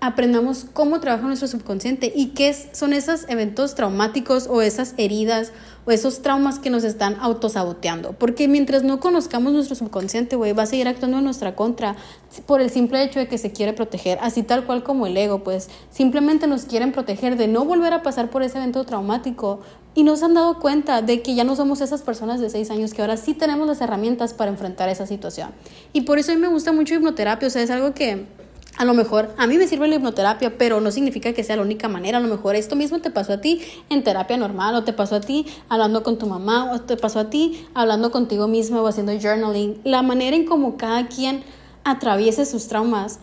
aprendamos 0.00 0.66
cómo 0.72 1.00
trabaja 1.00 1.26
nuestro 1.26 1.48
subconsciente 1.48 2.12
y 2.14 2.28
qué 2.28 2.54
son 2.72 2.92
esos 2.92 3.26
eventos 3.28 3.74
traumáticos 3.74 4.46
o 4.46 4.60
esas 4.60 4.94
heridas 4.98 5.52
o 5.86 5.90
esos 5.90 6.20
traumas 6.20 6.58
que 6.58 6.68
nos 6.68 6.84
están 6.84 7.16
autosaboteando. 7.20 8.12
Porque 8.12 8.48
mientras 8.48 8.82
no 8.82 9.00
conozcamos 9.00 9.52
nuestro 9.52 9.76
subconsciente, 9.76 10.36
güey, 10.36 10.52
va 10.52 10.64
a 10.64 10.66
seguir 10.66 10.88
actuando 10.88 11.18
en 11.18 11.24
nuestra 11.24 11.54
contra 11.54 11.96
por 12.44 12.60
el 12.60 12.70
simple 12.70 13.02
hecho 13.02 13.20
de 13.20 13.28
que 13.28 13.38
se 13.38 13.52
quiere 13.52 13.72
proteger, 13.72 14.18
así 14.20 14.42
tal 14.42 14.66
cual 14.66 14.82
como 14.82 15.06
el 15.06 15.16
ego, 15.16 15.44
pues 15.44 15.70
simplemente 15.90 16.46
nos 16.46 16.64
quieren 16.64 16.92
proteger 16.92 17.36
de 17.36 17.48
no 17.48 17.64
volver 17.64 17.92
a 17.92 18.02
pasar 18.02 18.30
por 18.30 18.42
ese 18.42 18.58
evento 18.58 18.84
traumático 18.84 19.60
y 19.94 20.02
nos 20.02 20.22
han 20.22 20.34
dado 20.34 20.58
cuenta 20.58 21.00
de 21.00 21.22
que 21.22 21.34
ya 21.34 21.44
no 21.44 21.56
somos 21.56 21.80
esas 21.80 22.02
personas 22.02 22.40
de 22.40 22.50
seis 22.50 22.70
años, 22.70 22.92
que 22.92 23.00
ahora 23.00 23.16
sí 23.16 23.32
tenemos 23.32 23.66
las 23.66 23.80
herramientas 23.80 24.34
para 24.34 24.50
enfrentar 24.50 24.88
esa 24.88 25.06
situación. 25.06 25.50
Y 25.92 26.02
por 26.02 26.18
eso 26.18 26.32
a 26.32 26.34
mí 26.34 26.40
me 26.40 26.48
gusta 26.48 26.72
mucho 26.72 26.94
hipnoterapia, 26.94 27.48
o 27.48 27.50
sea, 27.50 27.62
es 27.62 27.70
algo 27.70 27.94
que 27.94 28.26
a 28.76 28.84
lo 28.84 28.94
mejor 28.94 29.34
a 29.38 29.46
mí 29.46 29.56
me 29.56 29.66
sirve 29.66 29.88
la 29.88 29.96
hipnoterapia, 29.96 30.58
pero 30.58 30.80
no 30.80 30.90
significa 30.90 31.32
que 31.32 31.42
sea 31.44 31.56
la 31.56 31.62
única 31.62 31.88
manera. 31.88 32.18
A 32.18 32.20
lo 32.20 32.28
mejor 32.28 32.56
esto 32.56 32.76
mismo 32.76 33.00
te 33.00 33.10
pasó 33.10 33.34
a 33.34 33.40
ti 33.40 33.62
en 33.88 34.04
terapia 34.04 34.36
normal, 34.36 34.74
o 34.74 34.84
te 34.84 34.92
pasó 34.92 35.16
a 35.16 35.20
ti 35.20 35.46
hablando 35.68 36.02
con 36.02 36.18
tu 36.18 36.26
mamá, 36.26 36.72
o 36.72 36.80
te 36.80 36.96
pasó 36.96 37.20
a 37.20 37.30
ti 37.30 37.66
hablando 37.74 38.10
contigo 38.10 38.48
mismo 38.48 38.80
o 38.80 38.86
haciendo 38.86 39.12
journaling. 39.18 39.80
La 39.84 40.02
manera 40.02 40.36
en 40.36 40.44
cómo 40.44 40.76
cada 40.76 41.08
quien 41.08 41.42
atraviese 41.84 42.44
sus 42.44 42.68
traumas 42.68 43.20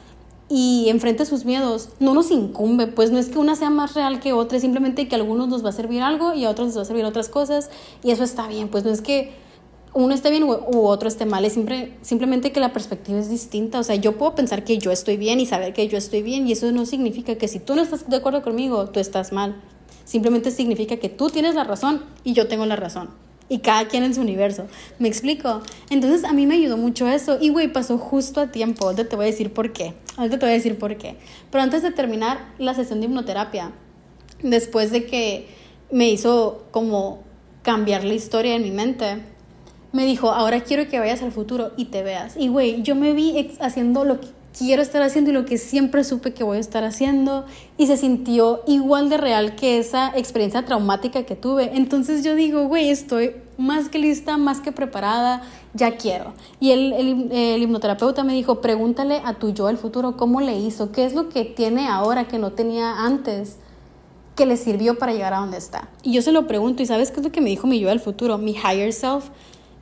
y 0.50 0.88
enfrente 0.90 1.26
sus 1.26 1.46
miedos 1.46 1.90
no 2.00 2.14
nos 2.14 2.32
incumbe, 2.32 2.88
pues 2.88 3.12
no 3.12 3.20
es 3.20 3.30
que 3.30 3.40
una 3.40 3.56
sea 3.56 3.70
más 3.70 3.94
real 3.94 4.20
que 4.20 4.34
otra, 4.34 4.58
es 4.58 4.62
simplemente 4.62 5.08
que 5.08 5.16
a 5.16 5.20
algunos 5.20 5.48
nos 5.48 5.64
va 5.64 5.70
a 5.70 5.74
servir 5.74 6.02
algo 6.02 6.34
y 6.34 6.46
a 6.46 6.50
otros 6.50 6.68
les 6.68 6.78
va 6.78 6.82
a 6.82 6.86
servir 6.86 7.06
otras 7.06 7.30
cosas 7.30 7.70
y 8.04 8.12
eso 8.12 8.24
está 8.24 8.48
bien, 8.48 8.70
pues 8.70 8.84
no 8.84 8.92
es 8.92 9.02
que 9.02 9.34
uno 9.94 10.14
esté 10.14 10.32
bien 10.32 10.44
u 10.44 10.86
otro 10.88 11.08
esté 11.08 11.26
mal, 11.26 11.46
es 11.46 11.54
siempre, 11.54 11.94
simplemente 12.02 12.52
que 12.52 12.60
la 12.60 12.74
perspectiva 12.74 13.20
es 13.20 13.30
distinta. 13.30 13.80
O 13.80 13.84
sea, 13.84 13.96
yo 13.96 14.18
puedo 14.18 14.36
pensar 14.36 14.64
que 14.64 14.78
yo 14.78 14.92
estoy 14.92 15.18
bien 15.18 15.40
y 15.40 15.46
saber 15.46 15.74
que 15.74 15.88
yo 15.88 15.98
estoy 15.98 16.24
bien, 16.24 16.48
y 16.48 16.54
eso 16.54 16.72
no 16.72 16.86
significa 16.86 17.36
que 17.36 17.48
si 17.48 17.60
tú 17.60 17.76
no 17.76 17.82
estás 17.84 18.10
de 18.10 18.18
acuerdo 18.18 18.42
conmigo, 18.42 18.90
tú 18.90 19.00
estás 19.00 19.32
mal. 19.32 19.62
Simplemente 20.06 20.52
significa 20.52 20.98
que 20.98 21.10
tú 21.10 21.30
tienes 21.30 21.56
la 21.56 21.64
razón 21.64 22.02
y 22.24 22.34
yo 22.34 22.48
tengo 22.48 22.66
la 22.66 22.76
razón. 22.76 23.10
Y 23.50 23.60
cada 23.60 23.88
quien 23.88 24.04
en 24.04 24.16
su 24.16 24.22
universo. 24.22 24.66
¿Me 25.00 25.08
explico? 25.08 25.62
Entonces 25.90 26.24
a 26.24 26.34
mí 26.34 26.46
me 26.46 26.56
ayudó 26.56 26.78
mucho 26.78 27.08
eso. 27.08 27.38
Y 27.40 27.50
güey, 27.50 27.72
pasó 27.72 27.98
justo 27.98 28.42
a 28.42 28.52
tiempo. 28.52 28.86
Ahorita 28.86 29.08
te 29.08 29.16
voy 29.16 29.26
a 29.26 29.30
decir 29.30 29.54
por 29.54 29.74
qué. 29.74 29.94
Ahorita 30.18 30.40
te 30.40 30.46
voy 30.46 30.52
a 30.52 30.56
decir 30.56 30.78
por 30.78 30.98
qué. 30.98 31.18
Pero 31.52 31.64
antes 31.64 31.84
de 31.84 31.92
terminar 31.92 32.54
la 32.58 32.74
sesión 32.74 33.00
de 33.00 33.08
hipnoterapia, 33.08 33.72
después 34.42 34.92
de 34.92 35.06
que 35.06 35.48
me 35.92 36.10
hizo 36.10 36.64
como 36.72 37.24
cambiar 37.62 38.04
la 38.04 38.14
historia 38.14 38.56
en 38.56 38.64
mi 38.64 38.72
mente, 38.72 39.22
me 39.94 40.06
dijo, 40.06 40.32
ahora 40.32 40.62
quiero 40.62 40.90
que 40.90 41.00
vayas 41.00 41.22
al 41.22 41.32
futuro 41.32 41.72
y 41.78 41.86
te 41.86 42.04
veas. 42.04 42.36
Y 42.36 42.50
güey, 42.50 42.82
yo 42.82 42.96
me 42.96 43.14
vi 43.14 43.56
haciendo 43.60 44.04
lo 44.04 44.20
que 44.20 44.28
quiero 44.58 44.82
estar 44.82 45.02
haciendo 45.02 45.32
y 45.32 45.34
lo 45.34 45.46
que 45.46 45.58
siempre 45.58 46.04
supe 46.04 46.34
que 46.34 46.44
voy 46.44 46.58
a 46.58 46.60
estar 46.60 46.84
haciendo 46.84 47.46
y 47.78 47.88
se 47.88 47.98
sintió 47.98 48.62
igual 48.68 49.10
de 49.10 49.18
real 49.18 49.56
que 49.56 49.78
esa 49.78 50.12
experiencia 50.16 50.66
traumática 50.66 51.24
que 51.24 51.36
tuve. 51.36 51.72
Entonces 51.76 52.24
yo 52.24 52.36
digo, 52.36 52.68
güey, 52.68 52.90
estoy 52.90 53.36
más 53.58 53.90
que 53.90 54.00
lista, 54.00 54.38
más 54.38 54.62
que 54.62 54.72
preparada, 54.72 55.44
ya 55.76 55.96
quiero. 55.98 56.34
Y 56.60 56.72
el, 56.72 56.94
el, 56.94 57.32
el, 57.32 57.62
hipnoterapeuta 57.62 58.24
me 58.24 58.34
dijo, 58.34 58.62
pregúntale 58.62 59.22
a 59.24 59.36
tu 59.36 59.54
yo 59.54 59.68
del 59.68 59.78
futuro 59.78 60.18
cómo 60.18 60.42
le 60.42 60.58
hizo, 60.58 60.92
qué 60.92 61.06
es 61.06 61.14
lo 61.14 61.30
que 61.30 61.46
tiene 61.46 61.88
ahora 61.88 62.28
que 62.28 62.40
no 62.40 62.52
tenía 62.52 63.06
antes 63.06 63.58
que 64.36 64.48
le 64.48 64.58
sirvió 64.58 64.98
para 64.98 65.14
llegar 65.14 65.34
a 65.34 65.38
donde 65.38 65.58
está. 65.58 65.90
Y 66.02 66.14
yo 66.14 66.24
se 66.24 66.32
lo 66.32 66.48
pregunto, 66.48 66.82
¿y 66.82 66.88
sabes 66.88 67.12
qué 67.12 67.20
es 67.20 67.26
lo 67.26 67.32
que 67.32 67.42
me 67.42 67.52
dijo 67.52 67.68
mi 67.68 67.80
yo 67.80 67.90
del 67.90 68.00
futuro? 68.00 68.40
Mi 68.40 68.54
higher 68.54 68.92
self 68.92 69.26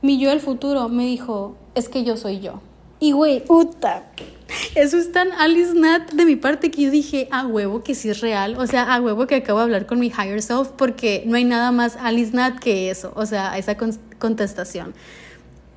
mi 0.02 0.18
yo 0.18 0.30
del 0.30 0.40
futuro 0.40 0.88
me 0.88 1.06
dijo, 1.06 1.56
es 1.74 1.88
que 1.88 2.04
yo 2.04 2.16
soy 2.16 2.40
yo. 2.40 2.60
Y 2.98 3.12
güey, 3.12 3.44
puta, 3.44 4.04
eso 4.74 4.96
es 4.96 5.10
tan 5.10 5.32
Alice 5.32 5.74
Nat 5.74 6.12
de 6.12 6.24
mi 6.24 6.36
parte 6.36 6.70
que 6.70 6.82
yo 6.82 6.90
dije, 6.90 7.28
a 7.30 7.46
huevo 7.46 7.82
que 7.82 7.94
sí 7.94 8.08
es 8.08 8.20
real, 8.20 8.56
o 8.58 8.66
sea, 8.66 8.94
a 8.94 9.00
huevo 9.00 9.26
que 9.26 9.36
acabo 9.36 9.58
de 9.58 9.64
hablar 9.64 9.86
con 9.86 9.98
mi 9.98 10.08
higher 10.08 10.40
self 10.42 10.68
porque 10.76 11.24
no 11.26 11.36
hay 11.36 11.44
nada 11.44 11.72
más 11.72 11.96
Alice 11.96 12.32
Nat 12.32 12.58
que 12.58 12.90
eso, 12.90 13.12
o 13.16 13.26
sea, 13.26 13.58
esa 13.58 13.76
contestación. 14.18 14.94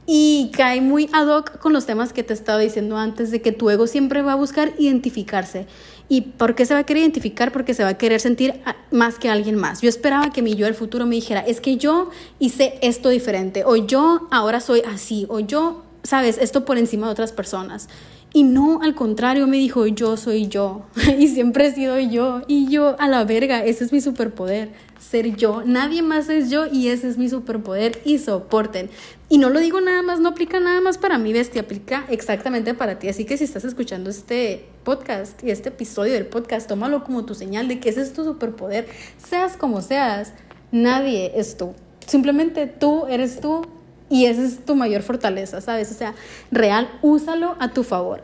Y 0.08 0.52
cae 0.54 0.82
muy 0.82 1.10
ad 1.14 1.28
hoc 1.28 1.58
con 1.60 1.74
los 1.74 1.86
temas 1.86 2.14
que 2.14 2.24
te 2.24 2.34
estaba 2.34 2.60
diciendo 2.60 2.98
antes, 2.98 3.32
de 3.32 3.42
que 3.42 3.52
tu 3.52 3.70
ego 3.70 3.88
siempre 3.88 4.22
va 4.22 4.34
a 4.34 4.36
buscar 4.36 4.74
identificarse. 4.78 5.66
¿Y 6.08 6.22
por 6.22 6.54
qué 6.54 6.66
se 6.66 6.76
va 6.76 6.82
a 6.82 6.84
querer 6.86 7.02
identificar? 7.02 7.52
Porque 7.52 7.74
se 7.74 7.84
va 7.84 7.90
a 7.90 7.98
querer 7.98 8.20
sentir 8.20 8.62
más 8.92 9.18
que 9.18 9.30
alguien 9.30 9.56
más. 9.56 9.82
Yo 9.82 9.90
esperaba 9.90 10.32
que 10.32 10.44
mi 10.44 10.56
yo 10.56 10.66
del 10.66 10.76
futuro 10.76 11.06
me 11.08 11.16
dijera, 11.16 11.40
es 11.42 11.60
que 11.60 11.78
yo 11.78 12.12
hice 12.38 12.78
esto 12.82 13.10
diferente, 13.10 13.64
o 13.66 13.76
yo 13.76 14.28
ahora 14.30 14.60
soy 14.60 14.82
así, 14.82 15.26
o 15.30 15.40
yo, 15.40 15.84
sabes, 16.04 16.38
esto 16.38 16.66
por 16.66 16.78
encima 16.78 17.08
de 17.08 17.14
otras 17.14 17.32
personas. 17.32 17.90
Y 18.36 18.44
no, 18.44 18.82
al 18.82 18.96
contrario, 18.96 19.48
me 19.48 19.56
dijo, 19.56 19.88
yo 19.88 20.18
soy 20.18 20.50
yo. 20.50 20.82
y 21.18 21.30
siempre 21.30 21.68
he 21.68 21.72
sido 21.74 21.98
yo. 21.98 22.42
Y 22.50 22.68
yo, 22.68 22.98
a 23.00 23.08
la 23.08 23.24
verga, 23.24 23.64
ese 23.64 23.86
es 23.86 23.94
mi 23.94 24.02
superpoder. 24.02 24.74
Ser 25.00 25.38
yo. 25.38 25.64
Nadie 25.64 26.02
más 26.02 26.28
es 26.28 26.50
yo 26.50 26.66
y 26.66 26.90
ese 26.90 27.08
es 27.08 27.18
mi 27.18 27.30
superpoder. 27.30 28.02
Y 28.04 28.20
soporten. 28.20 28.90
Y 29.30 29.38
no 29.38 29.50
lo 29.50 29.62
digo 29.62 29.80
nada 29.80 30.02
más, 30.02 30.20
no 30.20 30.28
aplica 30.28 30.60
nada 30.60 30.82
más 30.82 30.98
para 30.98 31.18
mí, 31.18 31.32
bestia, 31.32 31.62
aplica 31.62 32.04
exactamente 32.10 32.74
para 32.74 33.00
ti. 33.00 33.08
Así 33.08 33.24
que 33.24 33.38
si 33.38 33.46
estás 33.46 33.64
escuchando 33.64 34.10
este 34.10 34.66
podcast 34.84 35.42
y 35.42 35.52
este 35.52 35.70
episodio 35.70 36.12
del 36.12 36.26
podcast, 36.26 36.68
tómalo 36.68 37.06
como 37.06 37.24
tu 37.24 37.36
señal 37.36 37.70
de 37.70 37.80
que 37.80 37.88
ese 37.88 38.02
es 38.02 38.12
tu 38.12 38.26
superpoder. 38.26 38.86
Seas 39.18 39.56
como 39.56 39.82
seas, 39.82 40.34
nadie 40.74 41.32
es 41.36 41.56
tú. 41.56 41.74
Simplemente 42.06 42.68
tú 42.68 43.06
eres 43.08 43.40
tú 43.40 43.62
y 44.10 44.26
esa 44.26 44.44
es 44.44 44.66
tu 44.66 44.76
mayor 44.76 45.02
fortaleza, 45.02 45.62
¿sabes? 45.62 45.92
O 45.92 45.96
sea, 45.96 46.14
real, 46.52 46.90
úsalo 47.02 47.56
a 47.60 47.74
tu 47.74 47.84
favor. 47.84 48.24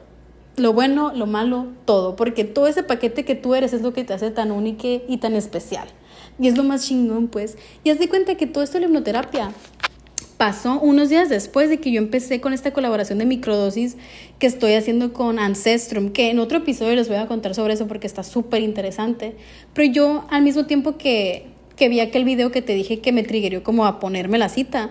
Lo 0.58 0.74
bueno, 0.74 1.12
lo 1.16 1.26
malo, 1.26 1.68
todo. 1.86 2.16
Porque 2.16 2.44
todo 2.44 2.68
ese 2.68 2.84
paquete 2.84 3.26
que 3.26 3.36
tú 3.36 3.56
eres 3.56 3.74
es 3.74 3.82
lo 3.82 3.94
que 3.94 4.04
te 4.04 4.14
hace 4.14 4.32
tan 4.32 4.52
único 4.52 4.88
y 5.08 5.18
tan 5.18 5.34
especial. 5.36 5.88
Y 6.40 6.48
es 6.48 6.58
lo 6.58 6.64
más 6.64 6.86
chingón, 6.86 7.28
pues. 7.28 7.58
Y 7.84 7.90
haz 7.90 8.00
de 8.00 8.10
cuenta 8.10 8.36
que 8.36 8.48
todo 8.48 8.64
esto 8.64 8.78
de 8.78 8.82
la 8.82 8.88
hipnoterapia 8.88 9.52
pasó 10.38 10.80
unos 10.80 11.10
días 11.10 11.30
después 11.30 11.70
de 11.70 11.80
que 11.80 11.92
yo 11.92 12.00
empecé 12.00 12.42
con 12.42 12.52
esta 12.52 12.74
colaboración 12.74 13.20
de 13.20 13.26
microdosis 13.26 13.96
que 14.40 14.48
estoy 14.48 14.74
haciendo 14.74 15.14
con 15.14 15.38
Ancestrum, 15.38 16.10
que 16.10 16.32
en 16.32 16.40
otro 16.40 16.58
episodio 16.58 16.96
les 16.96 17.08
voy 17.08 17.18
a 17.18 17.28
contar 17.28 17.54
sobre 17.54 17.76
eso 17.76 17.88
porque 17.88 18.08
está 18.08 18.24
súper 18.24 18.62
interesante. 18.62 19.36
Pero 19.74 19.92
yo, 19.92 20.26
al 20.32 20.42
mismo 20.42 20.66
tiempo 20.66 20.98
que, 20.98 21.46
que 21.76 21.90
vi 21.90 22.00
aquel 22.00 22.26
video 22.26 22.52
que 22.52 22.62
te 22.62 22.74
dije 22.74 23.00
que 23.00 23.12
me 23.12 23.24
triggerió 23.24 23.64
como 23.64 23.86
a 23.86 24.00
ponerme 24.00 24.40
la 24.40 24.50
cita, 24.50 24.90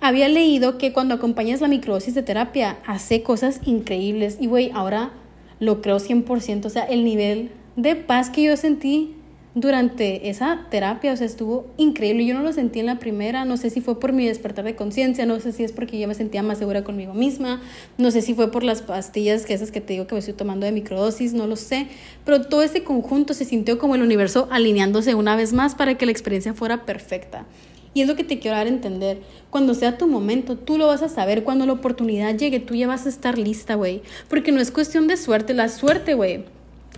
había 0.00 0.28
leído 0.28 0.78
que 0.78 0.92
cuando 0.92 1.14
acompañas 1.14 1.60
la 1.60 1.68
microdosis 1.68 2.14
de 2.14 2.22
terapia 2.22 2.78
hace 2.86 3.22
cosas 3.22 3.60
increíbles. 3.64 4.38
Y 4.40 4.46
güey, 4.46 4.70
ahora 4.74 5.10
lo 5.58 5.82
creo 5.82 5.98
100%, 5.98 6.66
o 6.66 6.70
sea, 6.70 6.84
el 6.84 7.04
nivel 7.04 7.50
de 7.76 7.96
paz 7.96 8.30
que 8.30 8.42
yo 8.42 8.56
sentí 8.56 9.14
durante 9.54 10.30
esa 10.30 10.66
terapia, 10.70 11.12
o 11.12 11.16
sea, 11.16 11.26
estuvo 11.26 11.66
increíble. 11.76 12.24
Yo 12.24 12.34
no 12.34 12.42
lo 12.42 12.52
sentí 12.52 12.78
en 12.78 12.86
la 12.86 12.98
primera, 12.98 13.44
no 13.44 13.56
sé 13.56 13.68
si 13.70 13.80
fue 13.80 13.98
por 13.98 14.12
mi 14.12 14.26
despertar 14.26 14.64
de 14.64 14.76
conciencia, 14.76 15.26
no 15.26 15.40
sé 15.40 15.52
si 15.52 15.64
es 15.64 15.72
porque 15.72 15.98
yo 15.98 16.06
me 16.06 16.14
sentía 16.14 16.42
más 16.42 16.58
segura 16.58 16.84
conmigo 16.84 17.14
misma, 17.14 17.60
no 17.98 18.10
sé 18.10 18.22
si 18.22 18.34
fue 18.34 18.50
por 18.52 18.62
las 18.62 18.82
pastillas 18.82 19.44
que 19.44 19.54
esas 19.54 19.72
que 19.72 19.80
te 19.80 19.94
digo 19.94 20.06
que 20.06 20.14
me 20.14 20.20
estoy 20.20 20.34
tomando 20.34 20.66
de 20.66 20.72
microdosis, 20.72 21.32
no 21.32 21.46
lo 21.46 21.56
sé, 21.56 21.88
pero 22.24 22.42
todo 22.42 22.62
ese 22.62 22.84
conjunto 22.84 23.34
se 23.34 23.44
sintió 23.44 23.78
como 23.78 23.96
el 23.96 24.02
universo 24.02 24.48
alineándose 24.50 25.14
una 25.14 25.34
vez 25.34 25.52
más 25.52 25.74
para 25.74 25.96
que 25.96 26.06
la 26.06 26.12
experiencia 26.12 26.54
fuera 26.54 26.86
perfecta. 26.86 27.44
Y 27.92 28.02
es 28.02 28.08
lo 28.08 28.14
que 28.16 28.24
te 28.24 28.38
quiero 28.38 28.56
dar 28.56 28.66
a 28.66 28.70
entender. 28.70 29.20
Cuando 29.50 29.74
sea 29.74 29.98
tu 29.98 30.06
momento, 30.06 30.56
tú 30.56 30.78
lo 30.78 30.86
vas 30.86 31.02
a 31.02 31.08
saber. 31.08 31.42
Cuando 31.42 31.66
la 31.66 31.72
oportunidad 31.72 32.36
llegue, 32.36 32.60
tú 32.60 32.74
ya 32.74 32.86
vas 32.86 33.06
a 33.06 33.08
estar 33.08 33.36
lista, 33.36 33.74
güey. 33.74 34.02
Porque 34.28 34.52
no 34.52 34.60
es 34.60 34.70
cuestión 34.70 35.08
de 35.08 35.16
suerte. 35.16 35.54
La 35.54 35.68
suerte, 35.68 36.14
güey. 36.14 36.44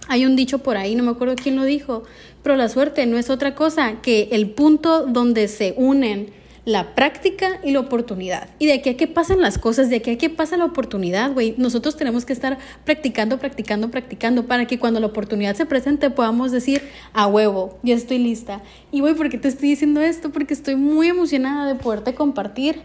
Hay 0.08 0.26
un 0.26 0.36
dicho 0.36 0.58
por 0.58 0.76
ahí, 0.76 0.94
no 0.94 1.04
me 1.04 1.12
acuerdo 1.12 1.34
quién 1.36 1.56
lo 1.56 1.64
dijo. 1.64 2.02
Pero 2.42 2.56
la 2.56 2.68
suerte 2.68 3.06
no 3.06 3.16
es 3.16 3.30
otra 3.30 3.54
cosa 3.54 4.02
que 4.02 4.28
el 4.32 4.50
punto 4.50 5.06
donde 5.06 5.48
se 5.48 5.74
unen 5.76 6.30
la 6.64 6.94
práctica 6.94 7.58
y 7.64 7.72
la 7.72 7.80
oportunidad. 7.80 8.48
Y 8.58 8.66
de 8.66 8.74
aquí 8.74 8.90
a 8.90 8.96
que 8.96 9.08
pasan 9.08 9.40
las 9.40 9.58
cosas, 9.58 9.90
de 9.90 9.96
aquí 9.96 10.10
a 10.12 10.18
que 10.18 10.30
pasa 10.30 10.56
la 10.56 10.64
oportunidad, 10.64 11.32
güey, 11.32 11.54
nosotros 11.58 11.96
tenemos 11.96 12.24
que 12.24 12.32
estar 12.32 12.58
practicando, 12.84 13.38
practicando, 13.38 13.90
practicando 13.90 14.46
para 14.46 14.66
que 14.66 14.78
cuando 14.78 15.00
la 15.00 15.06
oportunidad 15.06 15.56
se 15.56 15.66
presente 15.66 16.10
podamos 16.10 16.52
decir, 16.52 16.82
a 17.12 17.26
huevo, 17.26 17.78
ya 17.82 17.94
estoy 17.94 18.18
lista. 18.18 18.62
Y 18.92 19.00
güey, 19.00 19.14
¿por 19.14 19.28
qué 19.28 19.38
te 19.38 19.48
estoy 19.48 19.70
diciendo 19.70 20.00
esto? 20.00 20.30
Porque 20.30 20.54
estoy 20.54 20.76
muy 20.76 21.08
emocionada 21.08 21.66
de 21.66 21.74
poderte 21.74 22.14
compartir 22.14 22.82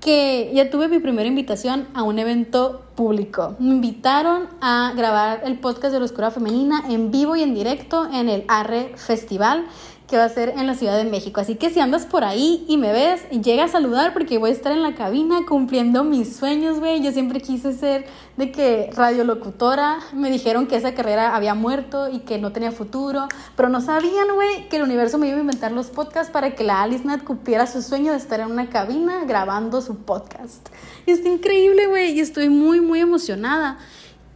que 0.00 0.50
ya 0.54 0.70
tuve 0.70 0.88
mi 0.88 0.98
primera 0.98 1.28
invitación 1.28 1.86
a 1.94 2.02
un 2.02 2.18
evento 2.18 2.86
público. 2.96 3.56
Me 3.58 3.70
invitaron 3.70 4.48
a 4.60 4.92
grabar 4.96 5.42
el 5.44 5.58
podcast 5.58 5.92
de 5.92 5.98
la 5.98 6.06
Oscura 6.06 6.30
Femenina 6.30 6.82
en 6.88 7.10
vivo 7.10 7.36
y 7.36 7.42
en 7.42 7.54
directo 7.54 8.08
en 8.10 8.28
el 8.28 8.44
Arre 8.48 8.92
Festival 8.96 9.66
que 10.10 10.16
va 10.16 10.24
a 10.24 10.28
ser 10.28 10.54
en 10.58 10.66
la 10.66 10.74
Ciudad 10.74 10.96
de 10.96 11.04
México. 11.04 11.40
Así 11.40 11.54
que 11.54 11.70
si 11.70 11.78
andas 11.78 12.04
por 12.04 12.24
ahí 12.24 12.64
y 12.66 12.76
me 12.78 12.92
ves, 12.92 13.22
llega 13.30 13.64
a 13.64 13.68
saludar 13.68 14.12
porque 14.12 14.38
voy 14.38 14.50
a 14.50 14.52
estar 14.52 14.72
en 14.72 14.82
la 14.82 14.96
cabina 14.96 15.42
cumpliendo 15.48 16.02
mis 16.02 16.34
sueños, 16.34 16.80
güey. 16.80 17.00
Yo 17.00 17.12
siempre 17.12 17.40
quise 17.40 17.72
ser 17.72 18.06
de 18.36 18.50
que 18.50 18.90
radiolocutora. 18.92 20.00
Me 20.12 20.28
dijeron 20.28 20.66
que 20.66 20.74
esa 20.74 20.94
carrera 20.94 21.36
había 21.36 21.54
muerto 21.54 22.08
y 22.10 22.18
que 22.20 22.38
no 22.38 22.50
tenía 22.50 22.72
futuro, 22.72 23.28
pero 23.54 23.68
no 23.68 23.80
sabían, 23.80 24.34
güey, 24.34 24.68
que 24.68 24.78
el 24.78 24.82
universo 24.82 25.16
me 25.16 25.28
iba 25.28 25.36
a 25.36 25.40
inventar 25.40 25.70
los 25.70 25.86
podcasts 25.86 26.32
para 26.32 26.56
que 26.56 26.64
la 26.64 26.82
Alice 26.82 27.04
Nat 27.04 27.22
cumpliera 27.22 27.68
su 27.68 27.80
sueño 27.80 28.10
de 28.10 28.18
estar 28.18 28.40
en 28.40 28.50
una 28.50 28.68
cabina 28.68 29.24
grabando 29.24 29.80
su 29.80 29.98
podcast. 29.98 30.70
Y 31.06 31.12
está 31.12 31.28
increíble, 31.28 31.86
güey, 31.86 32.14
y 32.14 32.20
estoy 32.20 32.48
muy, 32.48 32.80
muy 32.80 32.98
emocionada. 32.98 33.78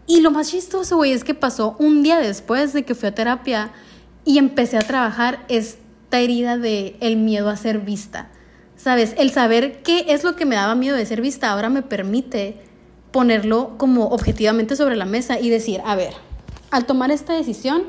Y 0.06 0.20
lo 0.20 0.30
más 0.30 0.50
chistoso, 0.50 0.98
güey, 0.98 1.10
es 1.10 1.24
que 1.24 1.34
pasó 1.34 1.74
un 1.80 2.04
día 2.04 2.18
después 2.18 2.72
de 2.72 2.84
que 2.84 2.94
fui 2.94 3.08
a 3.08 3.14
terapia 3.14 3.72
y 4.24 4.38
empecé 4.38 4.76
a 4.76 4.82
trabajar 4.82 5.44
esta 5.48 6.20
herida 6.20 6.56
de 6.56 6.96
el 7.00 7.16
miedo 7.16 7.48
a 7.48 7.56
ser 7.56 7.80
vista. 7.80 8.30
¿Sabes? 8.76 9.14
El 9.16 9.30
saber 9.30 9.82
qué 9.82 10.06
es 10.08 10.24
lo 10.24 10.36
que 10.36 10.46
me 10.46 10.56
daba 10.56 10.74
miedo 10.74 10.96
de 10.96 11.06
ser 11.06 11.20
vista 11.20 11.50
ahora 11.50 11.70
me 11.70 11.82
permite 11.82 12.58
ponerlo 13.12 13.78
como 13.78 14.08
objetivamente 14.08 14.76
sobre 14.76 14.96
la 14.96 15.04
mesa 15.04 15.38
y 15.38 15.48
decir, 15.48 15.80
a 15.84 15.94
ver, 15.94 16.12
al 16.70 16.84
tomar 16.84 17.10
esta 17.10 17.34
decisión, 17.34 17.84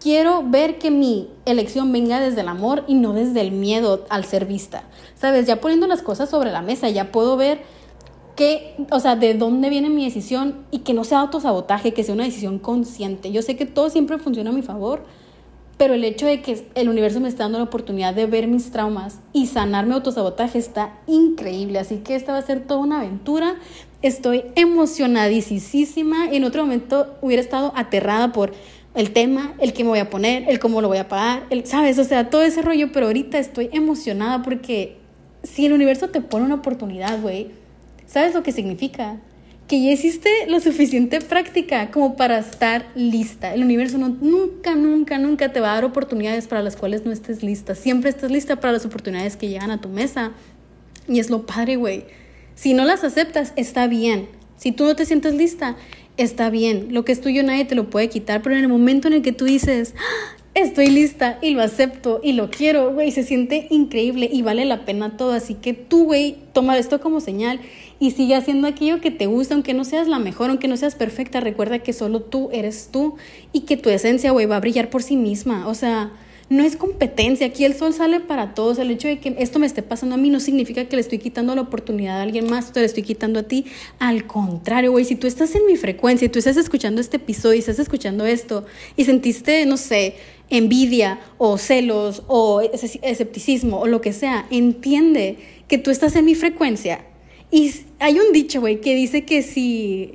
quiero 0.00 0.42
ver 0.44 0.78
que 0.78 0.90
mi 0.90 1.30
elección 1.46 1.90
venga 1.90 2.20
desde 2.20 2.42
el 2.42 2.48
amor 2.48 2.84
y 2.86 2.94
no 2.94 3.14
desde 3.14 3.40
el 3.40 3.52
miedo 3.52 4.04
al 4.10 4.24
ser 4.24 4.44
vista. 4.44 4.84
¿Sabes? 5.14 5.46
Ya 5.46 5.60
poniendo 5.60 5.86
las 5.86 6.02
cosas 6.02 6.28
sobre 6.28 6.52
la 6.52 6.62
mesa, 6.62 6.88
ya 6.90 7.10
puedo 7.10 7.36
ver 7.36 7.62
que, 8.36 8.76
o 8.90 9.00
sea, 9.00 9.16
de 9.16 9.34
dónde 9.34 9.70
viene 9.70 9.88
mi 9.88 10.04
decisión 10.04 10.66
y 10.70 10.80
que 10.80 10.94
no 10.94 11.02
sea 11.02 11.20
autosabotaje, 11.20 11.92
que 11.92 12.04
sea 12.04 12.14
una 12.14 12.24
decisión 12.24 12.58
consciente. 12.58 13.32
Yo 13.32 13.42
sé 13.42 13.56
que 13.56 13.66
todo 13.66 13.90
siempre 13.90 14.18
funciona 14.18 14.50
a 14.50 14.52
mi 14.52 14.62
favor, 14.62 15.04
pero 15.78 15.94
el 15.94 16.04
hecho 16.04 16.26
de 16.26 16.42
que 16.42 16.66
el 16.74 16.88
universo 16.88 17.20
me 17.20 17.28
está 17.28 17.44
dando 17.44 17.58
la 17.58 17.64
oportunidad 17.64 18.12
de 18.12 18.26
ver 18.26 18.48
mis 18.48 18.70
traumas 18.70 19.20
y 19.32 19.46
sanar 19.46 19.86
mi 19.86 19.94
autosabotaje 19.94 20.58
está 20.58 20.98
increíble. 21.06 21.78
Así 21.78 21.98
que 21.98 22.16
esta 22.16 22.32
va 22.32 22.38
a 22.38 22.42
ser 22.42 22.66
toda 22.66 22.80
una 22.80 22.98
aventura. 22.98 23.54
Estoy 24.02 24.44
emocionadísima. 24.56 26.30
En 26.30 26.42
otro 26.42 26.64
momento 26.64 27.16
hubiera 27.22 27.40
estado 27.40 27.72
aterrada 27.76 28.32
por 28.32 28.52
el 28.94 29.12
tema, 29.12 29.54
el 29.60 29.72
que 29.72 29.84
me 29.84 29.90
voy 29.90 30.00
a 30.00 30.10
poner, 30.10 30.48
el 30.48 30.58
cómo 30.58 30.82
lo 30.82 30.88
voy 30.88 30.98
a 30.98 31.06
pagar, 31.06 31.44
el, 31.50 31.64
¿sabes? 31.64 32.00
O 32.00 32.04
sea, 32.04 32.30
todo 32.30 32.42
ese 32.42 32.62
rollo, 32.62 32.90
pero 32.92 33.06
ahorita 33.06 33.38
estoy 33.38 33.70
emocionada 33.72 34.42
porque 34.42 34.96
si 35.44 35.66
el 35.66 35.72
universo 35.72 36.08
te 36.08 36.20
pone 36.20 36.46
una 36.46 36.56
oportunidad, 36.56 37.20
güey, 37.20 37.52
¿sabes 38.06 38.34
lo 38.34 38.42
que 38.42 38.50
significa? 38.50 39.20
Que 39.68 39.82
ya 39.82 39.92
hiciste 39.92 40.30
lo 40.48 40.60
suficiente 40.60 41.20
práctica 41.20 41.90
como 41.90 42.16
para 42.16 42.38
estar 42.38 42.86
lista. 42.94 43.52
El 43.52 43.62
universo 43.62 43.98
nunca, 43.98 44.74
nunca, 44.74 45.18
nunca 45.18 45.52
te 45.52 45.60
va 45.60 45.72
a 45.72 45.74
dar 45.74 45.84
oportunidades 45.84 46.46
para 46.46 46.62
las 46.62 46.74
cuales 46.74 47.04
no 47.04 47.12
estés 47.12 47.42
lista. 47.42 47.74
Siempre 47.74 48.08
estás 48.08 48.30
lista 48.30 48.56
para 48.56 48.72
las 48.72 48.86
oportunidades 48.86 49.36
que 49.36 49.48
llegan 49.48 49.70
a 49.70 49.80
tu 49.80 49.90
mesa. 49.90 50.32
Y 51.06 51.20
es 51.20 51.28
lo 51.28 51.44
padre, 51.44 51.76
güey. 51.76 52.04
Si 52.54 52.72
no 52.72 52.86
las 52.86 53.04
aceptas, 53.04 53.52
está 53.56 53.86
bien. 53.86 54.28
Si 54.56 54.72
tú 54.72 54.84
no 54.84 54.96
te 54.96 55.04
sientes 55.04 55.34
lista, 55.34 55.76
está 56.16 56.48
bien. 56.48 56.88
Lo 56.90 57.04
que 57.04 57.12
es 57.12 57.20
tuyo 57.20 57.42
nadie 57.42 57.66
te 57.66 57.74
lo 57.74 57.90
puede 57.90 58.08
quitar, 58.08 58.40
pero 58.40 58.56
en 58.56 58.62
el 58.62 58.68
momento 58.68 59.06
en 59.06 59.14
el 59.14 59.22
que 59.22 59.32
tú 59.32 59.44
dices, 59.44 59.94
¡Ah! 59.98 60.38
estoy 60.54 60.88
lista 60.88 61.38
y 61.40 61.50
lo 61.50 61.62
acepto 61.62 62.20
y 62.22 62.32
lo 62.32 62.50
quiero, 62.50 62.92
güey, 62.92 63.10
se 63.10 63.22
siente 63.22 63.66
increíble 63.70 64.28
y 64.32 64.42
vale 64.42 64.64
la 64.64 64.84
pena 64.84 65.16
todo. 65.16 65.32
Así 65.32 65.54
que 65.54 65.74
tú, 65.74 66.04
güey, 66.06 66.36
toma 66.52 66.78
esto 66.78 67.00
como 67.00 67.20
señal 67.20 67.60
y 68.00 68.12
sigue 68.12 68.34
haciendo 68.34 68.68
aquello 68.68 69.00
que 69.00 69.10
te 69.10 69.26
gusta, 69.26 69.54
aunque 69.54 69.74
no 69.74 69.84
seas 69.84 70.08
la 70.08 70.18
mejor, 70.18 70.50
aunque 70.50 70.68
no 70.68 70.76
seas 70.76 70.94
perfecta. 70.94 71.40
Recuerda 71.40 71.80
que 71.80 71.92
solo 71.92 72.20
tú 72.20 72.48
eres 72.52 72.90
tú 72.92 73.16
y 73.52 73.60
que 73.60 73.76
tu 73.76 73.90
esencia, 73.90 74.30
güey, 74.30 74.46
va 74.46 74.56
a 74.56 74.60
brillar 74.60 74.90
por 74.90 75.02
sí 75.02 75.16
misma. 75.16 75.66
O 75.66 75.74
sea, 75.74 76.12
no 76.50 76.62
es 76.62 76.76
competencia, 76.76 77.48
aquí 77.48 77.64
el 77.64 77.74
sol 77.74 77.92
sale 77.92 78.20
para 78.20 78.54
todos. 78.54 78.78
El 78.78 78.90
hecho 78.90 79.08
de 79.08 79.18
que 79.18 79.36
esto 79.38 79.58
me 79.58 79.66
esté 79.66 79.82
pasando 79.82 80.14
a 80.14 80.18
mí 80.18 80.30
no 80.30 80.40
significa 80.40 80.86
que 80.86 80.96
le 80.96 81.02
estoy 81.02 81.18
quitando 81.18 81.54
la 81.54 81.62
oportunidad 81.62 82.20
a 82.20 82.22
alguien 82.22 82.48
más, 82.48 82.72
te 82.72 82.80
le 82.80 82.86
estoy 82.86 83.02
quitando 83.02 83.40
a 83.40 83.42
ti. 83.42 83.66
Al 83.98 84.26
contrario, 84.26 84.92
güey, 84.92 85.04
si 85.04 85.16
tú 85.16 85.26
estás 85.26 85.54
en 85.54 85.66
mi 85.66 85.76
frecuencia 85.76 86.26
y 86.26 86.28
tú 86.28 86.38
estás 86.38 86.56
escuchando 86.56 87.00
este 87.00 87.18
episodio 87.18 87.56
y 87.56 87.58
estás 87.58 87.78
escuchando 87.78 88.24
esto 88.24 88.64
y 88.96 89.04
sentiste, 89.04 89.66
no 89.66 89.76
sé, 89.76 90.14
envidia 90.48 91.20
o 91.36 91.58
celos 91.58 92.22
o 92.28 92.62
escepticismo 92.62 93.80
o 93.80 93.86
lo 93.86 94.00
que 94.00 94.14
sea, 94.14 94.46
entiende 94.50 95.36
que 95.68 95.76
tú 95.76 95.90
estás 95.90 96.16
en 96.16 96.24
mi 96.24 96.34
frecuencia. 96.34 97.04
Y 97.50 97.72
hay 97.98 98.18
un 98.18 98.32
dicho, 98.32 98.60
güey, 98.60 98.80
que 98.80 98.94
dice 98.94 99.24
que 99.24 99.42
si... 99.42 100.14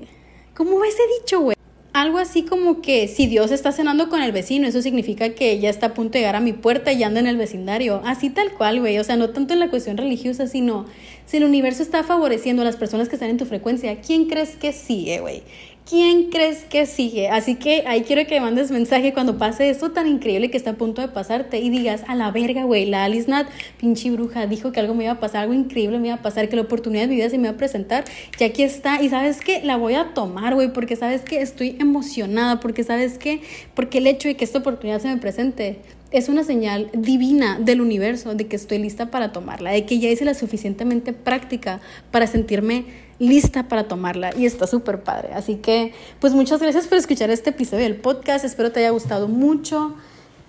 ¿Cómo 0.53 0.79
va 0.79 0.88
ese 0.88 1.01
dicho, 1.19 1.39
güey? 1.39 1.57
Algo 1.93 2.17
así 2.17 2.43
como 2.43 2.81
que 2.81 3.07
si 3.07 3.27
Dios 3.27 3.51
está 3.51 3.71
cenando 3.71 4.09
con 4.09 4.21
el 4.23 4.31
vecino, 4.31 4.67
eso 4.67 4.81
significa 4.81 5.29
que 5.29 5.59
ya 5.59 5.69
está 5.69 5.88
a 5.88 5.93
punto 5.93 6.13
de 6.13 6.19
llegar 6.19 6.36
a 6.36 6.39
mi 6.39 6.53
puerta 6.53 6.91
y 6.91 7.03
anda 7.03 7.19
en 7.19 7.27
el 7.27 7.38
vecindario. 7.38 8.01
Así 8.03 8.29
tal 8.29 8.51
cual, 8.53 8.79
güey. 8.79 8.97
O 8.97 9.03
sea, 9.03 9.15
no 9.15 9.29
tanto 9.29 9.53
en 9.53 9.59
la 9.59 9.69
cuestión 9.69 9.97
religiosa, 9.97 10.47
sino 10.47 10.86
si 11.25 11.38
el 11.38 11.43
universo 11.43 11.84
está 11.84 12.03
favoreciendo 12.03 12.63
a 12.63 12.65
las 12.65 12.77
personas 12.77 13.09
que 13.09 13.15
están 13.15 13.29
en 13.29 13.38
tu 13.38 13.45
frecuencia, 13.45 14.01
¿quién 14.01 14.25
crees 14.25 14.55
que 14.55 14.73
sigue, 14.73 15.19
güey? 15.19 15.43
¿Quién 15.89 16.29
crees 16.29 16.63
que 16.63 16.86
sigue? 16.86 17.29
Así 17.29 17.55
que 17.55 17.84
ahí 17.88 18.03
quiero 18.03 18.25
que 18.27 18.39
mandes 18.39 18.71
mensaje 18.71 19.13
cuando 19.13 19.38
pase 19.38 19.69
esto 19.69 19.91
tan 19.91 20.07
increíble 20.07 20.49
que 20.49 20.57
está 20.57 20.71
a 20.71 20.75
punto 20.75 21.01
de 21.01 21.07
pasarte 21.07 21.59
y 21.59 21.69
digas, 21.69 22.03
a 22.07 22.15
la 22.15 22.31
verga, 22.31 22.63
güey, 22.63 22.86
la 22.86 23.03
Alice 23.03 23.29
Nat, 23.29 23.47
pinche 23.77 24.11
bruja, 24.11 24.47
dijo 24.47 24.71
que 24.71 24.79
algo 24.79 24.93
me 24.93 25.05
iba 25.05 25.13
a 25.13 25.19
pasar, 25.19 25.43
algo 25.43 25.53
increíble 25.53 25.99
me 25.99 26.07
iba 26.07 26.15
a 26.15 26.21
pasar, 26.21 26.49
que 26.49 26.55
la 26.55 26.63
oportunidad 26.63 27.03
de 27.03 27.07
mi 27.07 27.15
vida 27.15 27.29
se 27.29 27.38
me 27.38 27.47
iba 27.47 27.55
a 27.55 27.57
presentar 27.57 28.05
y 28.39 28.43
aquí 28.43 28.63
está. 28.63 29.01
Y 29.01 29.09
sabes 29.09 29.41
que 29.41 29.63
la 29.63 29.77
voy 29.77 29.95
a 29.95 30.13
tomar, 30.13 30.55
güey, 30.55 30.71
porque 30.71 30.95
sabes 30.95 31.21
que 31.21 31.41
estoy 31.41 31.77
emocionada, 31.79 32.59
porque 32.59 32.84
sabes 32.84 33.17
que, 33.17 33.41
porque 33.73 33.99
el 33.99 34.07
hecho 34.07 34.27
de 34.27 34.36
que 34.36 34.45
esta 34.45 34.59
oportunidad 34.59 34.99
se 34.99 35.07
me 35.09 35.17
presente 35.17 35.79
es 36.13 36.29
una 36.29 36.43
señal 36.43 36.91
divina 36.93 37.57
del 37.59 37.81
universo 37.81 38.36
de 38.36 38.45
que 38.45 38.55
estoy 38.55 38.77
lista 38.77 39.09
para 39.09 39.31
tomarla, 39.31 39.71
de 39.71 39.84
que 39.86 39.97
ya 39.97 40.09
hice 40.09 40.25
la 40.25 40.36
suficientemente 40.36 41.11
práctica 41.11 41.81
para 42.11 42.27
sentirme 42.27 42.86
lista 43.20 43.68
para 43.68 43.88
tomarla 43.88 44.36
y 44.36 44.45
está 44.45 44.68
súper 44.68 45.03
padre. 45.03 45.34
Así 45.34 45.55
que, 45.55 45.93
pues 46.20 46.34
muchas 46.34 46.61
gracias 46.61 46.88
por 46.88 46.97
escuchar 46.97 47.30
este 47.30 47.51
episodio 47.51 47.84
del 47.84 47.95
podcast, 47.95 48.45
espero 48.45 48.72
te 48.72 48.80
haya 48.80 48.91
gustado 48.91 49.28
mucho. 49.28 49.95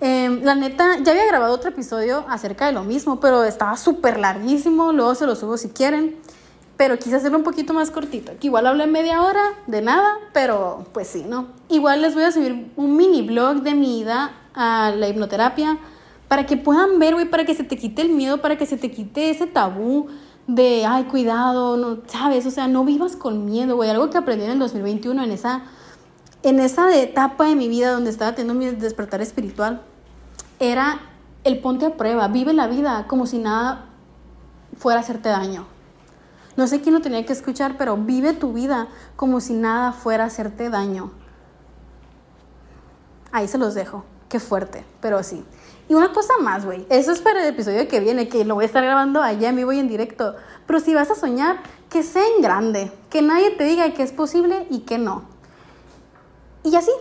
Em, 0.01 0.43
la 0.43 0.55
neta, 0.55 0.97
ya 1.03 1.13
había 1.13 1.25
grabado 1.25 1.53
otro 1.53 1.69
episodio 1.69 2.25
acerca 2.27 2.65
de 2.65 2.73
lo 2.73 2.83
mismo, 2.83 3.19
pero 3.19 3.43
estaba 3.43 3.77
súper 3.77 4.19
larguísimo, 4.19 4.91
luego 4.91 5.15
se 5.15 5.25
lo 5.25 5.35
subo 5.35 5.57
si 5.57 5.69
quieren, 5.69 6.15
pero 6.75 6.99
quise 6.99 7.15
hacerlo 7.15 7.37
un 7.37 7.43
poquito 7.45 7.73
más 7.73 7.91
cortito, 7.91 8.33
que 8.39 8.47
igual 8.47 8.67
hablé 8.67 8.87
media 8.87 9.21
hora 9.23 9.53
de 9.67 9.81
nada, 9.81 10.17
pero 10.33 10.85
pues 10.93 11.07
sí, 11.07 11.23
¿no? 11.27 11.47
Igual 11.69 12.01
les 12.01 12.13
voy 12.13 12.23
a 12.23 12.31
subir 12.31 12.71
un 12.75 12.97
mini 12.97 13.21
blog 13.21 13.61
de 13.61 13.73
mi 13.73 14.01
ida 14.01 14.33
a 14.53 14.91
la 14.91 15.07
hipnoterapia 15.07 15.77
para 16.27 16.45
que 16.45 16.57
puedan 16.57 16.99
ver, 16.99 17.13
güey, 17.13 17.29
para 17.29 17.45
que 17.45 17.55
se 17.55 17.63
te 17.63 17.77
quite 17.77 18.01
el 18.01 18.09
miedo, 18.09 18.41
para 18.41 18.57
que 18.57 18.65
se 18.65 18.77
te 18.77 18.91
quite 18.91 19.29
ese 19.29 19.47
tabú 19.47 20.07
de, 20.47 20.85
ay, 20.85 21.05
cuidado, 21.05 21.77
no, 21.77 21.99
¿sabes? 22.07 22.45
O 22.45 22.51
sea, 22.51 22.67
no 22.67 22.85
vivas 22.85 23.15
con 23.15 23.45
miedo, 23.45 23.75
güey. 23.75 23.89
Algo 23.89 24.09
que 24.09 24.17
aprendí 24.17 24.45
en 24.45 24.51
el 24.51 24.59
2021, 24.59 25.23
en 25.23 25.31
esa, 25.31 25.63
en 26.43 26.59
esa 26.59 26.95
etapa 26.95 27.45
de 27.45 27.55
mi 27.55 27.67
vida 27.67 27.91
donde 27.91 28.09
estaba 28.09 28.35
teniendo 28.35 28.53
mi 28.53 28.69
despertar 28.69 29.21
espiritual, 29.21 29.81
era 30.59 30.99
el 31.43 31.59
ponte 31.59 31.85
a 31.85 31.97
prueba, 31.97 32.27
vive 32.27 32.53
la 32.53 32.67
vida 32.67 33.05
como 33.07 33.27
si 33.27 33.37
nada 33.39 33.85
fuera 34.77 34.99
a 34.99 35.03
hacerte 35.03 35.29
daño. 35.29 35.65
No 36.57 36.67
sé 36.67 36.81
quién 36.81 36.95
lo 36.95 37.01
tenía 37.01 37.25
que 37.25 37.33
escuchar, 37.33 37.75
pero 37.77 37.97
vive 37.97 38.33
tu 38.33 38.53
vida 38.53 38.87
como 39.15 39.41
si 39.41 39.53
nada 39.53 39.91
fuera 39.91 40.23
a 40.23 40.27
hacerte 40.27 40.69
daño. 40.69 41.11
Ahí 43.31 43.47
se 43.47 43.57
los 43.57 43.73
dejo. 43.73 44.05
Qué 44.29 44.39
fuerte, 44.39 44.85
pero 45.01 45.21
sí. 45.21 45.43
Y 45.87 45.93
una 45.93 46.11
cosa 46.13 46.33
más, 46.41 46.65
güey. 46.65 46.85
Eso 46.89 47.11
es 47.11 47.21
para 47.21 47.41
el 47.41 47.47
episodio 47.47 47.87
que 47.87 47.99
viene, 47.99 48.27
que 48.27 48.43
lo 48.43 48.55
voy 48.55 48.63
a 48.63 48.67
estar 48.67 48.83
grabando 48.83 49.21
allá 49.21 49.49
en 49.49 49.55
vivo 49.55 49.71
y 49.71 49.79
en 49.79 49.87
directo. 49.87 50.35
Pero 50.65 50.79
si 50.79 50.93
vas 50.93 51.11
a 51.11 51.15
soñar, 51.15 51.57
que 51.89 52.01
sea 52.03 52.23
en 52.35 52.41
grande. 52.41 52.91
Que 53.09 53.21
nadie 53.21 53.51
te 53.51 53.63
diga 53.65 53.91
que 53.93 54.03
es 54.03 54.11
posible 54.11 54.65
y 54.69 54.79
que 54.79 54.97
no. 54.97 55.23
Y 56.63 56.75
así. 56.75 56.91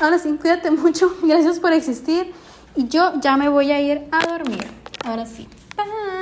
Ahora 0.00 0.18
sí, 0.18 0.36
cuídate 0.40 0.70
mucho. 0.70 1.14
Gracias 1.22 1.60
por 1.60 1.72
existir. 1.72 2.32
Y 2.74 2.88
yo 2.88 3.12
ya 3.20 3.36
me 3.36 3.48
voy 3.48 3.70
a 3.70 3.80
ir 3.80 4.08
a 4.10 4.26
dormir. 4.26 4.66
Ahora 5.04 5.26
sí. 5.26 5.48
Bye. 5.76 6.21